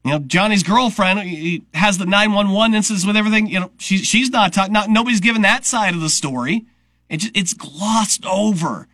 You 0.07 0.13
know, 0.13 0.19
Johnny's 0.21 0.63
girlfriend 0.63 1.19
he 1.23 1.65
has 1.75 1.99
the 1.99 2.07
911 2.07 2.77
incidents 2.77 3.05
with 3.05 3.17
everything. 3.17 3.49
You 3.49 3.59
know, 3.59 3.71
she, 3.79 3.99
she's 3.99 4.31
not 4.31 4.53
talking, 4.53 4.73
not, 4.73 4.89
nobody's 4.89 5.19
given 5.19 5.43
that 5.43 5.65
side 5.65 5.95
of 5.95 6.01
the 6.01 6.09
story. 6.09 6.65
It's, 7.09 7.29
it's 7.35 7.55
glossed 7.55 8.25
over. 8.25 8.87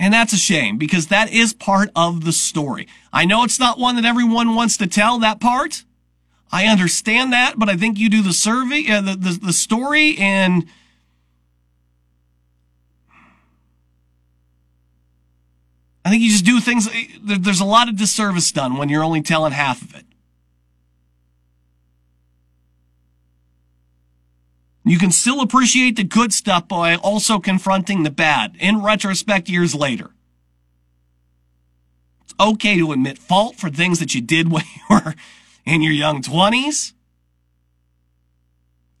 And 0.00 0.12
that's 0.12 0.32
a 0.32 0.36
shame 0.36 0.78
because 0.78 1.06
that 1.06 1.32
is 1.32 1.52
part 1.52 1.90
of 1.94 2.24
the 2.24 2.32
story. 2.32 2.88
I 3.12 3.24
know 3.24 3.44
it's 3.44 3.60
not 3.60 3.78
one 3.78 3.94
that 3.96 4.04
everyone 4.04 4.56
wants 4.56 4.76
to 4.78 4.88
tell 4.88 5.20
that 5.20 5.40
part. 5.40 5.84
I 6.50 6.66
understand 6.66 7.32
that, 7.32 7.54
but 7.56 7.68
I 7.68 7.76
think 7.76 7.98
you 7.98 8.08
do 8.08 8.20
the 8.20 8.32
survey, 8.32 8.84
uh, 8.90 9.00
the, 9.00 9.14
the, 9.14 9.38
the 9.46 9.52
story 9.52 10.18
and 10.18 10.66
I 16.06 16.08
think 16.08 16.22
you 16.22 16.30
just 16.30 16.44
do 16.44 16.60
things. 16.60 16.88
There's 17.20 17.58
a 17.58 17.64
lot 17.64 17.88
of 17.88 17.96
disservice 17.96 18.52
done 18.52 18.76
when 18.76 18.88
you're 18.88 19.02
only 19.02 19.22
telling 19.22 19.50
half 19.50 19.82
of 19.82 19.92
it. 19.96 20.04
You 24.84 25.00
can 25.00 25.10
still 25.10 25.40
appreciate 25.40 25.96
the 25.96 26.04
good 26.04 26.32
stuff 26.32 26.68
by 26.68 26.94
also 26.94 27.40
confronting 27.40 28.04
the 28.04 28.12
bad 28.12 28.54
in 28.60 28.84
retrospect 28.84 29.48
years 29.48 29.74
later. 29.74 30.10
It's 32.22 32.34
okay 32.38 32.78
to 32.78 32.92
admit 32.92 33.18
fault 33.18 33.56
for 33.56 33.68
things 33.68 33.98
that 33.98 34.14
you 34.14 34.20
did 34.20 34.48
when 34.52 34.62
you 34.76 34.82
were 34.88 35.16
in 35.64 35.82
your 35.82 35.92
young 35.92 36.22
20s. 36.22 36.92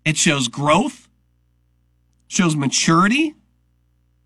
It 0.04 0.16
shows 0.16 0.48
growth, 0.48 1.08
shows 2.26 2.56
maturity, 2.56 3.36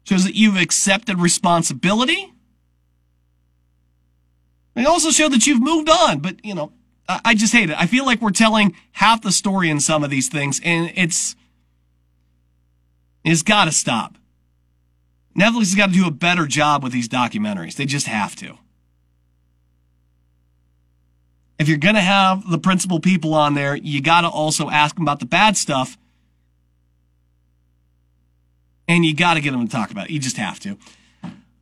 shows 0.03 0.25
that 0.25 0.35
you've 0.35 0.57
accepted 0.57 1.19
responsibility. 1.19 2.33
It 4.77 4.87
also 4.87 5.11
shows 5.11 5.31
that 5.31 5.47
you've 5.47 5.61
moved 5.61 5.91
on, 5.91 6.21
but 6.21 6.45
you 6.45 6.55
know, 6.55 6.73
I 7.09 7.35
just 7.35 7.53
hate 7.53 7.71
it. 7.71 7.77
I 7.79 7.87
feel 7.87 8.07
like 8.07 8.21
we're 8.21 8.31
telling 8.31 8.77
half 8.93 9.23
the 9.23 9.33
story 9.33 9.69
in 9.69 9.81
some 9.81 10.05
of 10.05 10.11
these 10.11 10.29
things, 10.29 10.61
and 10.65 10.93
it's 10.95 11.35
it's 13.25 13.43
got 13.43 13.65
to 13.67 13.73
stop. 13.73 14.17
Netflix 15.37 15.59
has 15.59 15.75
got 15.75 15.87
to 15.89 15.93
do 15.93 16.07
a 16.07 16.11
better 16.11 16.47
job 16.47 16.83
with 16.83 16.93
these 16.93 17.09
documentaries. 17.09 17.77
They 17.77 17.87
just 17.87 18.07
have 18.07 18.37
to. 18.37 18.59
If 21.59 21.69
you're 21.69 21.79
going 21.79 21.95
to 21.95 22.01
have 22.01 22.49
the 22.49 22.59
principal 22.59 23.01
people 23.01 23.35
on 23.35 23.55
there, 23.55 23.77
you 23.77 24.01
got 24.01 24.23
to 24.23 24.29
also 24.29 24.71
ask 24.71 24.95
them 24.95 25.03
about 25.03 25.21
the 25.21 25.27
bad 25.27 25.57
stuff. 25.57 25.99
And 28.89 29.05
you 29.05 29.15
got 29.15 29.35
to 29.35 29.41
get 29.41 29.53
them 29.53 29.67
to 29.67 29.71
talk 29.71 29.91
about 29.91 30.07
it. 30.07 30.13
You 30.13 30.19
just 30.19 30.39
have 30.39 30.59
to. 30.61 30.79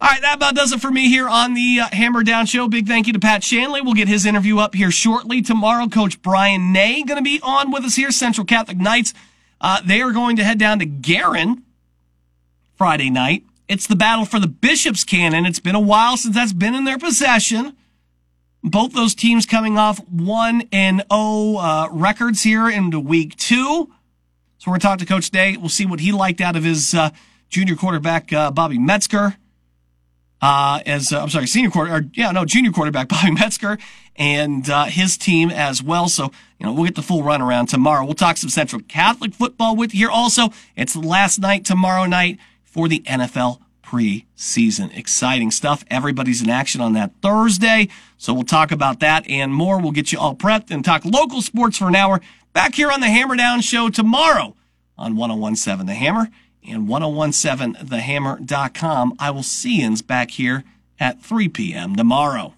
All 0.01 0.09
right, 0.09 0.23
that 0.23 0.37
about 0.37 0.55
does 0.55 0.71
it 0.71 0.81
for 0.81 0.93
me 0.93 1.09
here 1.09 1.29
on 1.29 1.55
the 1.55 1.81
uh, 1.81 1.89
Hammer 1.91 2.23
Down 2.23 2.47
Show. 2.47 2.69
Big 2.69 2.87
thank 2.87 3.09
you 3.09 3.13
to 3.15 3.19
Pat 3.19 3.43
Shanley. 3.43 3.81
We'll 3.81 3.95
get 3.95 4.07
his 4.07 4.27
interview 4.27 4.59
up 4.59 4.77
here 4.77 4.93
shortly. 4.93 5.43
Tomorrow, 5.43 5.89
Coach 5.89 6.23
Brian 6.23 6.73
Nay 6.73 7.03
going 7.03 7.19
to 7.19 7.23
be 7.23 7.41
on 7.43 7.73
with 7.73 7.83
us 7.83 7.97
here, 7.97 8.13
Central 8.13 8.45
Catholic 8.45 8.77
Knights. 8.77 9.13
Uh, 9.61 9.81
they 9.85 10.01
are 10.01 10.13
going 10.13 10.37
to 10.37 10.45
head 10.45 10.57
down 10.57 10.79
to 10.79 10.87
Guerin 10.87 11.65
Friday 12.77 13.11
night. 13.11 13.43
It's 13.67 13.89
the 13.89 13.97
battle 13.97 14.25
for 14.25 14.39
the 14.39 14.47
Bishop's 14.47 15.03
Cannon. 15.03 15.45
It's 15.45 15.59
been 15.59 15.75
a 15.75 15.81
while 15.81 16.17
since 16.17 16.37
that's 16.37 16.53
been 16.53 16.77
in 16.77 16.85
their 16.85 16.99
possession. 16.99 17.77
Both 18.63 18.93
those 18.93 19.17
teams 19.17 19.47
coming 19.47 19.79
off 19.79 19.99
1 20.09 20.69
and 20.71 21.03
0 21.13 21.57
uh, 21.57 21.89
records 21.91 22.45
here 22.45 22.69
into 22.71 23.01
week 23.01 23.35
two. 23.37 23.91
So 24.59 24.71
we're 24.71 24.79
going 24.79 24.81
to 24.81 24.87
talk 24.87 24.99
to 25.01 25.07
Coach 25.07 25.33
Day. 25.33 25.57
We'll 25.57 25.69
see 25.69 25.87
what 25.87 25.99
he 25.99 26.13
liked 26.13 26.41
out 26.41 26.55
of 26.55 26.63
his 26.63 26.95
uh, 26.95 27.11
junior 27.49 27.75
quarterback, 27.75 28.33
uh, 28.33 28.53
Bobby 28.53 28.79
Metzger. 28.79 29.37
Uh, 30.41 30.81
as 30.87 31.13
uh, 31.13 31.21
I'm 31.21 31.29
sorry, 31.31 31.47
senior 31.47 31.71
quarter, 31.71 32.07
yeah, 32.15 32.31
no, 32.31 32.45
junior 32.45 32.71
quarterback 32.71 33.09
Bobby 33.09 33.33
Metzger 33.33 33.79
and 34.17 34.69
uh, 34.69 34.85
his 34.85 35.17
team 35.17 35.51
as 35.51 35.83
well. 35.83 36.09
So 36.09 36.31
you 36.59 36.67
know 36.67 36.73
we'll 36.73 36.85
get 36.85 36.95
the 36.95 37.03
full 37.03 37.23
run 37.23 37.43
around 37.43 37.67
tomorrow. 37.67 38.05
We'll 38.05 38.15
talk 38.15 38.37
some 38.37 38.51
Central 38.51 38.83
Catholic 38.83 39.35
football 39.35 39.77
with 39.77 39.95
you 39.95 39.99
here. 39.99 40.11
Also, 40.11 40.51
it's 40.77 40.93
the 40.93 41.01
last 41.01 41.41
night 41.41 41.65
tomorrow 41.65 42.07
night 42.07 42.39
for 42.63 42.89
the 42.89 43.01
NFL 43.01 43.61
preseason. 43.83 44.97
Exciting 44.97 45.51
stuff. 45.51 45.85
Everybody's 45.91 46.43
in 46.43 46.51
action 46.51 46.81
on 46.81 46.93
that 46.93 47.13
Thursday. 47.23 47.89
So 48.19 48.35
we'll 48.35 48.43
talk 48.43 48.71
about 48.71 49.01
that 49.01 49.29
and 49.29 49.53
more. 49.53 49.81
We'll 49.81 49.93
get 49.93 50.13
you 50.13 50.19
all 50.19 50.35
prepped 50.35 50.71
and 50.71 50.85
talk 50.85 51.05
local 51.05 51.41
sports 51.41 51.79
for 51.79 51.89
an 51.89 51.97
hour. 51.97 52.21
Back 52.53 52.75
here 52.75 52.91
on 52.91 53.01
the 53.01 53.07
Hammer 53.07 53.37
Down 53.37 53.61
Show 53.61 53.89
tomorrow 53.89 54.55
on 54.99 55.17
1017 55.17 55.87
The 55.87 55.95
Hammer 55.95 56.29
and 56.71 56.89
1017thehammer.com. 56.89 59.15
I 59.19 59.31
will 59.31 59.43
see 59.43 59.81
yous 59.81 60.03
back 60.03 60.33
here 60.33 60.65
at 61.01 61.23
3 61.23 61.49
p.m. 61.49 61.97
tomorrow. 61.97 62.53